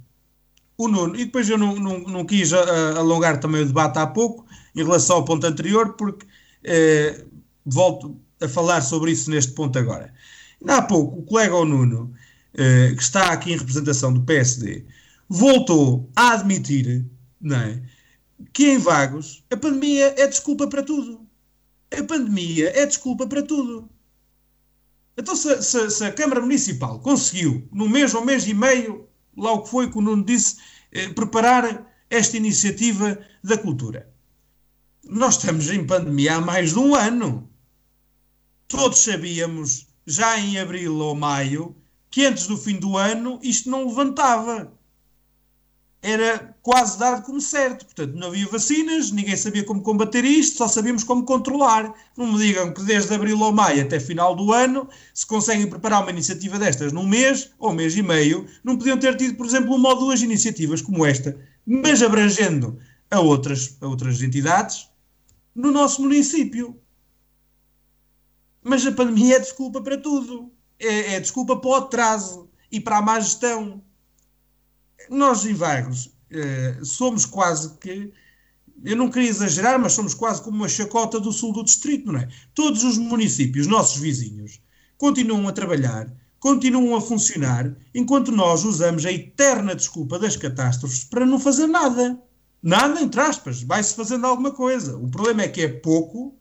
o 0.78 0.86
Nuno, 0.88 1.16
e 1.16 1.24
depois 1.24 1.50
eu 1.50 1.58
não, 1.58 1.74
não, 1.74 1.98
não 1.98 2.24
quis 2.24 2.52
uh, 2.52 2.56
alongar 2.96 3.40
também 3.40 3.62
o 3.62 3.66
debate 3.66 3.98
há 3.98 4.06
pouco, 4.06 4.46
em 4.74 4.84
relação 4.84 5.16
ao 5.16 5.24
ponto 5.24 5.44
anterior, 5.44 5.94
porque 5.94 6.24
uh, 6.26 7.28
volto 7.66 8.16
a 8.40 8.48
falar 8.48 8.82
sobre 8.82 9.10
isso 9.10 9.30
neste 9.30 9.52
ponto 9.52 9.76
agora. 9.78 10.14
Ainda 10.60 10.76
há 10.76 10.82
pouco, 10.82 11.18
o 11.18 11.22
colega 11.24 11.56
o 11.56 11.64
Nuno, 11.64 12.14
uh, 12.54 12.96
que 12.96 13.02
está 13.02 13.32
aqui 13.32 13.52
em 13.52 13.56
representação 13.56 14.12
do 14.12 14.22
PSD, 14.22 14.84
voltou 15.28 16.10
a 16.14 16.32
admitir 16.32 17.04
não 17.40 17.56
é, 17.56 17.82
que 18.52 18.70
em 18.70 18.78
Vagos 18.78 19.44
a 19.50 19.56
pandemia 19.56 20.14
é 20.16 20.26
desculpa 20.26 20.66
para 20.66 20.82
tudo. 20.82 21.26
A 21.90 22.02
pandemia 22.04 22.72
é 22.74 22.86
desculpa 22.86 23.26
para 23.26 23.42
tudo. 23.42 23.88
Então, 25.16 25.36
se, 25.36 25.62
se, 25.62 25.90
se, 25.90 26.04
a 26.04 26.12
Câmara 26.12 26.40
Municipal 26.40 26.98
conseguiu, 27.00 27.68
no 27.70 27.88
mês 27.88 28.14
ou 28.14 28.24
mês 28.24 28.46
e 28.46 28.54
meio, 28.54 29.06
lá 29.36 29.52
o 29.52 29.62
que 29.62 29.68
foi 29.68 29.90
que 29.90 29.98
o 29.98 30.00
Nuno 30.00 30.24
disse, 30.24 30.56
eh, 30.90 31.08
preparar 31.08 31.86
esta 32.08 32.36
iniciativa 32.36 33.18
da 33.44 33.58
cultura. 33.58 34.10
Nós 35.04 35.36
estamos 35.36 35.70
em 35.70 35.86
pandemia 35.86 36.36
há 36.36 36.40
mais 36.40 36.70
de 36.70 36.78
um 36.78 36.94
ano. 36.94 37.50
Todos 38.68 39.00
sabíamos, 39.00 39.86
já 40.06 40.38
em 40.38 40.58
abril 40.58 40.96
ou 40.96 41.14
maio, 41.14 41.76
que 42.12 42.26
antes 42.26 42.46
do 42.46 42.56
fim 42.56 42.78
do 42.78 42.96
ano 42.96 43.40
isto 43.42 43.70
não 43.70 43.88
levantava 43.88 44.70
era 46.02 46.54
quase 46.62 46.98
dado 46.98 47.24
como 47.24 47.40
certo. 47.40 47.86
Portanto, 47.86 48.14
não 48.14 48.26
havia 48.26 48.46
vacinas, 48.48 49.12
ninguém 49.12 49.36
sabia 49.36 49.64
como 49.64 49.80
combater 49.80 50.24
isto, 50.24 50.58
só 50.58 50.68
sabíamos 50.68 51.04
como 51.04 51.24
controlar. 51.24 51.94
Não 52.16 52.32
me 52.32 52.38
digam 52.38 52.74
que 52.74 52.82
desde 52.82 53.14
abril 53.14 53.40
ou 53.40 53.52
maio 53.52 53.82
até 53.82 54.00
final 54.00 54.34
do 54.34 54.52
ano, 54.52 54.88
se 55.14 55.24
conseguem 55.24 55.68
preparar 55.70 56.02
uma 56.02 56.10
iniciativa 56.10 56.58
destas 56.58 56.92
num 56.92 57.06
mês 57.06 57.52
ou 57.58 57.72
mês 57.72 57.96
e 57.96 58.02
meio, 58.02 58.46
não 58.64 58.76
podiam 58.76 58.98
ter 58.98 59.16
tido, 59.16 59.36
por 59.36 59.46
exemplo, 59.46 59.74
uma 59.74 59.90
ou 59.90 59.98
duas 60.00 60.20
iniciativas 60.20 60.82
como 60.82 61.06
esta, 61.06 61.38
mas 61.64 62.02
abrangendo 62.02 62.78
a 63.10 63.20
outras, 63.20 63.76
a 63.80 63.86
outras 63.86 64.20
entidades 64.20 64.88
no 65.54 65.70
nosso 65.70 66.02
município. 66.02 66.76
Mas 68.62 68.84
a 68.86 68.92
pandemia 68.92 69.36
é 69.36 69.40
desculpa 69.40 69.80
para 69.80 69.96
tudo. 69.96 70.51
É, 70.82 71.14
é 71.14 71.20
desculpa 71.20 71.56
para 71.56 71.70
o 71.70 71.74
atraso 71.74 72.50
e 72.70 72.80
para 72.80 72.98
a 72.98 73.02
má 73.02 73.20
gestão 73.20 73.82
nós 75.08 75.44
em 75.44 75.54
Vagos 75.54 76.10
eh, 76.30 76.78
somos 76.82 77.26
quase 77.26 77.76
que, 77.78 78.12
eu 78.84 78.96
não 78.96 79.10
queria 79.10 79.28
exagerar, 79.28 79.78
mas 79.78 79.92
somos 79.92 80.14
quase 80.14 80.42
como 80.42 80.56
uma 80.56 80.68
chacota 80.68 81.20
do 81.20 81.32
sul 81.32 81.52
do 81.52 81.64
distrito, 81.64 82.10
não 82.10 82.18
é? 82.18 82.28
Todos 82.54 82.82
os 82.82 82.98
municípios, 82.98 83.66
nossos 83.66 84.00
vizinhos, 84.00 84.60
continuam 84.98 85.46
a 85.48 85.52
trabalhar, 85.52 86.12
continuam 86.40 86.96
a 86.96 87.00
funcionar, 87.00 87.74
enquanto 87.94 88.32
nós 88.32 88.64
usamos 88.64 89.06
a 89.06 89.12
eterna 89.12 89.74
desculpa 89.74 90.18
das 90.18 90.36
catástrofes 90.36 91.04
para 91.04 91.26
não 91.26 91.38
fazer 91.38 91.66
nada. 91.66 92.20
Nada, 92.62 93.00
entre 93.00 93.20
aspas, 93.20 93.62
vai-se 93.62 93.94
fazendo 93.94 94.26
alguma 94.26 94.52
coisa. 94.52 94.96
O 94.96 95.10
problema 95.10 95.42
é 95.42 95.48
que 95.48 95.62
é 95.62 95.68
pouco 95.68 96.36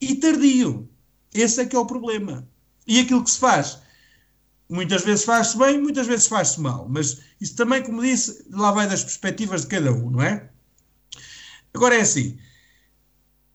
e 0.00 0.14
tardio. 0.14 0.88
Esse 1.34 1.62
é 1.62 1.66
que 1.66 1.74
é 1.74 1.78
o 1.78 1.86
problema. 1.86 2.46
E 2.86 3.00
aquilo 3.00 3.24
que 3.24 3.30
se 3.30 3.38
faz 3.38 3.82
Muitas 4.72 5.04
vezes 5.04 5.26
faz-se 5.26 5.58
bem, 5.58 5.78
muitas 5.78 6.06
vezes 6.06 6.26
faz-se 6.26 6.58
mal. 6.58 6.88
Mas 6.88 7.20
isso 7.38 7.54
também, 7.54 7.82
como 7.82 8.00
disse, 8.00 8.42
lá 8.50 8.72
vai 8.72 8.88
das 8.88 9.04
perspectivas 9.04 9.60
de 9.60 9.66
cada 9.66 9.92
um, 9.92 10.10
não 10.10 10.22
é? 10.22 10.48
Agora 11.74 11.94
é 11.94 12.00
assim. 12.00 12.38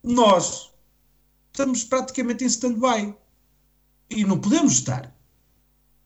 Nós 0.04 0.72
estamos 1.52 1.84
praticamente 1.84 2.44
em 2.44 2.48
stand-by. 2.48 3.16
E 4.12 4.24
não 4.26 4.40
podemos 4.40 4.74
estar. 4.74 5.12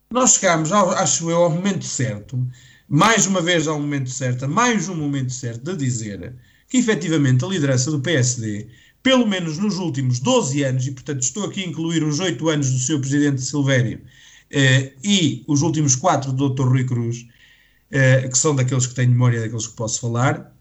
Nós 0.09 0.35
chegamos, 0.35 0.71
ao, 0.71 0.91
acho 0.91 1.29
eu, 1.29 1.43
ao 1.43 1.49
momento 1.49 1.83
certo, 1.83 2.49
mais 2.87 3.25
uma 3.25 3.41
vez 3.41 3.67
ao 3.67 3.77
momento 3.77 4.09
certo, 4.09 4.47
mais 4.47 4.87
um 4.87 4.95
momento 4.95 5.33
certo 5.33 5.61
de 5.61 5.75
dizer 5.75 6.37
que 6.69 6.77
efetivamente 6.77 7.43
a 7.43 7.49
liderança 7.49 7.91
do 7.91 7.99
PSD, 7.99 8.69
pelo 9.03 9.27
menos 9.27 9.57
nos 9.57 9.77
últimos 9.77 10.19
12 10.19 10.63
anos, 10.63 10.87
e 10.87 10.91
portanto 10.91 11.21
estou 11.21 11.45
aqui 11.45 11.63
a 11.63 11.67
incluir 11.67 12.03
os 12.03 12.19
8 12.19 12.49
anos 12.49 12.71
do 12.71 12.79
seu 12.79 12.99
presidente 12.99 13.41
Silvério, 13.41 14.01
Uh, 14.51 14.91
e 15.01 15.45
os 15.47 15.61
últimos 15.61 15.95
quatro 15.95 16.33
do 16.33 16.49
Dr. 16.49 16.67
Rui 16.67 16.83
Cruz, 16.83 17.25
uh, 17.87 18.29
que 18.29 18.37
são 18.37 18.53
daqueles 18.53 18.85
que 18.85 18.93
têm 18.93 19.07
memória, 19.07 19.39
daqueles 19.39 19.65
que 19.65 19.75
posso 19.75 20.01
falar, 20.01 20.53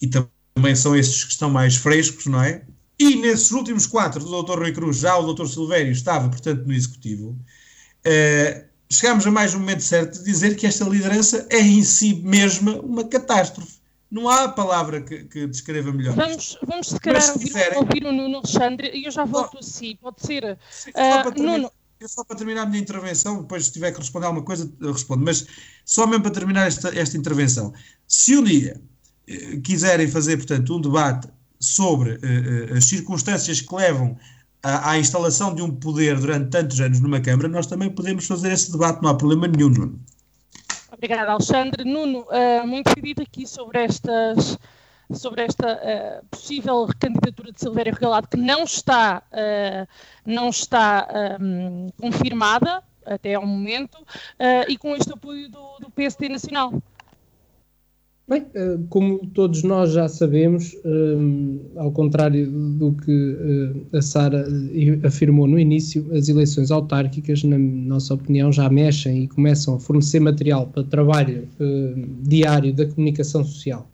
e 0.00 0.06
também 0.06 0.76
são 0.76 0.94
estes 0.94 1.24
que 1.24 1.32
estão 1.32 1.48
mais 1.48 1.76
frescos, 1.76 2.26
não 2.26 2.42
é? 2.42 2.62
E 2.98 3.16
nesses 3.16 3.50
últimos 3.50 3.86
quatro 3.86 4.22
do 4.22 4.42
Dr. 4.42 4.58
Rui 4.58 4.72
Cruz, 4.72 4.98
já 4.98 5.16
o 5.16 5.32
Dr. 5.32 5.46
Silvério 5.46 5.90
estava, 5.90 6.28
portanto, 6.28 6.66
no 6.66 6.74
Executivo, 6.74 7.30
uh, 7.30 8.64
chegamos 8.92 9.26
a 9.26 9.30
mais 9.30 9.54
um 9.54 9.60
momento 9.60 9.82
certo 9.82 10.18
de 10.18 10.24
dizer 10.24 10.54
que 10.54 10.66
esta 10.66 10.84
liderança 10.84 11.46
é 11.48 11.60
em 11.60 11.82
si 11.82 12.16
mesma 12.16 12.78
uma 12.82 13.04
catástrofe. 13.04 13.79
Não 14.10 14.28
há 14.28 14.48
palavra 14.48 15.00
que, 15.00 15.24
que 15.24 15.46
descreva 15.46 15.92
melhor. 15.92 16.16
Vamos, 16.16 16.58
vamos 16.66 16.88
se 16.88 16.98
calhar 16.98 17.22
ouvir, 17.30 17.46
quiserem... 17.46 17.78
ouvir 17.78 18.04
o 18.04 18.12
Nuno 18.12 18.38
Alexandre 18.38 18.90
e 18.92 19.04
eu 19.04 19.10
já 19.10 19.24
volto 19.24 19.58
a 19.58 19.62
si, 19.62 19.96
pode 20.00 20.20
ser. 20.20 20.58
Sim, 20.68 20.90
uh, 20.90 21.42
Nuno, 21.42 21.70
eu 22.00 22.08
só 22.08 22.24
para 22.24 22.36
terminar 22.36 22.62
a 22.62 22.66
minha 22.66 22.80
intervenção, 22.80 23.42
depois 23.42 23.66
se 23.66 23.72
tiver 23.72 23.92
que 23.92 23.98
responder 23.98 24.26
alguma 24.26 24.44
coisa, 24.44 24.72
eu 24.80 24.92
respondo, 24.92 25.22
mas 25.22 25.46
só 25.84 26.06
mesmo 26.06 26.22
para 26.22 26.32
terminar 26.32 26.66
esta, 26.66 26.88
esta 26.98 27.16
intervenção. 27.16 27.74
Se 28.08 28.36
um 28.36 28.42
dia 28.42 28.80
eh, 29.28 29.58
quiserem 29.62 30.08
fazer, 30.08 30.38
portanto, 30.38 30.76
um 30.76 30.80
debate 30.80 31.28
sobre 31.58 32.12
eh, 32.14 32.70
eh, 32.70 32.76
as 32.78 32.86
circunstâncias 32.86 33.60
que 33.60 33.74
levam 33.74 34.16
à, 34.62 34.92
à, 34.92 34.98
instalação 34.98 35.54
de 35.54 35.60
um 35.60 35.70
poder 35.70 36.18
durante 36.18 36.48
tantos 36.48 36.80
anos 36.80 37.00
numa 37.00 37.20
Câmara, 37.20 37.48
nós 37.48 37.66
também 37.66 37.90
podemos 37.90 38.26
fazer 38.26 38.50
esse 38.50 38.72
debate, 38.72 39.02
não 39.02 39.10
há 39.10 39.14
problema 39.14 39.46
nenhum, 39.46 39.68
Nuno. 39.68 40.00
Obrigada, 41.00 41.32
Alexandre. 41.32 41.82
Nuno, 41.82 42.26
uh, 42.28 42.66
muito 42.66 42.94
pedido 42.94 43.22
aqui 43.22 43.46
sobre 43.46 43.84
estas 43.84 44.58
sobre 45.10 45.44
esta 45.44 45.72
uh, 45.72 46.26
possível 46.26 46.84
recandidatura 46.84 47.50
de 47.50 47.58
Silvério 47.58 47.94
Regalado, 47.94 48.28
que 48.28 48.36
não 48.36 48.64
está, 48.64 49.22
uh, 49.32 49.88
não 50.26 50.50
está 50.50 51.08
um, 51.40 51.86
ehm, 51.86 51.90
confirmada 51.98 52.82
até 53.06 53.34
ao 53.34 53.46
momento, 53.46 53.94
uh, 53.96 54.68
e 54.68 54.76
com 54.76 54.94
este 54.94 55.10
apoio 55.10 55.48
do, 55.48 55.78
do 55.80 55.90
PSD 55.90 56.28
Nacional. 56.28 56.70
Bem, 58.30 58.46
como 58.88 59.26
todos 59.34 59.64
nós 59.64 59.90
já 59.90 60.08
sabemos, 60.08 60.76
ao 61.74 61.90
contrário 61.90 62.48
do 62.48 62.92
que 62.92 63.36
a 63.92 64.00
Sara 64.00 64.46
afirmou 65.02 65.48
no 65.48 65.58
início, 65.58 66.06
as 66.14 66.28
eleições 66.28 66.70
autárquicas, 66.70 67.42
na 67.42 67.58
nossa 67.58 68.14
opinião, 68.14 68.52
já 68.52 68.70
mexem 68.70 69.24
e 69.24 69.26
começam 69.26 69.74
a 69.74 69.80
fornecer 69.80 70.20
material 70.20 70.68
para 70.68 70.84
trabalho 70.84 71.48
diário 72.22 72.72
da 72.72 72.86
comunicação 72.86 73.44
social. 73.44 73.90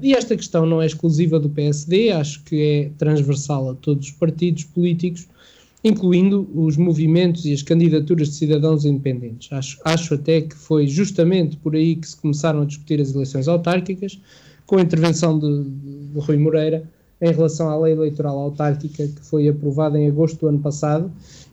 E 0.00 0.14
esta 0.14 0.34
questão 0.34 0.64
não 0.64 0.80
é 0.80 0.86
exclusiva 0.86 1.38
do 1.38 1.50
PSD, 1.50 2.10
acho 2.10 2.42
que 2.44 2.62
é 2.62 2.90
transversal 2.96 3.68
a 3.68 3.74
todos 3.74 4.06
os 4.06 4.12
partidos 4.12 4.64
políticos, 4.64 5.28
incluindo 5.84 6.48
os 6.54 6.76
movimentos 6.76 7.44
e 7.44 7.52
as 7.52 7.62
candidaturas 7.62 8.28
de 8.28 8.34
cidadãos 8.34 8.84
independentes. 8.84 9.52
Acho, 9.52 9.80
acho 9.84 10.14
até 10.14 10.40
que 10.40 10.54
foi 10.54 10.86
justamente 10.86 11.56
por 11.56 11.74
aí 11.74 11.96
que 11.96 12.08
se 12.08 12.16
começaram 12.16 12.62
a 12.62 12.64
discutir 12.64 13.00
as 13.00 13.12
eleições 13.14 13.48
autárquicas, 13.48 14.20
com 14.64 14.76
a 14.76 14.82
intervenção 14.82 15.38
de, 15.38 15.64
de, 15.64 16.20
Rui 16.20 16.36
Moreira 16.38 16.84
em 17.20 17.32
relação 17.32 17.68
à 17.68 17.78
lei 17.78 17.92
eleitoral 17.92 18.38
autárquica 18.38 19.06
que 19.06 19.20
foi 19.20 19.48
aprovada 19.48 19.98
em 19.98 20.08
agosto 20.08 20.40
do 20.40 20.48
ano 20.48 20.60
passado 20.60 21.10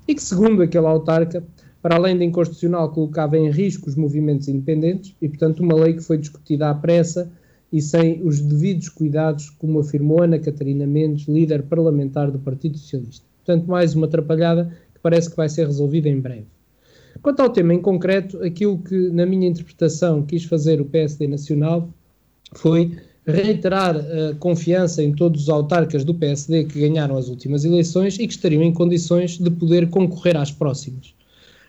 e 0.08 0.14
que, 0.14 0.22
segundo 0.22 0.62
aquele 0.62 0.86
autarca, 0.86 1.44
para 1.82 1.96
além 1.96 2.18
de 2.18 2.26
inconstitucional, 2.26 2.92
colocava 2.92 3.38
em 3.38 3.50
risco 3.50 3.90
os 3.90 3.96
movimentos 3.96 4.48
independentes 4.48 5.16
e, 5.22 5.28
portanto, 5.28 5.62
uma 5.62 5.76
lei 5.76 5.94
que 5.94 6.02
foi 6.02 6.18
discutida 6.18 6.70
à 6.70 6.74
pressa 6.74 7.32
e 7.72 7.82
sem 7.82 8.22
os 8.24 8.40
devidos 8.40 8.90
cuidados, 8.90 9.50
como 9.52 9.80
afirmou 9.80 10.24
Ana 10.24 10.40
Catarina 10.40 10.88
Mendes, 10.88 11.28
líder 11.28 11.64
parlamentar 11.64 12.32
do 12.32 12.40
Partido 12.40 12.78
Socialista. 12.78 13.29
Portanto, 13.50 13.68
mais 13.68 13.96
uma 13.96 14.06
atrapalhada 14.06 14.72
que 14.94 15.00
parece 15.02 15.28
que 15.28 15.36
vai 15.36 15.50
ser 15.50 15.66
resolvida 15.66 16.08
em 16.08 16.20
breve. 16.20 16.46
Quanto 17.20 17.40
ao 17.40 17.50
tema 17.50 17.74
em 17.74 17.82
concreto, 17.82 18.44
aquilo 18.44 18.78
que, 18.78 19.10
na 19.10 19.26
minha 19.26 19.50
interpretação, 19.50 20.22
quis 20.24 20.44
fazer 20.44 20.80
o 20.80 20.86
PSD 20.86 21.28
Nacional 21.28 21.90
foi 22.54 22.96
reiterar 23.26 23.98
a 23.98 24.36
confiança 24.36 25.02
em 25.02 25.12
todos 25.14 25.44
os 25.44 25.50
autarcas 25.50 26.04
do 26.04 26.14
PSD 26.14 26.66
que 26.66 26.80
ganharam 26.80 27.18
as 27.18 27.28
últimas 27.28 27.66
eleições 27.66 28.20
e 28.20 28.28
que 28.28 28.34
estariam 28.34 28.62
em 28.62 28.72
condições 28.72 29.40
de 29.40 29.50
poder 29.50 29.90
concorrer 29.90 30.38
às 30.38 30.52
próximas. 30.52 31.16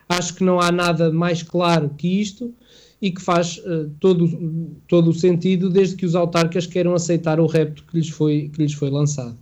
Acho 0.06 0.34
que 0.34 0.44
não 0.44 0.60
há 0.60 0.70
nada 0.70 1.10
mais 1.10 1.42
claro 1.42 1.88
que 1.96 2.20
isto 2.20 2.52
e 3.00 3.10
que 3.10 3.22
faz 3.22 3.56
uh, 3.56 3.90
todo, 3.98 4.76
todo 4.86 5.08
o 5.08 5.14
sentido 5.14 5.70
desde 5.70 5.96
que 5.96 6.04
os 6.04 6.14
autarcas 6.14 6.66
queiram 6.66 6.92
aceitar 6.94 7.40
o 7.40 7.46
repto 7.46 7.84
que 7.90 7.96
lhes 7.96 8.10
foi, 8.10 8.50
que 8.54 8.60
lhes 8.60 8.74
foi 8.74 8.90
lançado. 8.90 9.38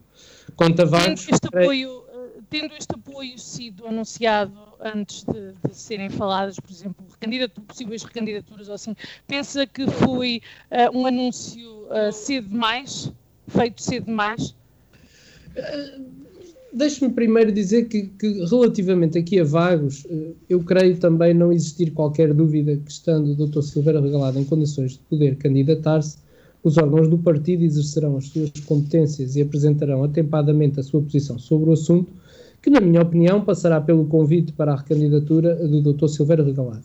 Quanto 0.55 0.83
a 0.83 0.85
Vagos, 0.85 1.25
tendo, 1.25 1.35
este 1.35 1.47
apoio, 1.49 2.08
tendo 2.51 2.75
este 2.75 2.95
apoio 2.95 3.39
sido 3.39 3.87
anunciado 3.87 4.53
antes 4.81 5.25
de, 5.25 5.53
de 5.67 5.77
serem 5.77 6.11
faladas, 6.11 6.59
por 6.59 6.71
exemplo, 6.71 7.05
possíveis 7.67 8.03
recandidaturas 8.03 8.69
ou 8.69 8.75
assim, 8.75 8.95
pensa 9.27 9.67
que 9.67 9.87
foi 9.87 10.41
uh, 10.71 10.97
um 10.97 11.07
anúncio 11.07 11.89
cedo 12.13 12.49
demais, 12.49 13.13
feito 13.49 13.83
cedo 13.83 14.07
demais? 14.07 14.55
Deixe-me 16.73 17.11
primeiro 17.11 17.51
dizer 17.51 17.89
que, 17.89 18.05
que, 18.19 18.45
relativamente 18.45 19.19
aqui 19.19 19.41
a 19.41 19.45
Vagos, 19.45 20.07
eu 20.49 20.63
creio 20.63 20.99
também 20.99 21.33
não 21.33 21.51
existir 21.51 21.91
qualquer 21.93 22.33
dúvida 22.35 22.77
que, 22.77 22.91
estando 22.91 23.33
o 23.33 23.47
Dr. 23.47 23.63
Silveira 23.63 24.01
Regalado 24.01 24.39
em 24.39 24.45
condições 24.45 24.93
de 24.93 24.99
poder 24.99 25.37
candidatar-se, 25.37 26.19
os 26.63 26.77
órgãos 26.77 27.09
do 27.09 27.17
partido 27.17 27.65
exercerão 27.65 28.17
as 28.17 28.27
suas 28.29 28.51
competências 28.67 29.37
e 29.37 29.43
apresentarão 29.43 30.05
atempadamente 30.05 30.79
a 30.79 30.83
sua 30.83 31.01
posição 31.01 31.39
sobre 31.39 31.71
o 31.71 31.73
assunto, 31.73 32.13
que, 32.61 32.71
na 32.71 32.81
minha 32.81 33.03
opinião, 33.03 33.41
passará 33.41 33.81
pelo 33.81 34.07
convite 34.07 34.53
para 34.53 34.73
a 34.73 34.77
recandidatura 34.77 35.55
do 35.55 35.93
Dr. 35.93 36.09
Silveira 36.09 36.45
Regalado. 36.45 36.85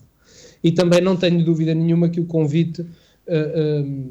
E 0.62 0.72
também 0.72 1.00
não 1.00 1.16
tenho 1.16 1.44
dúvida 1.44 1.74
nenhuma 1.74 2.08
que 2.08 2.20
o 2.20 2.24
convite 2.24 2.80
uh, 2.80 2.86
uh, 2.86 4.10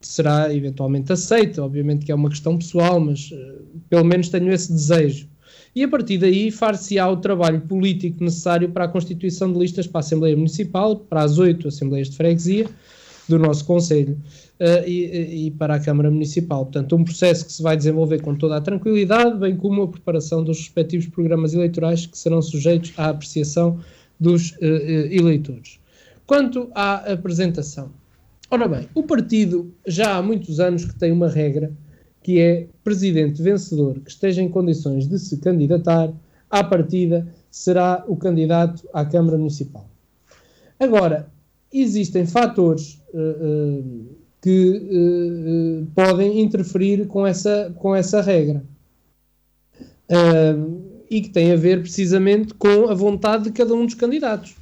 será 0.00 0.52
eventualmente 0.52 1.12
aceito. 1.12 1.62
Obviamente 1.62 2.04
que 2.04 2.12
é 2.12 2.14
uma 2.14 2.28
questão 2.28 2.58
pessoal, 2.58 2.98
mas 2.98 3.30
uh, 3.30 3.64
pelo 3.88 4.04
menos 4.04 4.28
tenho 4.28 4.52
esse 4.52 4.72
desejo. 4.72 5.28
E 5.74 5.82
a 5.82 5.88
partir 5.88 6.18
daí 6.18 6.50
far-se-á 6.50 7.08
o 7.08 7.16
trabalho 7.16 7.60
político 7.62 8.22
necessário 8.22 8.70
para 8.70 8.84
a 8.84 8.88
constituição 8.88 9.52
de 9.52 9.58
listas 9.58 9.86
para 9.86 9.98
a 9.98 10.00
Assembleia 10.00 10.36
Municipal, 10.36 10.96
para 10.96 11.22
as 11.22 11.38
oito 11.38 11.68
Assembleias 11.68 12.10
de 12.10 12.16
Freguesia 12.16 12.68
do 13.28 13.38
nosso 13.38 13.64
Conselho 13.64 14.20
uh, 14.60 14.86
e, 14.86 15.46
e, 15.46 15.50
para 15.52 15.76
a 15.76 15.80
Câmara 15.80 16.10
Municipal. 16.10 16.64
Portanto, 16.64 16.96
um 16.96 17.04
processo 17.04 17.46
que 17.46 17.52
se 17.52 17.62
vai 17.62 17.76
desenvolver 17.76 18.20
com 18.20 18.34
toda 18.34 18.56
a 18.56 18.60
tranquilidade, 18.60 19.38
bem 19.38 19.56
como 19.56 19.82
a 19.82 19.88
preparação 19.88 20.44
dos 20.44 20.58
respectivos 20.58 21.06
programas 21.06 21.54
eleitorais 21.54 22.06
que 22.06 22.18
serão 22.18 22.42
sujeitos 22.42 22.92
à 22.96 23.08
apreciação 23.08 23.80
dos 24.20 24.52
uh, 24.52 24.64
eleitores. 25.10 25.78
Quanto 26.26 26.70
à 26.74 27.12
apresentação, 27.12 27.90
Ora 28.50 28.68
bem, 28.68 28.88
o 28.94 29.02
partido 29.02 29.74
já 29.86 30.16
há 30.16 30.22
muitos 30.22 30.60
anos 30.60 30.84
que 30.84 30.94
tem 30.94 31.10
uma 31.10 31.28
regra 31.28 31.72
que 32.22 32.38
é 32.38 32.68
presidente 32.84 33.42
vencedor 33.42 33.98
que 34.00 34.10
esteja 34.10 34.40
em 34.40 34.48
condições 34.48 35.08
de 35.08 35.18
se 35.18 35.38
candidatar, 35.38 36.12
à 36.48 36.62
partida 36.62 37.26
será 37.50 38.04
o 38.06 38.16
candidato 38.16 38.88
à 38.92 39.04
Câmara 39.04 39.36
Municipal. 39.36 39.88
Agora, 40.78 41.28
existem 41.72 42.26
fatores 42.26 43.02
que 44.40 44.76
uh, 44.76 45.86
podem 45.94 46.40
interferir 46.40 47.06
com 47.06 47.26
essa, 47.26 47.74
com 47.78 47.94
essa 47.94 48.20
regra. 48.20 48.62
e 51.10 51.20
que 51.20 51.30
têm 51.30 51.52
a 51.52 51.56
ver 51.56 51.80
precisamente 51.80 52.52
com 52.54 52.88
a 52.88 52.94
vontade 52.94 53.44
de 53.44 53.52
cada 53.52 53.74
um 53.74 53.86
dos 53.86 53.94
candidatos. 53.94 54.56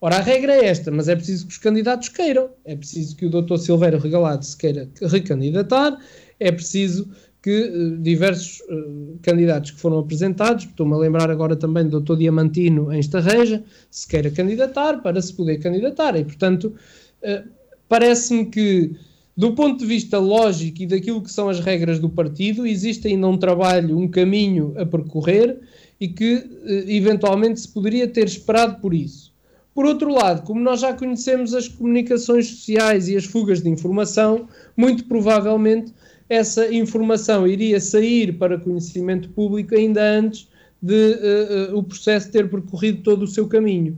Ora, 0.00 0.16
a 0.16 0.20
regra 0.20 0.52
é 0.52 0.66
esta, 0.66 0.90
mas 0.90 1.08
é 1.08 1.16
preciso 1.16 1.46
que 1.46 1.52
os 1.52 1.58
candidatos 1.58 2.08
queiram. 2.08 2.50
É 2.64 2.76
preciso 2.76 3.16
que 3.16 3.26
o 3.26 3.30
Dr. 3.30 3.56
Silveira 3.56 3.98
Regalado 3.98 4.44
se 4.44 4.56
queira 4.56 4.88
recandidatar, 5.02 5.98
é 6.38 6.52
preciso 6.52 7.10
que 7.42 7.62
uh, 7.62 7.96
diversos 7.98 8.60
uh, 8.60 9.18
candidatos 9.22 9.72
que 9.72 9.80
foram 9.80 9.98
apresentados, 9.98 10.64
estou-me 10.64 10.94
a 10.94 10.98
lembrar 10.98 11.30
agora 11.30 11.56
também 11.56 11.86
do 11.86 12.00
Dr. 12.00 12.16
Diamantino 12.16 12.92
em 12.92 13.00
Estarreja, 13.00 13.62
se 13.90 14.06
queira 14.06 14.30
candidatar 14.30 15.02
para 15.02 15.20
se 15.20 15.32
poder 15.32 15.58
candidatar. 15.58 16.16
E, 16.16 16.24
portanto, 16.24 16.74
uh, 17.22 17.48
parece-me 17.88 18.46
que, 18.46 18.92
do 19.36 19.54
ponto 19.54 19.78
de 19.78 19.86
vista 19.86 20.18
lógico 20.18 20.82
e 20.82 20.86
daquilo 20.86 21.22
que 21.22 21.30
são 21.30 21.48
as 21.48 21.60
regras 21.60 21.98
do 21.98 22.08
partido, 22.08 22.66
existe 22.66 23.08
ainda 23.08 23.26
um 23.28 23.38
trabalho, 23.38 23.98
um 23.98 24.08
caminho 24.08 24.74
a 24.76 24.84
percorrer 24.84 25.58
e 26.00 26.08
que, 26.08 26.44
eventualmente, 26.86 27.60
se 27.60 27.68
poderia 27.68 28.06
ter 28.06 28.26
esperado 28.26 28.80
por 28.80 28.94
isso. 28.94 29.32
Por 29.74 29.86
outro 29.86 30.12
lado, 30.12 30.42
como 30.42 30.60
nós 30.60 30.80
já 30.80 30.92
conhecemos 30.92 31.54
as 31.54 31.68
comunicações 31.68 32.48
sociais 32.48 33.08
e 33.08 33.16
as 33.16 33.24
fugas 33.24 33.62
de 33.62 33.68
informação, 33.68 34.48
muito 34.76 35.04
provavelmente 35.04 35.94
essa 36.28 36.72
informação 36.74 37.46
iria 37.46 37.80
sair 37.80 38.36
para 38.36 38.58
conhecimento 38.58 39.28
público 39.30 39.74
ainda 39.74 40.02
antes 40.02 40.48
de 40.82 41.12
uh, 41.12 41.74
uh, 41.74 41.78
o 41.78 41.82
processo 41.82 42.30
ter 42.30 42.50
percorrido 42.50 43.02
todo 43.02 43.22
o 43.22 43.26
seu 43.28 43.46
caminho. 43.46 43.96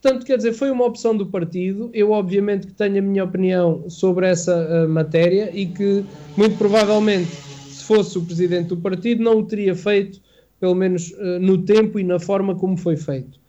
Portanto, 0.00 0.24
quer 0.24 0.36
dizer, 0.36 0.52
foi 0.52 0.70
uma 0.70 0.84
opção 0.84 1.16
do 1.16 1.26
partido. 1.26 1.90
Eu, 1.92 2.12
obviamente, 2.12 2.66
que 2.66 2.72
tenho 2.72 2.98
a 2.98 3.02
minha 3.02 3.24
opinião 3.24 3.84
sobre 3.88 4.26
essa 4.26 4.56
uh, 4.56 4.88
matéria 4.88 5.50
e 5.52 5.66
que, 5.66 6.04
muito 6.36 6.56
provavelmente, 6.56 7.30
se 7.70 7.84
fosse 7.84 8.16
o 8.16 8.22
presidente 8.22 8.68
do 8.68 8.76
partido, 8.76 9.22
não 9.22 9.38
o 9.38 9.44
teria 9.44 9.74
feito, 9.74 10.20
pelo 10.58 10.74
menos 10.74 11.12
no 11.40 11.58
tempo 11.58 11.98
e 11.98 12.04
na 12.04 12.18
forma 12.18 12.54
como 12.54 12.76
foi 12.76 12.96
feito. 12.96 13.40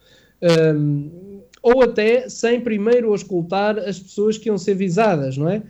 Um, 0.42 1.42
ou 1.62 1.84
até 1.84 2.28
sem 2.28 2.60
primeiro 2.60 3.14
escutar 3.14 3.78
as 3.78 4.00
pessoas 4.00 4.38
que 4.38 4.50
iam 4.50 4.58
ser 4.58 4.76
visadas, 4.76 5.38
não 5.38 5.50
é? 5.50 5.62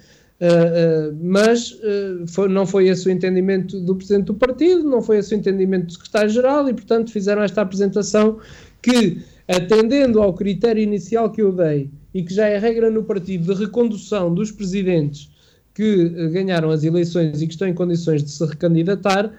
Uh, 0.42 1.12
uh, 1.12 1.18
mas 1.22 1.72
uh, 1.72 2.26
foi, 2.28 2.48
não 2.48 2.66
foi 2.66 2.88
esse 2.88 3.08
o 3.08 3.12
entendimento 3.12 3.80
do 3.80 3.96
Presidente 3.96 4.26
do 4.26 4.34
Partido, 4.34 4.84
não 4.84 5.02
foi 5.02 5.18
esse 5.18 5.36
o 5.36 5.38
entendimento 5.38 5.88
do 5.88 5.94
Secretário-Geral 5.94 6.68
e, 6.68 6.74
portanto, 6.74 7.12
fizeram 7.12 7.44
esta 7.44 7.62
apresentação 7.62 8.40
que, 8.82 9.22
atendendo 9.56 10.22
ao 10.22 10.34
critério 10.34 10.82
inicial 10.82 11.32
que 11.32 11.42
eu 11.42 11.52
dei 11.52 11.90
e 12.14 12.24
que 12.24 12.34
já 12.34 12.48
é 12.48 12.58
regra 12.58 12.90
no 12.90 13.04
partido 13.04 13.54
de 13.54 13.60
recondução 13.60 14.34
dos 14.34 14.52
presidentes 14.52 15.30
que 15.74 16.10
ganharam 16.30 16.70
as 16.70 16.84
eleições 16.84 17.42
e 17.42 17.48
que 17.48 17.54
estão 17.54 17.68
em 17.68 17.74
condições 17.74 18.24
de 18.24 18.32
se 18.32 18.46
recandidatar, 18.46 19.32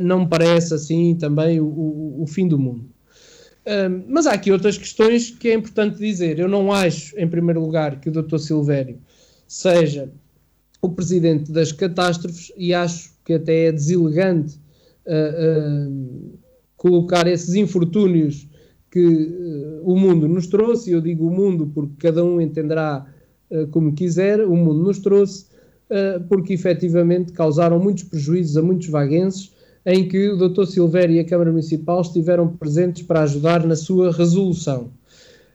não 0.00 0.20
me 0.20 0.28
parece 0.28 0.72
assim 0.72 1.16
também 1.16 1.60
o, 1.60 1.66
o, 1.66 2.22
o 2.22 2.26
fim 2.26 2.46
do 2.46 2.56
mundo. 2.56 2.88
Mas 4.06 4.26
há 4.26 4.32
aqui 4.32 4.52
outras 4.52 4.78
questões 4.78 5.30
que 5.30 5.48
é 5.48 5.54
importante 5.54 5.98
dizer. 5.98 6.38
Eu 6.38 6.48
não 6.48 6.72
acho, 6.72 7.18
em 7.18 7.28
primeiro 7.28 7.60
lugar, 7.60 8.00
que 8.00 8.08
o 8.08 8.12
Dr. 8.12 8.38
Silvério 8.38 8.98
seja 9.46 10.08
o 10.80 10.88
presidente 10.88 11.52
das 11.52 11.70
catástrofes 11.70 12.50
e 12.56 12.74
acho 12.74 13.12
que 13.24 13.34
até 13.34 13.66
é 13.66 13.72
deselegante 13.72 14.58
uh, 15.06 15.88
uh, 15.88 16.38
colocar 16.76 17.26
esses 17.28 17.54
infortúnios 17.54 18.48
que 18.92 19.04
uh, 19.04 19.80
o 19.82 19.98
mundo 19.98 20.28
nos 20.28 20.46
trouxe, 20.46 20.92
eu 20.92 21.00
digo 21.00 21.26
o 21.26 21.30
mundo 21.30 21.68
porque 21.74 21.94
cada 21.98 22.24
um 22.24 22.40
entenderá 22.40 23.06
como 23.70 23.92
quiser, 23.92 24.40
o 24.46 24.56
mundo 24.56 24.82
nos 24.82 24.98
trouxe, 24.98 25.44
porque 26.26 26.54
efetivamente 26.54 27.32
causaram 27.32 27.78
muitos 27.78 28.04
prejuízos 28.04 28.56
a 28.56 28.62
muitos 28.62 28.88
vaguenses 28.88 29.52
em 29.84 30.08
que 30.08 30.30
o 30.30 30.36
Dr. 30.36 30.64
Silvério 30.64 31.16
e 31.16 31.20
a 31.20 31.24
Câmara 31.24 31.50
Municipal 31.50 32.00
estiveram 32.00 32.48
presentes 32.48 33.02
para 33.02 33.22
ajudar 33.22 33.66
na 33.66 33.76
sua 33.76 34.12
resolução. 34.12 34.90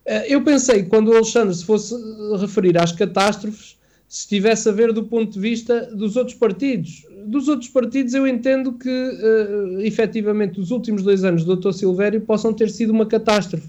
Eh, 0.05 0.33
eu 0.33 0.43
pensei 0.43 0.83
que 0.83 0.89
quando 0.89 1.09
o 1.09 1.13
Alexandre 1.13 1.55
se 1.55 1.65
fosse 1.65 1.95
referir 2.39 2.77
às 2.77 2.91
catástrofes, 2.91 3.77
se 4.07 4.21
estivesse 4.21 4.67
a 4.69 4.71
ver 4.71 4.93
do 4.93 5.03
ponto 5.03 5.33
de 5.33 5.39
vista 5.39 5.85
dos 5.93 6.15
outros 6.15 6.37
partidos. 6.37 7.05
Dos 7.27 7.47
outros 7.49 7.69
partidos, 7.69 8.13
eu 8.13 8.25
entendo 8.25 8.71
que, 8.71 8.89
uh, 8.89 9.81
efetivamente, 9.81 10.61
os 10.61 10.71
últimos 10.71 11.03
dois 11.03 11.25
anos 11.25 11.43
do 11.43 11.57
Dr. 11.57 11.73
Silvério 11.73 12.21
possam 12.21 12.53
ter 12.53 12.69
sido 12.69 12.91
uma 12.91 13.05
catástrofe. 13.05 13.67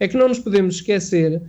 É 0.00 0.08
que 0.08 0.16
não 0.16 0.26
nos 0.26 0.40
podemos 0.40 0.74
esquecer 0.74 1.40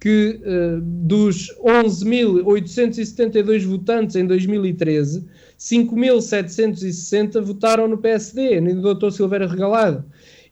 que 0.00 0.40
uh, 0.40 0.80
dos 0.80 1.54
11.872 1.62 3.66
votantes 3.66 4.16
em 4.16 4.26
2013, 4.26 5.26
5.760 5.58 7.42
votaram 7.42 7.86
no 7.86 7.98
PSD, 7.98 8.62
no 8.62 8.94
Dr. 8.94 9.10
Silveira 9.10 9.46
Regalado. 9.46 10.02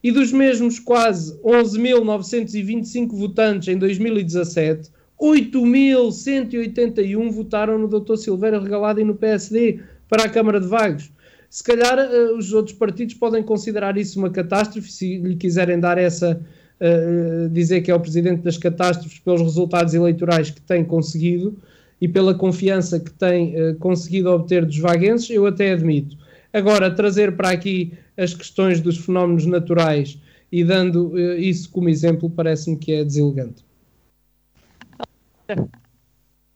E 0.03 0.11
dos 0.11 0.31
mesmos 0.31 0.77
quase 0.77 1.35
11.925 1.41 3.17
votantes 3.17 3.67
em 3.67 3.79
2017, 3.79 4.91
8.181 5.19 7.31
votaram 7.31 7.79
no 7.79 7.87
Dr. 7.87 8.15
Silveira 8.15 8.59
Regalado 8.59 9.01
e 9.01 9.03
no 9.03 9.15
PSD 9.15 9.79
para 10.11 10.25
a 10.25 10.29
Câmara 10.29 10.59
de 10.59 10.67
Vagos. 10.67 11.09
Se 11.49 11.63
calhar 11.63 11.97
uh, 11.97 12.37
os 12.37 12.51
outros 12.51 12.75
partidos 12.75 13.15
podem 13.15 13.41
considerar 13.41 13.97
isso 13.97 14.19
uma 14.19 14.29
catástrofe, 14.29 14.91
se 14.91 15.17
lhe 15.17 15.37
quiserem 15.37 15.79
dar 15.79 15.97
essa 15.97 16.37
uh, 16.81 17.49
dizer 17.49 17.79
que 17.79 17.89
é 17.89 17.95
o 17.95 17.99
presidente 17.99 18.41
das 18.41 18.57
catástrofes 18.57 19.19
pelos 19.19 19.41
resultados 19.41 19.93
eleitorais 19.93 20.51
que 20.51 20.59
tem 20.59 20.83
conseguido 20.83 21.57
e 22.01 22.09
pela 22.09 22.33
confiança 22.33 22.99
que 22.99 23.11
tem 23.11 23.55
uh, 23.55 23.75
conseguido 23.75 24.29
obter 24.29 24.65
dos 24.65 24.79
vaguenses, 24.79 25.29
eu 25.29 25.45
até 25.45 25.71
admito. 25.71 26.17
Agora, 26.51 26.91
trazer 26.91 27.37
para 27.37 27.51
aqui 27.51 27.93
as 28.17 28.33
questões 28.33 28.81
dos 28.81 28.97
fenómenos 28.97 29.45
naturais 29.45 30.19
e 30.51 30.61
dando 30.61 31.11
uh, 31.11 31.37
isso 31.37 31.69
como 31.69 31.87
exemplo 31.87 32.29
parece-me 32.29 32.75
que 32.75 32.91
é 32.91 33.05
deselegante. 33.05 33.63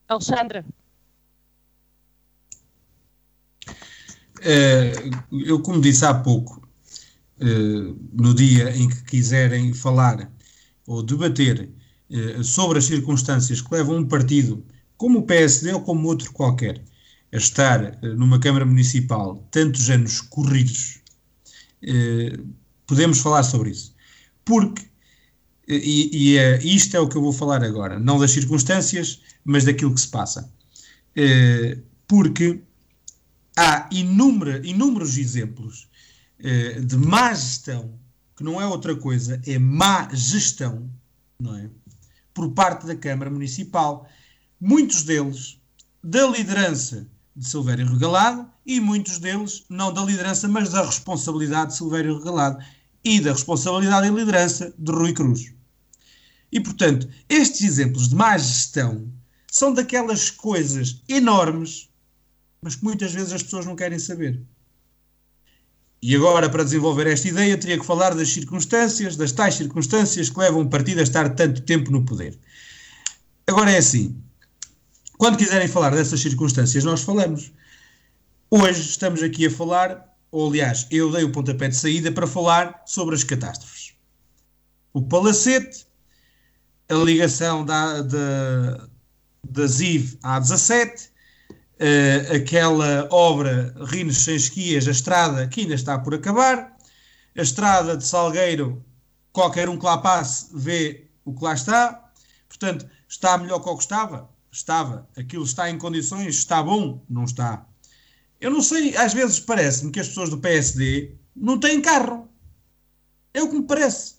Alexandra. 0.09 0.65
Eu, 5.31 5.59
como 5.61 5.81
disse 5.81 6.05
há 6.05 6.13
pouco, 6.13 6.65
é, 7.39 7.45
no 8.13 8.33
dia 8.33 8.75
em 8.77 8.87
que 8.87 9.03
quiserem 9.03 9.73
falar 9.73 10.31
ou 10.87 11.03
debater 11.03 11.69
é, 12.09 12.43
sobre 12.43 12.77
as 12.77 12.85
circunstâncias 12.85 13.59
que 13.59 13.73
levam 13.73 13.97
um 13.97 14.07
partido 14.07 14.65
como 14.95 15.19
o 15.19 15.23
PSD 15.23 15.73
ou 15.73 15.81
como 15.81 16.07
outro 16.07 16.31
qualquer 16.31 16.81
a 17.33 17.37
estar 17.37 17.99
numa 18.01 18.39
Câmara 18.39 18.65
Municipal 18.65 19.45
tantos 19.51 19.89
anos 19.89 20.21
corridos, 20.21 21.01
podemos 22.87 23.19
falar 23.19 23.43
sobre 23.43 23.71
isso. 23.71 23.93
Porque, 24.45 24.83
e, 25.67 26.09
e 26.13 26.37
é, 26.37 26.63
isto 26.63 26.95
é 26.95 26.99
o 26.99 27.09
que 27.09 27.17
eu 27.17 27.21
vou 27.21 27.33
falar 27.33 27.61
agora, 27.61 27.99
não 27.99 28.19
das 28.19 28.31
circunstâncias, 28.31 29.19
mas 29.43 29.65
daquilo 29.65 29.93
que 29.93 29.99
se 29.99 30.07
passa. 30.07 30.49
Porque 32.07 32.61
há 33.55 33.87
inúmera, 33.91 34.65
inúmeros 34.65 35.17
exemplos 35.17 35.87
eh, 36.39 36.79
de 36.81 36.97
má 36.97 37.33
gestão, 37.33 37.97
que 38.35 38.43
não 38.43 38.59
é 38.59 38.67
outra 38.67 38.95
coisa, 38.95 39.41
é 39.45 39.57
má 39.57 40.09
gestão, 40.13 40.89
não 41.39 41.55
é? 41.55 41.69
Por 42.33 42.51
parte 42.51 42.85
da 42.85 42.95
Câmara 42.95 43.31
Municipal. 43.31 44.07
Muitos 44.59 45.03
deles 45.03 45.57
da 46.03 46.27
liderança 46.27 47.07
de 47.35 47.47
Silvério 47.47 47.87
Regalado 47.87 48.49
e 48.65 48.79
muitos 48.79 49.19
deles 49.19 49.63
não 49.69 49.93
da 49.93 50.03
liderança, 50.03 50.47
mas 50.47 50.69
da 50.69 50.85
responsabilidade 50.85 51.71
de 51.71 51.77
Silvério 51.77 52.17
Regalado 52.17 52.63
e 53.03 53.19
da 53.19 53.31
responsabilidade 53.31 54.07
e 54.07 54.11
liderança 54.11 54.73
de 54.77 54.91
Rui 54.91 55.13
Cruz. 55.13 55.53
E, 56.51 56.59
portanto, 56.59 57.07
estes 57.29 57.61
exemplos 57.61 58.09
de 58.09 58.15
má 58.15 58.37
gestão 58.37 59.11
são 59.51 59.73
daquelas 59.73 60.29
coisas 60.29 61.01
enormes 61.07 61.89
mas 62.65 62.75
que 62.75 62.83
muitas 62.83 63.13
vezes 63.13 63.31
as 63.31 63.43
pessoas 63.43 63.63
não 63.63 63.75
querem 63.75 63.99
saber. 63.99 64.41
E 66.01 66.15
agora, 66.15 66.49
para 66.49 66.63
desenvolver 66.63 67.05
esta 67.05 67.27
ideia, 67.27 67.55
teria 67.55 67.77
que 67.77 67.85
falar 67.85 68.15
das 68.15 68.29
circunstâncias, 68.29 69.15
das 69.15 69.31
tais 69.31 69.53
circunstâncias 69.53 70.31
que 70.31 70.39
levam 70.39 70.61
um 70.61 70.67
partido 70.67 70.99
a 70.99 71.03
estar 71.03 71.29
tanto 71.35 71.61
tempo 71.61 71.91
no 71.91 72.03
poder. 72.03 72.39
Agora 73.45 73.71
é 73.71 73.77
assim: 73.77 74.19
quando 75.15 75.37
quiserem 75.37 75.67
falar 75.67 75.91
dessas 75.91 76.19
circunstâncias, 76.19 76.83
nós 76.83 77.03
falamos. 77.03 77.51
Hoje 78.49 78.81
estamos 78.81 79.21
aqui 79.21 79.45
a 79.45 79.51
falar, 79.51 80.17
ou 80.31 80.49
aliás, 80.49 80.87
eu 80.89 81.11
dei 81.11 81.23
o 81.23 81.31
pontapé 81.31 81.67
de 81.67 81.75
saída 81.75 82.11
para 82.11 82.25
falar 82.25 82.81
sobre 82.87 83.13
as 83.13 83.23
catástrofes. 83.23 83.93
O 84.91 85.03
palacete, 85.03 85.85
a 86.89 86.95
ligação 86.95 87.63
da, 87.63 88.01
da, 88.01 88.87
da 89.43 89.67
ZIV 89.67 90.17
à 90.23 90.39
17 90.39 91.13
uh, 91.79 92.35
aquela 92.35 93.07
obra 93.11 93.73
Rinos 93.85 94.23
Sem 94.23 94.35
Esquias, 94.35 94.87
a 94.87 94.91
estrada 94.91 95.47
que 95.47 95.61
ainda 95.61 95.73
está 95.73 95.99
por 95.99 96.13
acabar, 96.13 96.75
a 97.37 97.41
estrada 97.41 97.97
de 97.97 98.05
Salgueiro, 98.05 98.83
qualquer 99.31 99.67
um 99.69 99.77
que 99.77 99.85
lá 99.85 99.97
passe 99.97 100.47
vê 100.53 101.07
o 101.23 101.33
que 101.33 101.43
lá 101.43 101.53
está, 101.53 102.11
portanto, 102.47 102.87
está 103.07 103.37
melhor 103.37 103.59
que 103.59 103.69
o 103.69 103.75
que 103.75 103.83
estava? 103.83 104.29
Estava. 104.51 105.07
Aquilo 105.17 105.43
está 105.43 105.69
em 105.69 105.77
condições? 105.77 106.35
Está 106.35 106.63
bom? 106.63 107.03
Não 107.09 107.25
está. 107.25 107.65
Eu 108.39 108.51
não 108.51 108.61
sei, 108.61 108.95
às 108.95 109.13
vezes 109.13 109.39
parece-me 109.39 109.91
que 109.91 109.99
as 109.99 110.07
pessoas 110.07 110.29
do 110.29 110.37
PSD 110.37 111.15
não 111.35 111.59
têm 111.59 111.81
carro. 111.81 112.29
É 113.33 113.41
o 113.41 113.49
que 113.49 113.55
me 113.55 113.65
parece. 113.65 114.15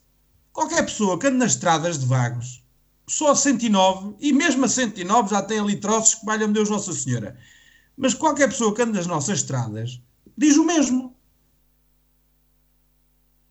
Qualquer 0.52 0.82
pessoa 0.82 1.18
que 1.18 1.26
ande 1.26 1.38
nas 1.38 1.52
estradas 1.52 1.98
de 1.98 2.06
vagos 2.06 2.65
só 3.06 3.34
109, 3.34 4.16
e 4.20 4.32
mesmo 4.32 4.64
a 4.64 4.68
109 4.68 5.30
já 5.30 5.42
tem 5.42 5.60
ali 5.60 5.76
troços 5.76 6.16
que 6.16 6.26
valham 6.26 6.50
Deus 6.50 6.68
Nossa 6.68 6.92
Senhora. 6.92 7.38
Mas 7.96 8.14
qualquer 8.14 8.48
pessoa 8.48 8.74
que 8.74 8.82
anda 8.82 8.98
nas 8.98 9.06
nossas 9.06 9.40
estradas 9.40 10.00
diz 10.36 10.56
o 10.56 10.64
mesmo. 10.64 11.14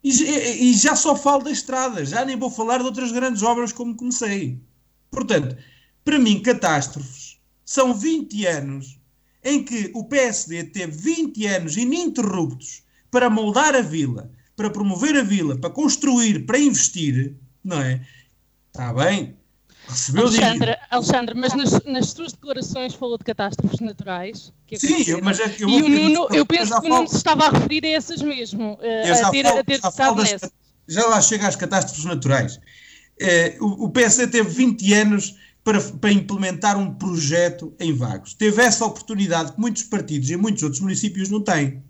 E, 0.04 0.12
e, 0.12 0.72
e 0.72 0.74
já 0.74 0.96
só 0.96 1.16
falo 1.16 1.44
da 1.44 1.52
estrada, 1.52 2.06
já 2.06 2.24
nem 2.24 2.38
vou 2.38 2.52
falar 2.52 2.80
de 2.80 2.84
outras 2.84 3.12
grandes 3.12 3.42
obras 3.42 3.72
como 3.72 3.96
comecei. 3.96 4.62
Portanto, 5.10 5.58
para 6.04 6.20
mim, 6.20 6.42
catástrofes 6.42 7.40
são 7.64 7.94
20 7.94 8.46
anos 8.46 9.00
em 9.44 9.64
que 9.64 9.92
o 9.96 10.04
PSD 10.06 10.66
teve 10.66 10.92
20 10.92 11.48
anos 11.48 11.78
ininterruptos 11.78 12.84
para 13.10 13.30
moldar 13.30 13.76
a 13.76 13.82
vila, 13.82 14.32
para 14.56 14.70
promover 14.70 15.16
a 15.16 15.24
vila, 15.24 15.58
para 15.58 15.70
construir, 15.70 16.46
para 16.46 16.60
investir, 16.60 17.36
não 17.64 17.80
é? 17.82 18.06
Está 18.68 18.94
bem, 18.94 19.38
Recebeu 19.88 20.24
Alexandre, 20.24 20.78
Alexandre, 20.90 21.36
mas 21.36 21.54
nas, 21.54 21.84
nas 21.84 22.10
suas 22.10 22.32
declarações 22.34 22.94
falou 22.94 23.18
de 23.18 23.24
catástrofes 23.24 23.80
naturais. 23.80 24.54
Que 24.66 24.80
Sim, 24.80 25.04
eu, 25.08 25.22
mas 25.22 25.40
é 25.40 25.50
que 25.50 25.64
eu 25.64 25.70
E 25.70 25.82
o 25.82 25.90
Nuno, 25.90 26.28
eu 26.32 26.46
penso 26.46 26.80
que 26.80 26.88
o 26.88 26.90
Nuno 26.90 27.08
se 27.08 27.18
estava 27.18 27.46
a 27.46 27.50
referir 27.52 27.86
a 27.86 27.90
essas 27.90 28.22
mesmo, 28.22 28.78
eh, 28.82 29.12
a 29.12 29.30
ter, 29.30 29.44
falo, 29.44 29.60
a 29.60 29.64
ter 29.64 29.74
estado 29.74 30.24
nessa. 30.24 30.52
Já 30.88 31.06
lá 31.08 31.22
chega 31.22 31.48
às 31.48 31.56
catástrofes 31.56 32.06
naturais. 32.06 32.60
Eh, 33.20 33.58
o, 33.60 33.86
o 33.86 33.90
PSD 33.90 34.28
teve 34.28 34.50
20 34.50 34.94
anos 34.94 35.36
para, 35.64 35.80
para 35.82 36.12
implementar 36.12 36.78
um 36.78 36.94
projeto 36.94 37.74
em 37.80 37.94
Vagos. 37.94 38.34
Teve 38.34 38.62
essa 38.62 38.86
oportunidade 38.86 39.54
que 39.54 39.60
muitos 39.60 39.84
partidos 39.84 40.30
e 40.30 40.38
muitos 40.38 40.64
outros 40.64 40.82
municípios 40.82 41.30
não 41.30 41.42
têm. 41.42 41.84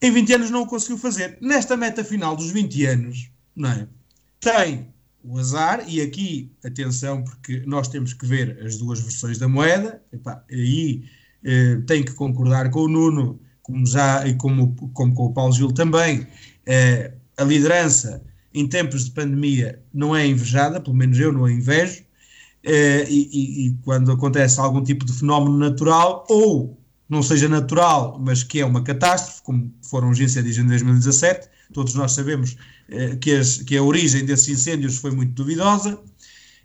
Em 0.00 0.10
20 0.10 0.34
anos 0.34 0.50
não 0.50 0.62
o 0.62 0.66
conseguiu 0.66 0.98
fazer. 0.98 1.38
Nesta 1.40 1.76
meta 1.76 2.02
final 2.02 2.34
dos 2.34 2.50
20 2.50 2.84
anos, 2.86 3.30
não 3.54 3.70
é? 3.70 3.88
tem 4.42 4.91
o 5.24 5.38
azar, 5.38 5.84
e 5.88 6.00
aqui, 6.00 6.50
atenção, 6.64 7.22
porque 7.22 7.62
nós 7.66 7.88
temos 7.88 8.12
que 8.12 8.26
ver 8.26 8.58
as 8.64 8.76
duas 8.76 9.00
versões 9.00 9.38
da 9.38 9.48
moeda, 9.48 10.02
Epá, 10.12 10.42
aí 10.50 11.04
eh, 11.44 11.76
tem 11.86 12.04
que 12.04 12.12
concordar 12.12 12.70
com 12.70 12.80
o 12.80 12.88
Nuno, 12.88 13.40
como 13.62 13.86
já, 13.86 14.26
e 14.26 14.34
como, 14.34 14.74
como 14.92 15.14
com 15.14 15.26
o 15.26 15.32
Paulo 15.32 15.52
Gil 15.52 15.72
também, 15.72 16.26
eh, 16.66 17.12
a 17.36 17.44
liderança 17.44 18.22
em 18.52 18.66
tempos 18.68 19.06
de 19.06 19.12
pandemia 19.12 19.80
não 19.94 20.14
é 20.14 20.26
invejada, 20.26 20.80
pelo 20.80 20.96
menos 20.96 21.18
eu 21.18 21.32
não 21.32 21.44
a 21.44 21.52
invejo, 21.52 22.02
eh, 22.64 23.06
e, 23.08 23.28
e, 23.32 23.66
e 23.68 23.74
quando 23.82 24.12
acontece 24.12 24.60
algum 24.60 24.82
tipo 24.82 25.04
de 25.04 25.12
fenómeno 25.12 25.58
natural, 25.58 26.26
ou 26.28 26.81
não 27.12 27.22
seja 27.22 27.46
natural, 27.46 28.18
mas 28.18 28.42
que 28.42 28.60
é 28.60 28.64
uma 28.64 28.82
catástrofe, 28.82 29.42
como 29.42 29.70
foram 29.82 30.08
os 30.08 30.18
incêndios 30.18 30.56
em 30.56 30.66
2017, 30.66 31.46
todos 31.70 31.94
nós 31.94 32.12
sabemos 32.12 32.56
eh, 32.88 33.16
que, 33.16 33.32
as, 33.32 33.58
que, 33.58 33.76
a 33.76 33.82
origem 33.82 34.24
desses 34.24 34.48
incêndios 34.48 34.96
foi 34.96 35.10
muito 35.10 35.34
duvidosa. 35.34 36.02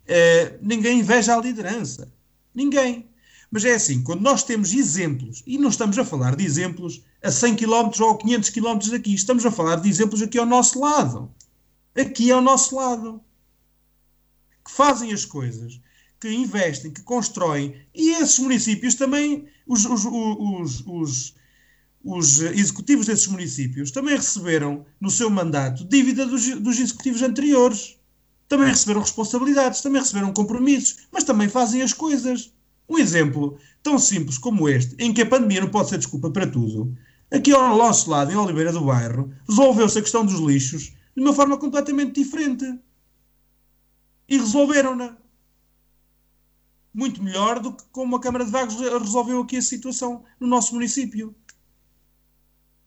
Eh, 0.08 0.58
ninguém 0.62 1.02
inveja 1.02 1.36
a 1.36 1.42
liderança. 1.42 2.10
Ninguém. 2.56 3.10
Mas 3.52 3.66
é 3.66 3.74
assim, 3.74 4.02
quando 4.02 4.22
nós 4.22 4.42
temos 4.42 4.74
exemplos, 4.74 5.44
e 5.46 5.58
não 5.58 5.68
estamos 5.68 5.98
a 5.98 6.06
falar 6.06 6.38
de 6.38 6.46
exemplos 6.46 7.04
a 7.22 7.30
100 7.30 7.58
km 7.58 7.92
ou 8.00 8.18
500 8.18 8.50
km 8.50 8.80
daqui, 8.90 9.14
estamos 9.14 9.46
a 9.46 9.52
falar 9.52 9.76
de 9.76 9.90
exemplos 9.90 10.22
aqui 10.22 10.38
ao 10.38 10.46
nosso 10.46 10.80
lado. 10.80 11.30
Aqui 11.94 12.32
ao 12.32 12.42
nosso 12.42 12.74
lado. 12.74 13.20
Que 14.64 14.72
fazem 14.72 15.12
as 15.12 15.26
coisas, 15.26 15.82
que 16.20 16.30
investem, 16.32 16.92
que 16.92 17.02
constroem, 17.02 17.76
e 17.94 18.12
esses 18.12 18.40
municípios 18.40 18.96
também, 18.96 19.48
os, 19.68 19.86
os, 19.86 20.06
os, 20.06 20.84
os 20.86 21.36
os 22.08 22.40
executivos 22.40 23.06
desses 23.06 23.28
municípios 23.28 23.92
também 23.92 24.16
receberam 24.16 24.86
no 25.00 25.12
seu 25.12 25.30
mandato 25.30 25.84
dívida 25.84 26.26
dos, 26.26 26.48
dos 26.60 26.80
executivos 26.80 27.22
anteriores. 27.22 27.98
Também 28.48 28.70
receberam 28.70 29.02
responsabilidades, 29.02 29.82
também 29.82 30.02
receberam 30.02 30.32
compromissos, 30.32 31.08
mas 31.12 31.26
também 31.26 31.50
fazem 31.50 31.82
as 31.82 31.92
coisas. 31.92 32.54
Um 32.88 32.98
exemplo 32.98 33.58
tão 33.84 34.00
simples 34.00 34.38
como 34.38 34.70
este, 34.70 34.96
em 34.98 35.14
que 35.14 35.22
a 35.22 35.26
pandemia 35.26 35.60
não 35.60 35.68
pode 35.70 35.90
ser 35.90 35.98
desculpa 35.98 36.32
para 36.32 36.48
tudo, 36.48 36.96
aqui 37.30 37.52
ao 37.52 37.76
nosso 37.76 38.10
lado, 38.10 38.32
em 38.32 38.36
Oliveira 38.38 38.72
do 38.72 38.86
Bairro, 38.86 39.34
resolveu-se 39.48 40.00
a 40.00 40.02
questão 40.02 40.26
dos 40.26 40.40
lixos 40.40 40.94
de 41.14 41.22
uma 41.22 41.34
forma 41.34 41.58
completamente 41.58 42.22
diferente. 42.22 42.66
E 44.30 44.38
resolveram-na. 44.38 45.18
Muito 46.98 47.22
melhor 47.22 47.60
do 47.60 47.74
que 47.74 47.84
como 47.92 48.16
a 48.16 48.20
Câmara 48.20 48.44
de 48.44 48.50
Vagos 48.50 48.76
resolveu 48.80 49.40
aqui 49.40 49.58
a 49.58 49.62
situação 49.62 50.24
no 50.40 50.48
nosso 50.48 50.74
município. 50.74 51.36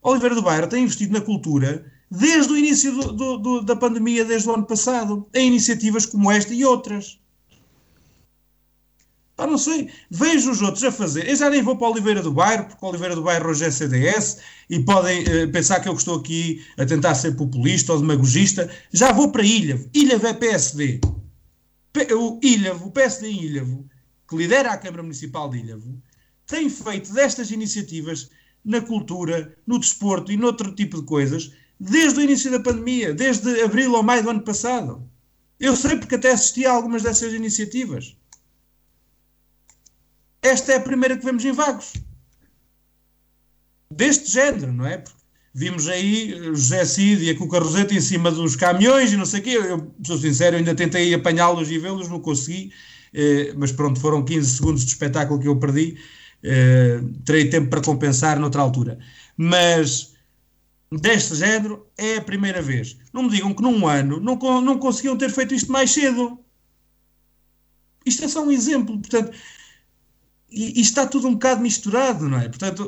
Oliveira 0.02 0.34
do 0.34 0.42
Bairro 0.42 0.66
tem 0.66 0.82
investido 0.82 1.12
na 1.12 1.20
cultura 1.20 1.86
desde 2.10 2.52
o 2.52 2.56
início 2.56 2.92
do, 2.92 3.12
do, 3.12 3.38
do, 3.38 3.62
da 3.62 3.76
pandemia, 3.76 4.24
desde 4.24 4.48
o 4.48 4.54
ano 4.54 4.66
passado, 4.66 5.28
em 5.32 5.46
iniciativas 5.46 6.06
como 6.06 6.28
esta 6.28 6.52
e 6.52 6.64
outras. 6.64 7.20
Pá, 9.36 9.46
não 9.46 9.56
sei, 9.56 9.88
vejo 10.10 10.50
os 10.50 10.60
outros 10.60 10.82
a 10.82 10.90
fazer. 10.90 11.28
Eu 11.28 11.36
já 11.36 11.48
nem 11.48 11.62
vou 11.62 11.76
para 11.76 11.90
Oliveira 11.90 12.20
do 12.20 12.32
Bairro, 12.32 12.64
porque 12.64 12.84
Oliveira 12.84 13.14
do 13.14 13.22
Bairro 13.22 13.48
hoje 13.48 13.64
é 13.64 13.70
CDS 13.70 14.38
e 14.68 14.80
podem 14.80 15.22
eh, 15.24 15.46
pensar 15.46 15.78
que 15.78 15.88
eu 15.88 15.94
estou 15.94 16.18
aqui 16.18 16.66
a 16.76 16.84
tentar 16.84 17.14
ser 17.14 17.36
populista 17.36 17.92
ou 17.92 18.00
demagogista. 18.00 18.68
Já 18.92 19.12
vou 19.12 19.30
para 19.30 19.44
Ilhavo. 19.44 19.88
Ilhavo 19.94 20.26
é 20.26 20.34
PSD. 20.34 21.00
P 21.92 22.14
o 22.14 22.38
Ilhavo, 22.42 22.88
o 22.88 22.90
PSD 22.90 23.28
em 23.28 23.44
Ilhavo, 23.44 23.89
que 24.30 24.36
lidera 24.36 24.70
a 24.70 24.78
Câmara 24.78 25.02
Municipal 25.02 25.50
de 25.50 25.58
Ilhavo, 25.58 26.00
tem 26.46 26.70
feito 26.70 27.12
destas 27.12 27.50
iniciativas 27.50 28.30
na 28.64 28.80
cultura, 28.80 29.56
no 29.66 29.78
desporto 29.78 30.30
e 30.30 30.36
noutro 30.36 30.72
tipo 30.72 31.00
de 31.00 31.06
coisas, 31.06 31.52
desde 31.80 32.20
o 32.20 32.22
início 32.22 32.48
da 32.48 32.60
pandemia, 32.60 33.12
desde 33.12 33.60
abril 33.60 33.92
ou 33.92 34.04
maio 34.04 34.22
do 34.22 34.30
ano 34.30 34.42
passado. 34.42 35.04
Eu 35.58 35.74
sei 35.74 35.96
porque 35.96 36.14
até 36.14 36.30
assisti 36.30 36.64
a 36.64 36.70
algumas 36.70 37.02
dessas 37.02 37.32
iniciativas. 37.32 38.16
Esta 40.40 40.74
é 40.74 40.76
a 40.76 40.80
primeira 40.80 41.16
que 41.16 41.24
vemos 41.24 41.44
em 41.44 41.52
Vagos. 41.52 41.94
Deste 43.92 44.30
género, 44.30 44.72
não 44.72 44.86
é? 44.86 44.98
Porque 44.98 45.18
vimos 45.52 45.88
aí 45.88 46.30
José 46.54 46.84
Cid 46.84 47.24
e 47.24 47.30
a 47.30 47.36
Cuca 47.36 47.58
Roseta 47.58 47.94
em 47.94 48.00
cima 48.00 48.30
dos 48.30 48.54
caminhões 48.54 49.12
e 49.12 49.16
não 49.16 49.26
sei 49.26 49.40
o 49.40 49.42
quê. 49.42 49.50
Eu 49.50 49.92
sou 50.06 50.16
sincero, 50.16 50.56
ainda 50.56 50.74
tentei 50.74 51.12
apanhá-los 51.12 51.68
e 51.68 51.78
vê-los, 51.78 52.08
não 52.08 52.20
consegui. 52.20 52.72
Eh, 53.12 53.52
mas 53.56 53.72
pronto, 53.72 54.00
foram 54.00 54.24
15 54.24 54.56
segundos 54.56 54.84
de 54.84 54.90
espetáculo 54.90 55.40
que 55.40 55.48
eu 55.48 55.58
perdi. 55.58 55.98
Eh, 56.42 57.00
terei 57.24 57.48
tempo 57.50 57.68
para 57.70 57.82
compensar 57.82 58.38
noutra 58.38 58.62
altura. 58.62 58.98
Mas 59.36 60.14
deste 60.90 61.34
género 61.34 61.86
é 61.96 62.16
a 62.16 62.22
primeira 62.22 62.62
vez. 62.62 62.96
Não 63.12 63.24
me 63.24 63.30
digam 63.30 63.54
que 63.54 63.62
num 63.62 63.86
ano 63.86 64.20
não, 64.20 64.36
não 64.60 64.78
conseguiam 64.78 65.16
ter 65.16 65.30
feito 65.30 65.54
isto 65.54 65.70
mais 65.70 65.90
cedo. 65.90 66.38
Isto 68.04 68.24
é 68.24 68.28
só 68.28 68.44
um 68.44 68.50
exemplo. 68.50 68.98
Portanto, 68.98 69.36
e, 70.50 70.78
e 70.78 70.82
está 70.82 71.06
tudo 71.06 71.28
um 71.28 71.34
bocado 71.34 71.60
misturado, 71.62 72.28
não 72.28 72.38
é? 72.38 72.48
Portanto, 72.48 72.82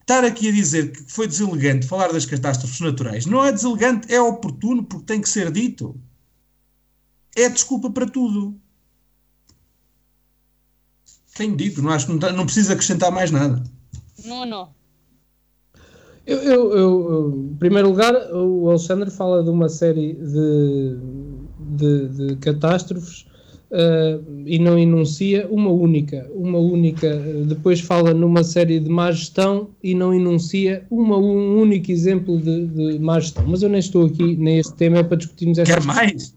estar 0.00 0.24
aqui 0.24 0.48
a 0.48 0.52
dizer 0.52 0.92
que 0.92 1.04
foi 1.04 1.26
deselegante 1.28 1.86
falar 1.86 2.12
das 2.12 2.26
catástrofes 2.26 2.80
naturais 2.80 3.26
não 3.26 3.44
é 3.44 3.52
deselegante, 3.52 4.12
é 4.12 4.20
oportuno 4.20 4.82
porque 4.84 5.06
tem 5.06 5.20
que 5.20 5.28
ser 5.28 5.50
dito. 5.52 5.94
É 7.36 7.48
desculpa 7.48 7.90
para 7.90 8.06
tudo. 8.06 8.60
Tenho 11.36 11.56
dito, 11.56 11.82
não 11.82 11.90
acho 11.90 12.06
que 12.06 12.12
não, 12.12 12.32
não 12.32 12.44
precisa 12.44 12.72
acrescentar 12.72 13.10
mais 13.10 13.30
nada. 13.30 13.62
Não, 14.24 14.44
não. 14.44 14.68
Eu, 16.26 16.38
eu, 16.38 16.76
eu, 16.76 17.48
em 17.52 17.56
primeiro 17.56 17.88
lugar, 17.88 18.14
o 18.32 18.68
Alexandre 18.68 19.10
fala 19.10 19.42
de 19.42 19.50
uma 19.50 19.68
série 19.68 20.14
de, 20.14 20.96
de, 21.58 22.08
de 22.08 22.36
catástrofes 22.36 23.26
uh, 23.70 24.22
e 24.46 24.58
não 24.58 24.78
enuncia 24.78 25.48
uma 25.50 25.70
única. 25.70 26.30
Uma 26.34 26.58
única. 26.58 27.16
Depois 27.46 27.80
fala 27.80 28.12
numa 28.12 28.44
série 28.44 28.78
de 28.78 28.88
má 28.88 29.10
gestão 29.10 29.70
e 29.82 29.94
não 29.94 30.12
enuncia 30.12 30.84
uma, 30.90 31.16
um 31.16 31.58
único 31.58 31.90
exemplo 31.90 32.38
de, 32.38 32.66
de 32.66 32.98
má 32.98 33.18
gestão. 33.18 33.44
Mas 33.46 33.62
eu 33.62 33.68
nem 33.68 33.80
estou 33.80 34.06
aqui 34.06 34.36
neste 34.36 34.74
tema, 34.74 34.98
é 34.98 35.02
para 35.02 35.16
discutirmos 35.16 35.58
essas, 35.58 35.74
Quer 35.74 35.84
mais? 35.84 36.34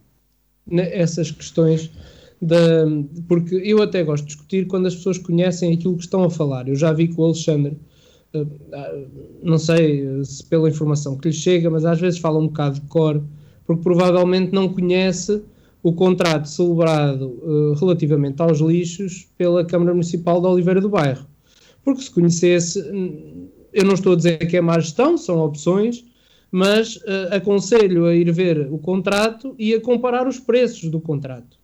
essas 0.72 1.30
questões 1.30 1.92
da, 2.44 2.86
porque 3.28 3.56
eu 3.56 3.82
até 3.82 4.04
gosto 4.04 4.24
de 4.24 4.34
discutir 4.34 4.68
quando 4.68 4.88
as 4.88 4.96
pessoas 4.96 5.18
conhecem 5.18 5.74
aquilo 5.74 5.96
que 5.96 6.04
estão 6.04 6.24
a 6.24 6.30
falar. 6.30 6.68
Eu 6.68 6.76
já 6.76 6.92
vi 6.92 7.08
que 7.08 7.20
o 7.20 7.24
Alexandre, 7.24 7.78
uh, 8.34 8.48
não 9.42 9.58
sei 9.58 10.24
se 10.24 10.46
pela 10.46 10.70
informação 10.70 11.18
que 11.18 11.30
lhe 11.30 11.34
chega, 11.34 11.70
mas 11.70 11.86
às 11.86 12.00
vezes 12.00 12.20
fala 12.20 12.40
um 12.40 12.48
bocado 12.48 12.80
de 12.80 12.88
cor, 12.88 13.24
porque 13.66 13.82
provavelmente 13.82 14.52
não 14.52 14.70
conhece 14.70 15.42
o 15.82 15.94
contrato 15.94 16.48
celebrado 16.48 17.28
uh, 17.44 17.74
relativamente 17.74 18.42
aos 18.42 18.60
lixos 18.60 19.28
pela 19.38 19.66
Câmara 19.66 19.92
Municipal 19.92 20.42
de 20.42 20.48
Oliveira 20.48 20.82
do 20.82 20.90
Bairro. 20.90 21.26
Porque 21.84 22.02
se 22.02 22.12
conhecesse, 22.12 22.80
eu 23.74 23.84
não 23.84 23.94
estou 23.94 24.14
a 24.14 24.16
dizer 24.16 24.38
que 24.38 24.56
é 24.56 24.62
má 24.62 24.80
gestão, 24.80 25.18
são 25.18 25.40
opções, 25.40 26.06
mas 26.52 26.98
uh, 26.98 27.36
aconselho 27.36 28.06
a 28.06 28.16
ir 28.16 28.32
ver 28.32 28.72
o 28.72 28.78
contrato 28.78 29.56
e 29.58 29.74
a 29.74 29.82
comparar 29.82 30.28
os 30.28 30.40
preços 30.40 30.90
do 30.90 31.02
contrato. 31.02 31.63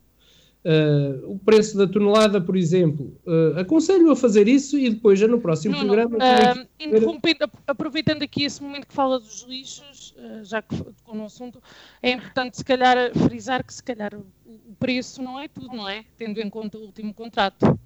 Uh, 0.66 1.32
o 1.32 1.40
preço 1.40 1.78
da 1.78 1.88
tonelada, 1.88 2.42
por 2.42 2.58
exemplo. 2.58 3.18
Uh, 3.26 3.60
aconselho 3.60 4.12
a 4.12 4.16
fazer 4.16 4.46
isso 4.46 4.78
e 4.78 4.90
depois, 4.90 5.18
já 5.18 5.26
no 5.26 5.40
próximo 5.40 5.74
não, 5.74 5.86
programa. 5.86 6.18
Não, 6.18 6.64
uh, 6.64 6.68
interrompendo, 6.78 7.50
aproveitando 7.66 8.24
aqui 8.24 8.44
esse 8.44 8.62
momento 8.62 8.88
que 8.88 8.94
fala 8.94 9.20
dos 9.20 9.44
lixos, 9.44 10.14
já 10.44 10.62
que 10.62 10.76
tocou 10.76 11.16
no 11.16 11.26
assunto, 11.26 11.64
é 12.04 12.12
importante, 12.12 12.58
se 12.58 12.66
calhar, 12.66 12.98
frisar 13.18 13.64
que, 13.64 13.74
se 13.74 13.82
calhar, 13.82 14.14
o 14.14 14.76
preço 14.78 15.22
não 15.22 15.40
é 15.40 15.48
tudo, 15.48 15.76
não 15.76 15.88
é? 15.88 16.04
Tendo 16.18 16.42
em 16.42 16.50
conta 16.50 16.78
o 16.78 16.82
último 16.82 17.14
contrato. 17.14 17.80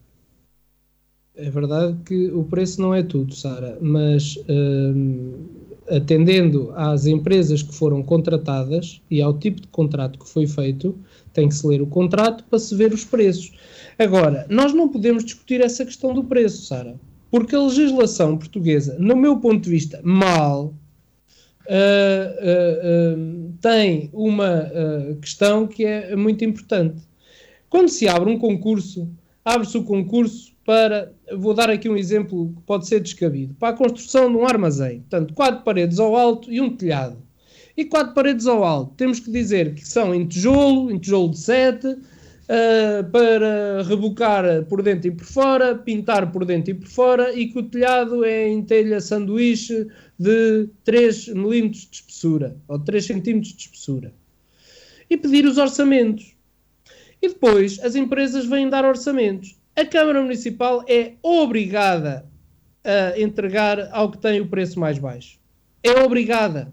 É 1.35 1.49
verdade 1.51 1.95
que 2.05 2.31
o 2.31 2.43
preço 2.43 2.81
não 2.81 2.93
é 2.93 3.03
tudo, 3.03 3.35
Sara, 3.35 3.77
mas 3.81 4.35
atendendo 5.89 6.71
às 6.75 7.05
empresas 7.05 7.61
que 7.61 7.73
foram 7.73 8.01
contratadas 8.03 9.01
e 9.09 9.21
ao 9.21 9.37
tipo 9.37 9.61
de 9.61 9.67
contrato 9.67 10.19
que 10.19 10.27
foi 10.27 10.47
feito, 10.47 10.97
tem 11.33 11.47
que 11.47 11.55
se 11.55 11.65
ler 11.67 11.81
o 11.81 11.87
contrato 11.87 12.43
para 12.45 12.59
se 12.59 12.75
ver 12.75 12.93
os 12.93 13.03
preços. 13.03 13.51
Agora, 13.97 14.45
nós 14.49 14.73
não 14.73 14.89
podemos 14.89 15.23
discutir 15.23 15.61
essa 15.61 15.85
questão 15.85 16.13
do 16.13 16.23
preço, 16.23 16.65
Sara, 16.65 16.95
porque 17.29 17.55
a 17.55 17.61
legislação 17.61 18.37
portuguesa, 18.37 18.95
no 18.99 19.15
meu 19.15 19.37
ponto 19.37 19.63
de 19.63 19.69
vista, 19.69 19.99
mal, 20.03 20.73
uh, 21.67 21.73
uh, 22.39 23.19
uh, 23.19 23.53
tem 23.61 24.09
uma 24.13 24.69
questão 25.21 25.67
que 25.67 25.85
é 25.85 26.15
muito 26.15 26.45
importante. 26.45 27.01
Quando 27.69 27.89
se 27.89 28.07
abre 28.07 28.29
um 28.29 28.37
concurso, 28.37 29.09
abre-se 29.43 29.77
o 29.77 29.83
concurso 29.83 30.52
para, 30.65 31.13
vou 31.37 31.53
dar 31.53 31.69
aqui 31.69 31.89
um 31.89 31.97
exemplo 31.97 32.53
que 32.55 32.61
pode 32.61 32.87
ser 32.87 32.99
descabido, 32.99 33.53
para 33.55 33.69
a 33.69 33.77
construção 33.77 34.31
de 34.31 34.37
um 34.37 34.45
armazém. 34.45 35.01
Portanto, 35.01 35.33
quatro 35.33 35.63
paredes 35.63 35.99
ao 35.99 36.15
alto 36.15 36.51
e 36.51 36.61
um 36.61 36.75
telhado 36.75 37.23
e 37.75 37.85
quatro 37.85 38.13
paredes 38.13 38.47
ao 38.47 38.63
alto. 38.63 38.93
Temos 38.95 39.19
que 39.19 39.31
dizer 39.31 39.73
que 39.73 39.87
são 39.87 40.13
em 40.13 40.25
tijolo, 40.25 40.91
em 40.91 40.99
tijolo 40.99 41.29
de 41.31 41.39
sete, 41.39 41.87
uh, 41.87 43.11
para 43.11 43.83
rebocar 43.83 44.63
por 44.65 44.81
dentro 44.81 45.07
e 45.07 45.11
por 45.11 45.25
fora, 45.25 45.75
pintar 45.75 46.31
por 46.31 46.45
dentro 46.45 46.71
e 46.71 46.73
por 46.73 46.87
fora, 46.87 47.33
e 47.33 47.47
que 47.47 47.59
o 47.59 47.63
telhado 47.63 48.23
é 48.23 48.47
em 48.47 48.61
telha 48.61 49.01
sanduíche 49.01 49.87
de 50.17 50.69
3 50.83 51.29
milímetros 51.29 51.87
de 51.89 51.97
espessura, 51.97 52.55
ou 52.67 52.79
3 52.79 53.05
centímetros 53.05 53.53
de 53.53 53.61
espessura. 53.63 54.13
E 55.09 55.17
pedir 55.17 55.45
os 55.45 55.57
orçamentos. 55.57 56.33
E 57.21 57.29
depois 57.29 57.79
as 57.83 57.95
empresas 57.95 58.45
vêm 58.45 58.69
dar 58.69 58.85
orçamentos. 58.85 59.57
A 59.75 59.85
Câmara 59.85 60.21
Municipal 60.21 60.83
é 60.87 61.13
obrigada 61.23 62.25
a 62.83 63.19
entregar 63.19 63.89
ao 63.91 64.11
que 64.11 64.19
tem 64.19 64.39
o 64.39 64.47
preço 64.47 64.79
mais 64.79 64.99
baixo. 64.99 65.39
É 65.81 65.99
obrigada. 66.01 66.71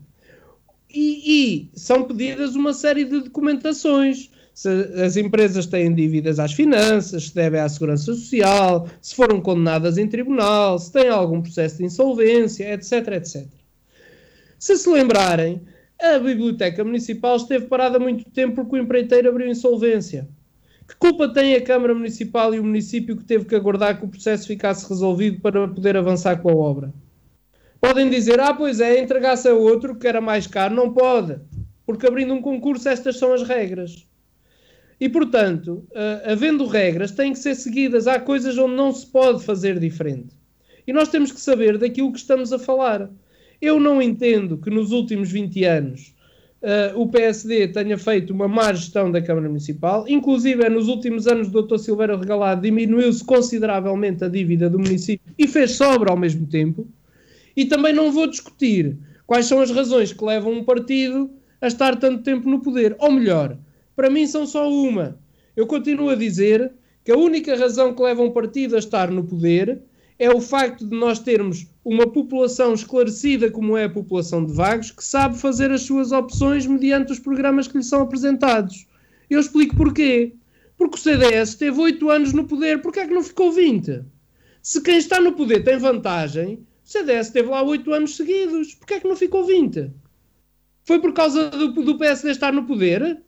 E, 0.93 1.71
e, 1.73 1.79
são 1.79 2.03
pedidas 2.03 2.55
uma 2.55 2.75
série 2.75 3.05
de 3.05 3.21
documentações. 3.21 4.31
Se 4.53 4.69
as 5.03 5.17
empresas 5.17 5.65
têm 5.67 5.95
dívidas 5.95 6.39
às 6.39 6.53
finanças, 6.53 7.29
se 7.29 7.35
devem 7.35 7.61
à 7.61 7.69
segurança 7.69 8.05
social, 8.05 8.89
se 9.01 9.15
foram 9.15 9.41
condenadas 9.41 9.97
em 9.97 10.07
tribunal, 10.07 10.79
se 10.79 10.93
têm 10.93 11.09
algum 11.09 11.41
processo 11.41 11.79
de 11.79 11.85
insolvência, 11.85 12.75
etc, 12.75 12.93
etc. 13.13 13.47
Se 14.59 14.77
se 14.77 14.91
lembrarem, 14.91 15.63
a 15.99 16.19
Biblioteca 16.19 16.85
Municipal 16.85 17.37
esteve 17.37 17.67
parada 17.67 17.99
muito 17.99 18.29
tempo 18.31 18.57
porque 18.57 18.77
o 18.77 18.79
empreiteiro 18.79 19.31
abriu 19.31 19.49
insolvência. 19.49 20.29
Que 20.91 20.97
culpa 20.97 21.29
tem 21.29 21.55
a 21.55 21.63
Câmara 21.63 21.95
Municipal 21.95 22.53
e 22.53 22.59
o 22.59 22.65
município 22.65 23.17
que 23.17 23.23
teve 23.23 23.45
que 23.45 23.55
aguardar 23.55 23.97
que 23.97 24.05
o 24.05 24.09
processo 24.09 24.49
ficasse 24.49 24.89
resolvido 24.89 25.41
para 25.41 25.69
poder 25.69 25.97
avançar 25.97 26.43
com 26.43 26.51
a 26.51 26.55
obra? 26.57 26.93
Podem 27.81 28.11
dizer, 28.11 28.41
ah, 28.41 28.53
pois 28.53 28.81
é, 28.81 28.99
entregar-se 28.99 29.49
a 29.49 29.55
outro 29.55 29.95
que 29.95 30.09
era 30.09 30.21
mais 30.21 30.49
caro. 30.49 30.75
Não 30.75 30.93
pode, 30.93 31.39
porque 31.87 32.09
abrindo 32.09 32.35
um 32.35 32.43
concurso 32.43 32.89
estas 32.89 33.19
são 33.19 33.33
as 33.33 33.45
regras. 33.45 34.05
E, 35.01 35.09
portanto, 35.09 35.87
uh, 35.93 36.33
havendo 36.33 36.67
regras, 36.67 37.13
têm 37.13 37.35
que 37.35 37.39
ser 37.39 37.55
seguidas. 37.55 38.09
Há 38.09 38.19
coisas 38.19 38.59
onde 38.59 38.75
não 38.75 38.93
se 38.93 39.07
pode 39.07 39.45
fazer 39.45 39.79
diferente. 39.79 40.35
E 40.89 40.93
nós 40.93 41.09
temos 41.09 41.31
que 41.31 41.41
saber 41.41 41.79
daquilo 41.79 42.13
que 42.13 42.19
estamos 42.19 42.53
a 42.53 42.59
falar. 42.59 43.09
Eu 43.63 43.79
não 43.79 44.03
entendo 44.03 44.59
que 44.59 44.71
nos 44.71 44.91
últimos 44.91 45.31
20 45.31 45.65
anos 45.65 46.17
uh, 46.63 47.01
o 47.01 47.09
PSD 47.09 47.69
tenha 47.69 47.97
feito 47.99 48.33
uma 48.33 48.49
má 48.49 48.73
gestão 48.73 49.11
da 49.11 49.21
Câmara 49.21 49.49
Municipal. 49.49 50.05
Inclusive, 50.09 50.69
nos 50.69 50.89
últimos 50.89 51.27
anos 51.27 51.49
do 51.49 51.63
Dr. 51.63 51.79
Silveira 51.79 52.17
Regalado 52.17 52.63
diminuiu-se 52.63 53.25
consideravelmente 53.25 54.25
a 54.25 54.29
dívida 54.29 54.69
do 54.69 54.79
município 54.79 55.33
e 55.39 55.47
fez 55.47 55.73
sobra 55.73 56.11
ao 56.11 56.17
mesmo 56.17 56.47
tempo. 56.47 56.87
E 57.57 57.65
também 57.65 57.93
não 57.93 58.13
vou 58.13 58.27
discutir 58.27 58.97
quais 59.27 59.47
são 59.47 59.61
as 59.61 59.71
razões 59.71 60.13
que 60.13 60.25
levam 60.25 60.53
um 60.53 60.65
partido 60.65 61.31
a 61.61 61.67
estar 61.67 61.97
tanto 61.97 62.23
tempo 62.23 62.49
no 62.49 62.61
poder. 62.61 62.97
Ou 62.99 63.11
melhor, 63.11 63.57
para 63.95 64.11
mim 64.11 64.27
são 64.27 64.47
só 64.47 64.71
uma. 64.71 65.19
Eu 65.57 65.67
continuo 65.67 66.11
a 66.11 66.15
dizer 66.15 66.73
que 67.05 67.13
a 67.13 67.17
única 67.17 67.57
razão 67.57 67.95
que 67.95 68.03
leva 68.03 68.23
um 68.23 68.31
partido 68.31 68.77
a 68.77 68.79
estar 68.79 69.11
no 69.11 69.25
poder 69.25 69.83
é 70.21 70.29
o 70.29 70.39
facto 70.39 70.87
de 70.87 70.95
nós 70.95 71.19
termos 71.19 71.67
uma 71.83 72.07
população 72.07 72.75
esclarecida 72.75 73.51
como 73.51 73.75
é 73.75 73.85
a 73.85 73.91
população 73.91 74.45
de 74.45 74.53
Vagos, 74.53 74.91
que 74.91 75.03
sabe 75.03 75.39
fazer 75.39 75.73
as 75.73 75.81
suas 75.81 76.13
opções 76.13 76.67
mediante 76.67 77.11
os 77.11 77.19
programas 77.19 77.67
que 77.67 77.79
lhe 77.79 77.83
são 77.83 78.03
apresentados. 78.03 78.87
Eu 79.31 79.41
explico 79.41 79.75
porquê. 79.75 80.35
Porque 80.77 80.97
o 80.97 81.01
CDS 81.01 81.55
teve 81.55 81.81
8 81.81 82.11
anos 82.11 82.33
no 82.35 82.47
poder, 82.47 82.83
porquê 82.83 83.01
é 83.01 83.07
que 83.07 83.15
não 83.15 83.23
ficou 83.23 83.51
20? 83.51 84.03
Se 84.63 84.83
quem 84.83 84.99
está 84.99 85.19
no 85.19 85.33
poder 85.33 85.65
tem 85.65 85.79
vantagem, 85.79 86.67
o 86.85 86.89
CDS 86.89 87.29
esteve 87.29 87.49
lá 87.49 87.63
oito 87.63 87.91
anos 87.91 88.15
seguidos. 88.15 88.75
Porquê 88.75 88.95
é 88.95 89.01
que 89.01 89.09
não 89.09 89.17
ficou 89.17 89.47
20? 89.47 89.91
Foi 90.85 91.01
por 91.01 91.15
causa 91.15 91.49
do, 91.49 91.73
do 91.73 91.97
PSD 91.97 92.31
estar 92.31 92.53
no 92.53 92.67
poder? 92.67 93.23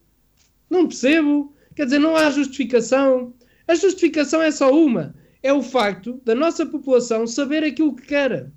Não 0.69 0.87
percebo. 0.87 1.55
Quer 1.75 1.87
dizer, 1.87 1.99
não 1.99 2.17
há 2.17 2.29
justificação. 2.29 3.33
A 3.67 3.75
justificação 3.75 4.43
é 4.43 4.51
só 4.51 4.71
uma. 4.71 5.15
É 5.43 5.53
o 5.53 5.63
facto 5.63 6.21
da 6.25 6.35
nossa 6.35 6.65
população 6.65 7.27
saber 7.27 7.65
aquilo 7.65 7.97
que 7.97 8.07
quer. 8.07 8.51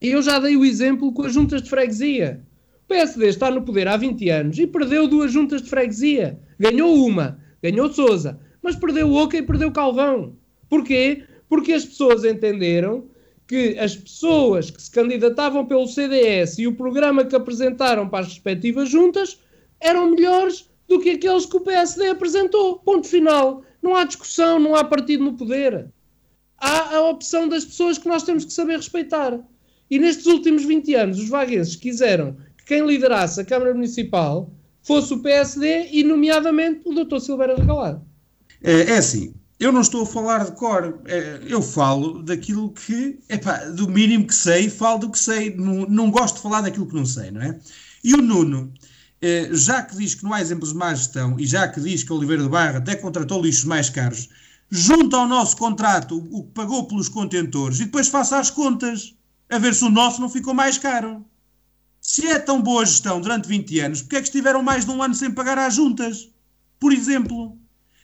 E 0.00 0.08
eu 0.08 0.22
já 0.22 0.38
dei 0.38 0.56
o 0.56 0.64
exemplo 0.64 1.12
com 1.12 1.22
as 1.22 1.32
juntas 1.32 1.62
de 1.62 1.70
freguesia. 1.70 2.42
PSD 2.86 3.28
está 3.28 3.50
no 3.50 3.62
poder 3.62 3.88
há 3.88 3.96
20 3.96 4.28
anos 4.30 4.58
e 4.58 4.66
perdeu 4.66 5.08
duas 5.08 5.32
juntas 5.32 5.62
de 5.62 5.70
freguesia. 5.70 6.38
Ganhou 6.58 6.94
uma, 7.06 7.38
ganhou 7.62 7.92
Sousa, 7.92 8.38
mas 8.62 8.76
perdeu 8.76 9.12
Oca 9.12 9.36
e 9.36 9.42
perdeu 9.42 9.72
Calvão. 9.72 10.36
Porquê? 10.68 11.24
Porque 11.48 11.72
as 11.72 11.84
pessoas 11.84 12.24
entenderam 12.24 13.06
que 13.46 13.78
as 13.78 13.96
pessoas 13.96 14.70
que 14.70 14.80
se 14.80 14.90
candidatavam 14.90 15.64
pelo 15.64 15.86
CDS 15.86 16.58
e 16.58 16.66
o 16.66 16.74
programa 16.74 17.24
que 17.24 17.34
apresentaram 17.34 18.08
para 18.08 18.20
as 18.20 18.28
respectivas 18.28 18.90
juntas 18.90 19.40
eram 19.80 20.10
melhores 20.10 20.68
do 20.86 21.00
que 21.00 21.10
aqueles 21.10 21.46
que 21.46 21.56
o 21.56 21.60
PSD 21.60 22.08
apresentou. 22.08 22.78
Ponto 22.80 23.06
final. 23.06 23.62
Não 23.82 23.96
há 23.96 24.04
discussão, 24.04 24.58
não 24.58 24.74
há 24.74 24.84
partido 24.84 25.24
no 25.24 25.34
poder. 25.34 25.90
Há 26.58 26.96
a 26.96 27.08
opção 27.08 27.48
das 27.48 27.64
pessoas 27.64 27.98
que 27.98 28.08
nós 28.08 28.22
temos 28.22 28.44
que 28.44 28.52
saber 28.52 28.76
respeitar. 28.76 29.38
E 29.90 29.98
nestes 29.98 30.26
últimos 30.26 30.64
20 30.64 30.94
anos, 30.94 31.18
os 31.18 31.28
vagueses 31.28 31.76
quiseram 31.76 32.36
que 32.58 32.64
quem 32.66 32.86
liderasse 32.86 33.40
a 33.40 33.44
Câmara 33.44 33.72
Municipal 33.72 34.52
fosse 34.82 35.14
o 35.14 35.22
PSD 35.22 35.88
e, 35.92 36.02
nomeadamente, 36.02 36.82
o 36.84 36.92
Dr. 36.92 37.20
Silveira 37.20 37.56
Regalado. 37.56 38.02
É, 38.62 38.90
é 38.90 38.98
assim, 38.98 39.34
eu 39.58 39.72
não 39.72 39.80
estou 39.80 40.02
a 40.02 40.06
falar 40.06 40.44
de 40.44 40.52
cor, 40.52 41.00
é, 41.06 41.40
eu 41.46 41.60
falo 41.60 42.22
daquilo 42.22 42.70
que, 42.70 43.18
epá, 43.28 43.56
do 43.64 43.88
mínimo 43.88 44.26
que 44.26 44.34
sei, 44.34 44.70
falo 44.70 44.98
do 44.98 45.10
que 45.10 45.18
sei, 45.18 45.54
não, 45.54 45.86
não 45.86 46.10
gosto 46.10 46.36
de 46.36 46.42
falar 46.42 46.60
daquilo 46.60 46.86
que 46.86 46.94
não 46.94 47.04
sei, 47.04 47.30
não 47.30 47.42
é? 47.42 47.58
E 48.04 48.14
o 48.14 48.18
Nuno, 48.18 48.72
é, 49.20 49.48
já 49.52 49.82
que 49.82 49.96
diz 49.96 50.14
que 50.14 50.22
não 50.22 50.32
há 50.32 50.40
exemplos 50.40 50.72
de 50.72 50.76
má 50.76 50.94
gestão 50.94 51.38
e 51.38 51.46
já 51.46 51.66
que 51.66 51.80
diz 51.80 52.04
que 52.04 52.12
Oliveira 52.12 52.44
de 52.44 52.48
Barra 52.48 52.78
até 52.78 52.94
contratou 52.94 53.42
lixos 53.42 53.64
mais 53.64 53.90
caros, 53.90 54.28
junta 54.70 55.16
ao 55.16 55.26
nosso 55.26 55.56
contrato 55.56 56.26
o 56.30 56.44
que 56.44 56.50
pagou 56.52 56.86
pelos 56.86 57.08
contentores 57.08 57.80
e 57.80 57.84
depois 57.84 58.08
faça 58.08 58.38
as 58.38 58.50
contas 58.50 59.14
a 59.50 59.58
ver 59.58 59.74
se 59.74 59.84
o 59.84 59.90
nosso 59.90 60.20
não 60.20 60.28
ficou 60.28 60.52
mais 60.52 60.76
caro. 60.76 61.24
Se 62.00 62.26
é 62.26 62.38
tão 62.38 62.62
boa 62.62 62.84
gestão 62.84 63.20
durante 63.20 63.48
20 63.48 63.80
anos, 63.80 64.02
porque 64.02 64.16
é 64.16 64.20
que 64.20 64.28
estiveram 64.28 64.62
mais 64.62 64.84
de 64.84 64.90
um 64.90 65.02
ano 65.02 65.14
sem 65.14 65.30
pagar 65.30 65.58
às 65.58 65.74
juntas? 65.74 66.28
Por 66.78 66.92
exemplo. 66.92 67.56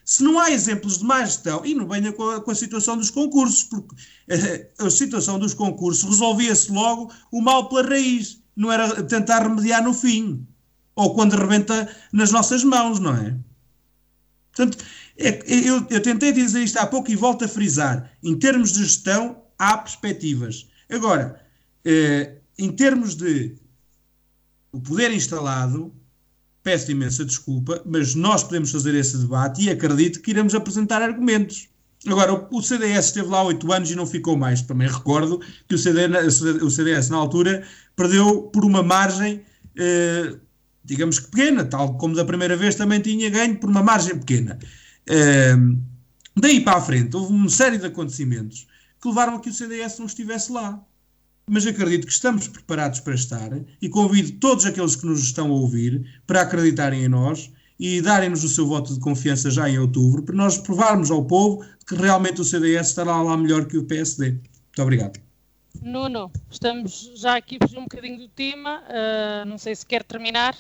Se 0.07 0.23
não 0.23 0.39
há 0.39 0.51
exemplos 0.51 0.99
de 0.99 1.05
má 1.05 1.25
gestão, 1.25 1.65
e 1.65 1.75
não 1.75 1.89
venha 1.89 2.13
com 2.13 2.29
a, 2.29 2.39
com 2.39 2.51
a 2.51 2.55
situação 2.55 2.95
dos 2.95 3.09
concursos, 3.09 3.63
porque 3.63 3.97
eh, 4.29 4.71
a 4.79 4.91
situação 4.91 5.39
dos 5.39 5.55
concursos 5.55 6.05
resolvia-se 6.05 6.71
logo 6.71 7.11
o 7.33 7.41
mal 7.41 7.71
pela 7.71 7.89
raiz, 7.89 8.39
não 8.55 8.71
era 8.71 9.03
tentar 9.03 9.45
remediar 9.45 9.83
no 9.83 9.95
fim, 9.95 10.47
ou 10.95 11.15
quando 11.15 11.33
rebenta 11.33 11.89
nas 12.13 12.31
nossas 12.31 12.63
mãos, 12.63 13.01
não 13.01 13.15
é? 13.17 13.35
Portanto, 14.55 14.77
eu, 15.17 15.87
eu 15.91 16.03
tentei 16.03 16.33
dizer 16.33 16.63
isto 16.63 16.79
há 16.79 16.87
pouco 16.87 17.11
e 17.11 17.17
volto 17.17 17.45
a 17.45 17.49
frisar: 17.49 18.11
em 18.23 18.37
termos 18.37 18.73
de 18.73 18.85
gestão, 18.85 19.43
há 19.59 19.79
perspectivas. 19.79 20.69
Agora, 20.91 21.41
eh, 21.85 22.39
em 22.59 22.71
termos 22.73 23.15
de 23.15 23.57
o 24.73 24.81
poder 24.81 25.13
instalado, 25.13 25.95
peço 26.63 26.91
imensa 26.91 27.25
desculpa, 27.25 27.83
mas 27.87 28.15
nós 28.15 28.43
podemos 28.43 28.73
fazer 28.73 28.95
esse 28.95 29.19
debate 29.19 29.63
e 29.63 29.71
acredito 29.71 30.21
que 30.21 30.31
iremos 30.31 30.55
apresentar 30.55 31.03
argumentos. 31.03 31.69
Agora, 32.07 32.49
o 32.51 32.63
CDS 32.63 33.07
esteve 33.07 33.29
lá 33.29 33.43
oito 33.45 33.73
anos 33.73 33.91
e 33.91 33.95
não 33.95 34.07
ficou 34.07 34.37
mais. 34.37 34.61
Também 34.63 34.89
recordo 34.89 35.41
que 35.69 35.75
o 35.75 35.79
CDS, 35.79 36.43
o 36.43 36.71
CDS 36.71 37.09
na 37.09 37.17
altura 37.17 37.67
perdeu 37.97 38.43
por 38.43 38.65
uma 38.65 38.83
margem, 38.83 39.43
eh, 39.77 40.35
digamos 40.85 41.19
que 41.19 41.31
pequena, 41.31 41.65
tal 41.65 41.97
como 41.97 42.15
da 42.15 42.25
primeira 42.25 42.57
vez 42.57 42.75
também 42.75 43.01
tinha 43.01 43.31
ganho 43.31 43.57
por 43.59 43.71
uma 43.71 43.83
margem 43.83 44.19
pequena. 44.19 44.59
Daí 46.37 46.61
para 46.61 46.79
a 46.79 46.81
frente, 46.81 47.17
houve 47.17 47.33
uma 47.33 47.49
série 47.49 47.79
de 47.79 47.87
acontecimentos 47.87 48.67
que 49.01 49.09
levaram 49.09 49.37
a 49.37 49.41
que 49.41 49.51
o 49.51 49.53
CDS 49.53 49.99
não 49.99 50.07
estivesse 50.07 50.51
lá. 50.51 50.83
Mas 51.47 51.67
acredito 51.67 52.07
que 52.07 52.13
estamos 52.13 52.49
preparados 52.49 53.01
para 53.01 53.15
estar 53.15 53.51
e 53.81 53.89
convido 53.89 54.33
todos 54.39 54.65
aqueles 54.65 54.97
que 54.97 55.05
nos 55.05 55.23
estão 55.23 55.49
a 55.49 55.55
ouvir 55.55 56.21
para 56.27 56.41
acreditarem 56.41 57.05
em 57.05 57.09
nós 57.09 57.53
e 57.79 58.01
darem-nos 58.01 58.45
o 58.45 58.49
seu 58.49 58.67
voto 58.67 58.95
de 58.95 59.01
confiança 59.01 59.51
já 59.51 59.69
em 59.69 59.79
outubro, 59.79 60.23
para 60.23 60.35
nós 60.35 60.57
provarmos 60.57 61.11
ao 61.11 61.25
povo 61.25 61.65
que 61.87 61.95
realmente 61.95 62.41
o 62.41 62.45
CDS 62.45 62.89
estará 62.89 63.21
lá 63.21 63.37
melhor 63.37 63.67
que 63.67 63.77
o 63.77 63.85
PSD. 63.85 64.31
Muito 64.31 64.83
obrigado. 64.83 65.21
Nuno, 65.83 66.31
estamos 66.51 67.13
já 67.17 67.37
aqui 67.37 67.59
a 67.61 67.67
fugir 67.67 67.79
um 67.79 67.83
bocadinho 67.83 68.19
do 68.19 68.29
tema, 68.29 68.83
uh, 68.83 69.47
não 69.47 69.59
sei 69.59 69.75
se 69.75 69.85
quer 69.85 70.03
terminar. 70.03 70.57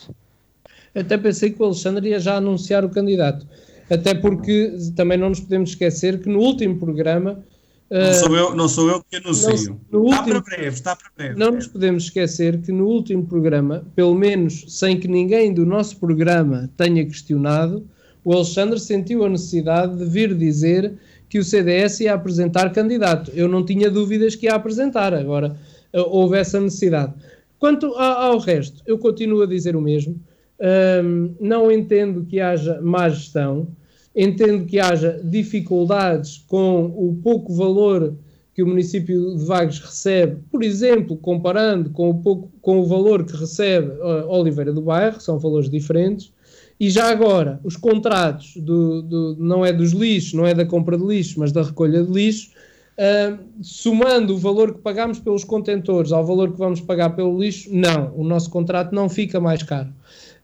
Até 0.94 1.16
pensei 1.16 1.50
que 1.50 1.62
o 1.62 1.64
Alexandre 1.64 2.10
ia 2.10 2.20
já 2.20 2.36
anunciar 2.36 2.84
o 2.84 2.90
candidato. 2.90 3.46
Até 3.90 4.14
porque 4.14 4.76
também 4.96 5.18
não 5.18 5.28
nos 5.28 5.40
podemos 5.40 5.70
esquecer 5.70 6.20
que 6.20 6.28
no 6.28 6.38
último 6.40 6.78
programa 6.78 7.44
não 7.90 8.14
sou 8.14 8.36
eu, 8.36 8.54
não 8.56 8.68
sou 8.68 8.88
eu 8.88 9.04
que 9.04 9.16
anuncio. 9.16 9.78
Não, 9.90 10.04
está 10.04 10.18
último, 10.20 10.42
para 10.42 10.56
breve, 10.56 10.68
está 10.68 10.96
para 10.96 11.10
breve. 11.16 11.38
Não 11.38 11.52
nos 11.52 11.66
podemos 11.66 12.04
esquecer 12.04 12.60
que 12.60 12.72
no 12.72 12.86
último 12.86 13.26
programa, 13.26 13.86
pelo 13.94 14.14
menos 14.14 14.64
sem 14.68 14.98
que 14.98 15.06
ninguém 15.06 15.52
do 15.52 15.66
nosso 15.66 15.98
programa 15.98 16.70
tenha 16.76 17.04
questionado, 17.04 17.86
o 18.24 18.32
Alexandre 18.32 18.80
sentiu 18.80 19.24
a 19.24 19.28
necessidade 19.28 19.96
de 19.96 20.04
vir 20.06 20.34
dizer 20.34 20.94
que 21.28 21.38
o 21.38 21.44
CDS 21.44 22.00
ia 22.00 22.14
apresentar 22.14 22.72
candidato. 22.72 23.30
Eu 23.34 23.48
não 23.48 23.64
tinha 23.64 23.90
dúvidas 23.90 24.34
que 24.34 24.46
ia 24.46 24.54
apresentar, 24.54 25.12
agora 25.12 25.56
eh, 25.92 26.00
houve 26.00 26.38
essa 26.38 26.60
necessidade. 26.60 27.12
Quanto 27.58 27.94
ao 27.94 28.38
resto, 28.38 28.82
eu 28.86 28.98
continuo 28.98 29.42
a 29.42 29.46
dizer 29.46 29.76
o 29.76 29.80
mesmo. 29.80 30.18
Um, 30.60 31.34
não 31.40 31.70
entendo 31.70 32.24
que 32.24 32.40
haja 32.40 32.80
má 32.80 33.08
gestão. 33.08 33.68
Entendo 34.14 34.64
que 34.64 34.78
haja 34.78 35.20
dificuldades 35.24 36.44
com 36.46 36.84
o 36.84 37.18
pouco 37.22 37.52
valor 37.52 38.14
que 38.54 38.62
o 38.62 38.66
município 38.66 39.36
de 39.36 39.44
Vagos 39.44 39.80
recebe, 39.80 40.36
por 40.50 40.62
exemplo, 40.62 41.16
comparando 41.16 41.90
com 41.90 42.10
o, 42.10 42.22
pouco, 42.22 42.52
com 42.62 42.78
o 42.78 42.86
valor 42.86 43.24
que 43.24 43.36
recebe 43.36 43.88
uh, 43.88 44.28
Oliveira 44.28 44.72
do 44.72 44.80
Bairro, 44.80 45.20
são 45.20 45.38
valores 45.40 45.68
diferentes, 45.68 46.32
e 46.78 46.88
já 46.88 47.10
agora, 47.10 47.60
os 47.64 47.76
contratos, 47.76 48.56
do, 48.56 49.02
do, 49.02 49.36
não 49.38 49.66
é 49.66 49.72
dos 49.72 49.90
lixos, 49.90 50.34
não 50.34 50.46
é 50.46 50.54
da 50.54 50.64
compra 50.64 50.96
de 50.96 51.04
lixo, 51.04 51.40
mas 51.40 51.50
da 51.50 51.62
recolha 51.62 52.04
de 52.04 52.12
lixo, 52.12 52.50
uh, 52.96 53.38
somando 53.60 54.34
o 54.34 54.38
valor 54.38 54.72
que 54.74 54.80
pagamos 54.80 55.18
pelos 55.18 55.42
contentores 55.42 56.12
ao 56.12 56.24
valor 56.24 56.52
que 56.52 56.58
vamos 56.58 56.80
pagar 56.80 57.10
pelo 57.10 57.36
lixo, 57.40 57.68
não, 57.72 58.14
o 58.14 58.22
nosso 58.22 58.50
contrato 58.50 58.94
não 58.94 59.08
fica 59.08 59.40
mais 59.40 59.64
caro. 59.64 59.88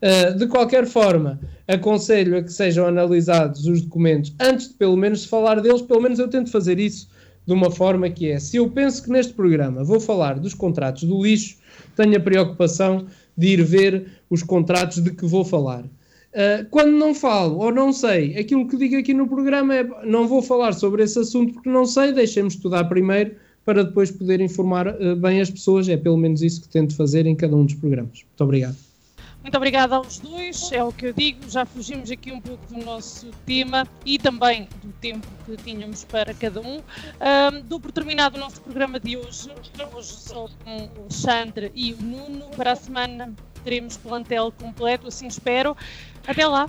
Uh, 0.03 0.34
de 0.38 0.46
qualquer 0.46 0.86
forma, 0.86 1.38
aconselho 1.68 2.38
a 2.38 2.42
que 2.42 2.53
sejam 2.53 2.86
analisados 2.86 3.66
os 3.66 3.82
documentos 3.82 4.34
antes 4.40 4.68
de 4.68 4.74
pelo 4.74 4.96
menos 4.96 5.26
falar 5.26 5.61
deles, 5.61 5.82
pelo 5.82 6.01
menos 6.01 6.18
eu 6.18 6.26
tento 6.26 6.51
fazer 6.51 6.78
isso 6.78 7.09
de 7.46 7.53
uma 7.53 7.70
forma 7.70 8.09
que 8.09 8.30
é, 8.30 8.38
se 8.38 8.57
eu 8.57 8.70
penso 8.70 9.03
que 9.03 9.11
neste 9.11 9.32
programa 9.34 9.84
vou 9.84 10.01
falar 10.01 10.38
dos 10.38 10.55
contratos 10.55 11.05
do 11.05 11.22
lixo, 11.22 11.59
tenho 11.96 12.16
a 12.16 12.20
preocupação 12.20 13.07
de 13.36 13.48
ir 13.48 13.62
ver 13.62 14.07
os 14.30 14.42
contratos 14.42 15.03
de 15.03 15.11
que 15.11 15.26
vou 15.26 15.44
falar. 15.44 15.84
Uh, 15.84 16.64
quando 16.70 16.92
não 16.92 17.14
falo 17.14 17.59
ou 17.59 17.72
não 17.72 17.92
sei, 17.92 18.38
aquilo 18.38 18.68
que 18.68 18.76
digo 18.76 18.96
aqui 18.96 19.12
no 19.12 19.28
programa 19.28 19.74
é 19.74 19.84
não 20.05 20.28
vou 20.28 20.40
falar 20.40 20.72
sobre 20.72 21.03
esse 21.03 21.18
assunto 21.18 21.55
porque 21.55 21.68
não 21.68 21.84
sei, 21.84 22.12
deixem-me 22.12 22.48
estudar 22.48 22.84
primeiro 22.84 23.34
para 23.64 23.82
depois 23.82 24.11
poder 24.11 24.40
informar 24.40 24.86
uh, 24.88 25.16
bem 25.16 25.40
as 25.40 25.51
pessoas. 25.51 25.88
É 25.88 25.96
pelo 25.96 26.16
menos 26.16 26.40
isso 26.42 26.62
que 26.62 26.68
tento 26.68 26.94
fazer 26.94 27.26
em 27.26 27.34
cada 27.34 27.57
um 27.57 27.64
dos 27.64 27.74
programas. 27.74 28.22
Muito 28.22 28.44
obrigado. 28.44 28.89
Muito 29.43 29.57
obrigada 29.57 29.97
aos 29.97 30.18
dois, 30.18 30.70
é 30.70 30.84
o 30.84 30.93
que 30.93 31.07
eu 31.07 31.12
digo, 31.14 31.49
já 31.49 31.64
fugimos 31.64 32.11
aqui 32.11 32.30
um 32.30 32.41
pouco 32.41 32.64
do 32.66 32.84
nosso 32.84 33.30
tema 33.47 33.86
e 34.05 34.18
também 34.18 34.68
do 34.82 34.93
tempo 34.93 35.26
que 35.47 35.57
tínhamos 35.57 36.05
para 36.05 36.34
cada 36.34 36.61
um. 36.61 36.76
um 36.76 37.61
dou 37.64 37.80
por 37.80 37.91
terminado 37.91 38.36
o 38.36 38.41
nosso 38.41 38.61
programa 38.61 39.01
de 39.01 39.16
hoje, 39.16 39.51
hoje 39.95 40.12
só 40.12 40.47
com 40.62 40.76
o 40.76 41.03
Alexandre 41.03 41.72
e 41.74 41.95
o 41.95 42.03
Nuno. 42.03 42.51
Para 42.51 42.72
a 42.72 42.76
semana 42.76 43.32
teremos 43.64 43.97
plantel 43.97 44.53
completo, 44.53 45.09
assim 45.09 45.26
espero. 45.26 45.74
Até 46.26 46.47
lá! 46.47 46.66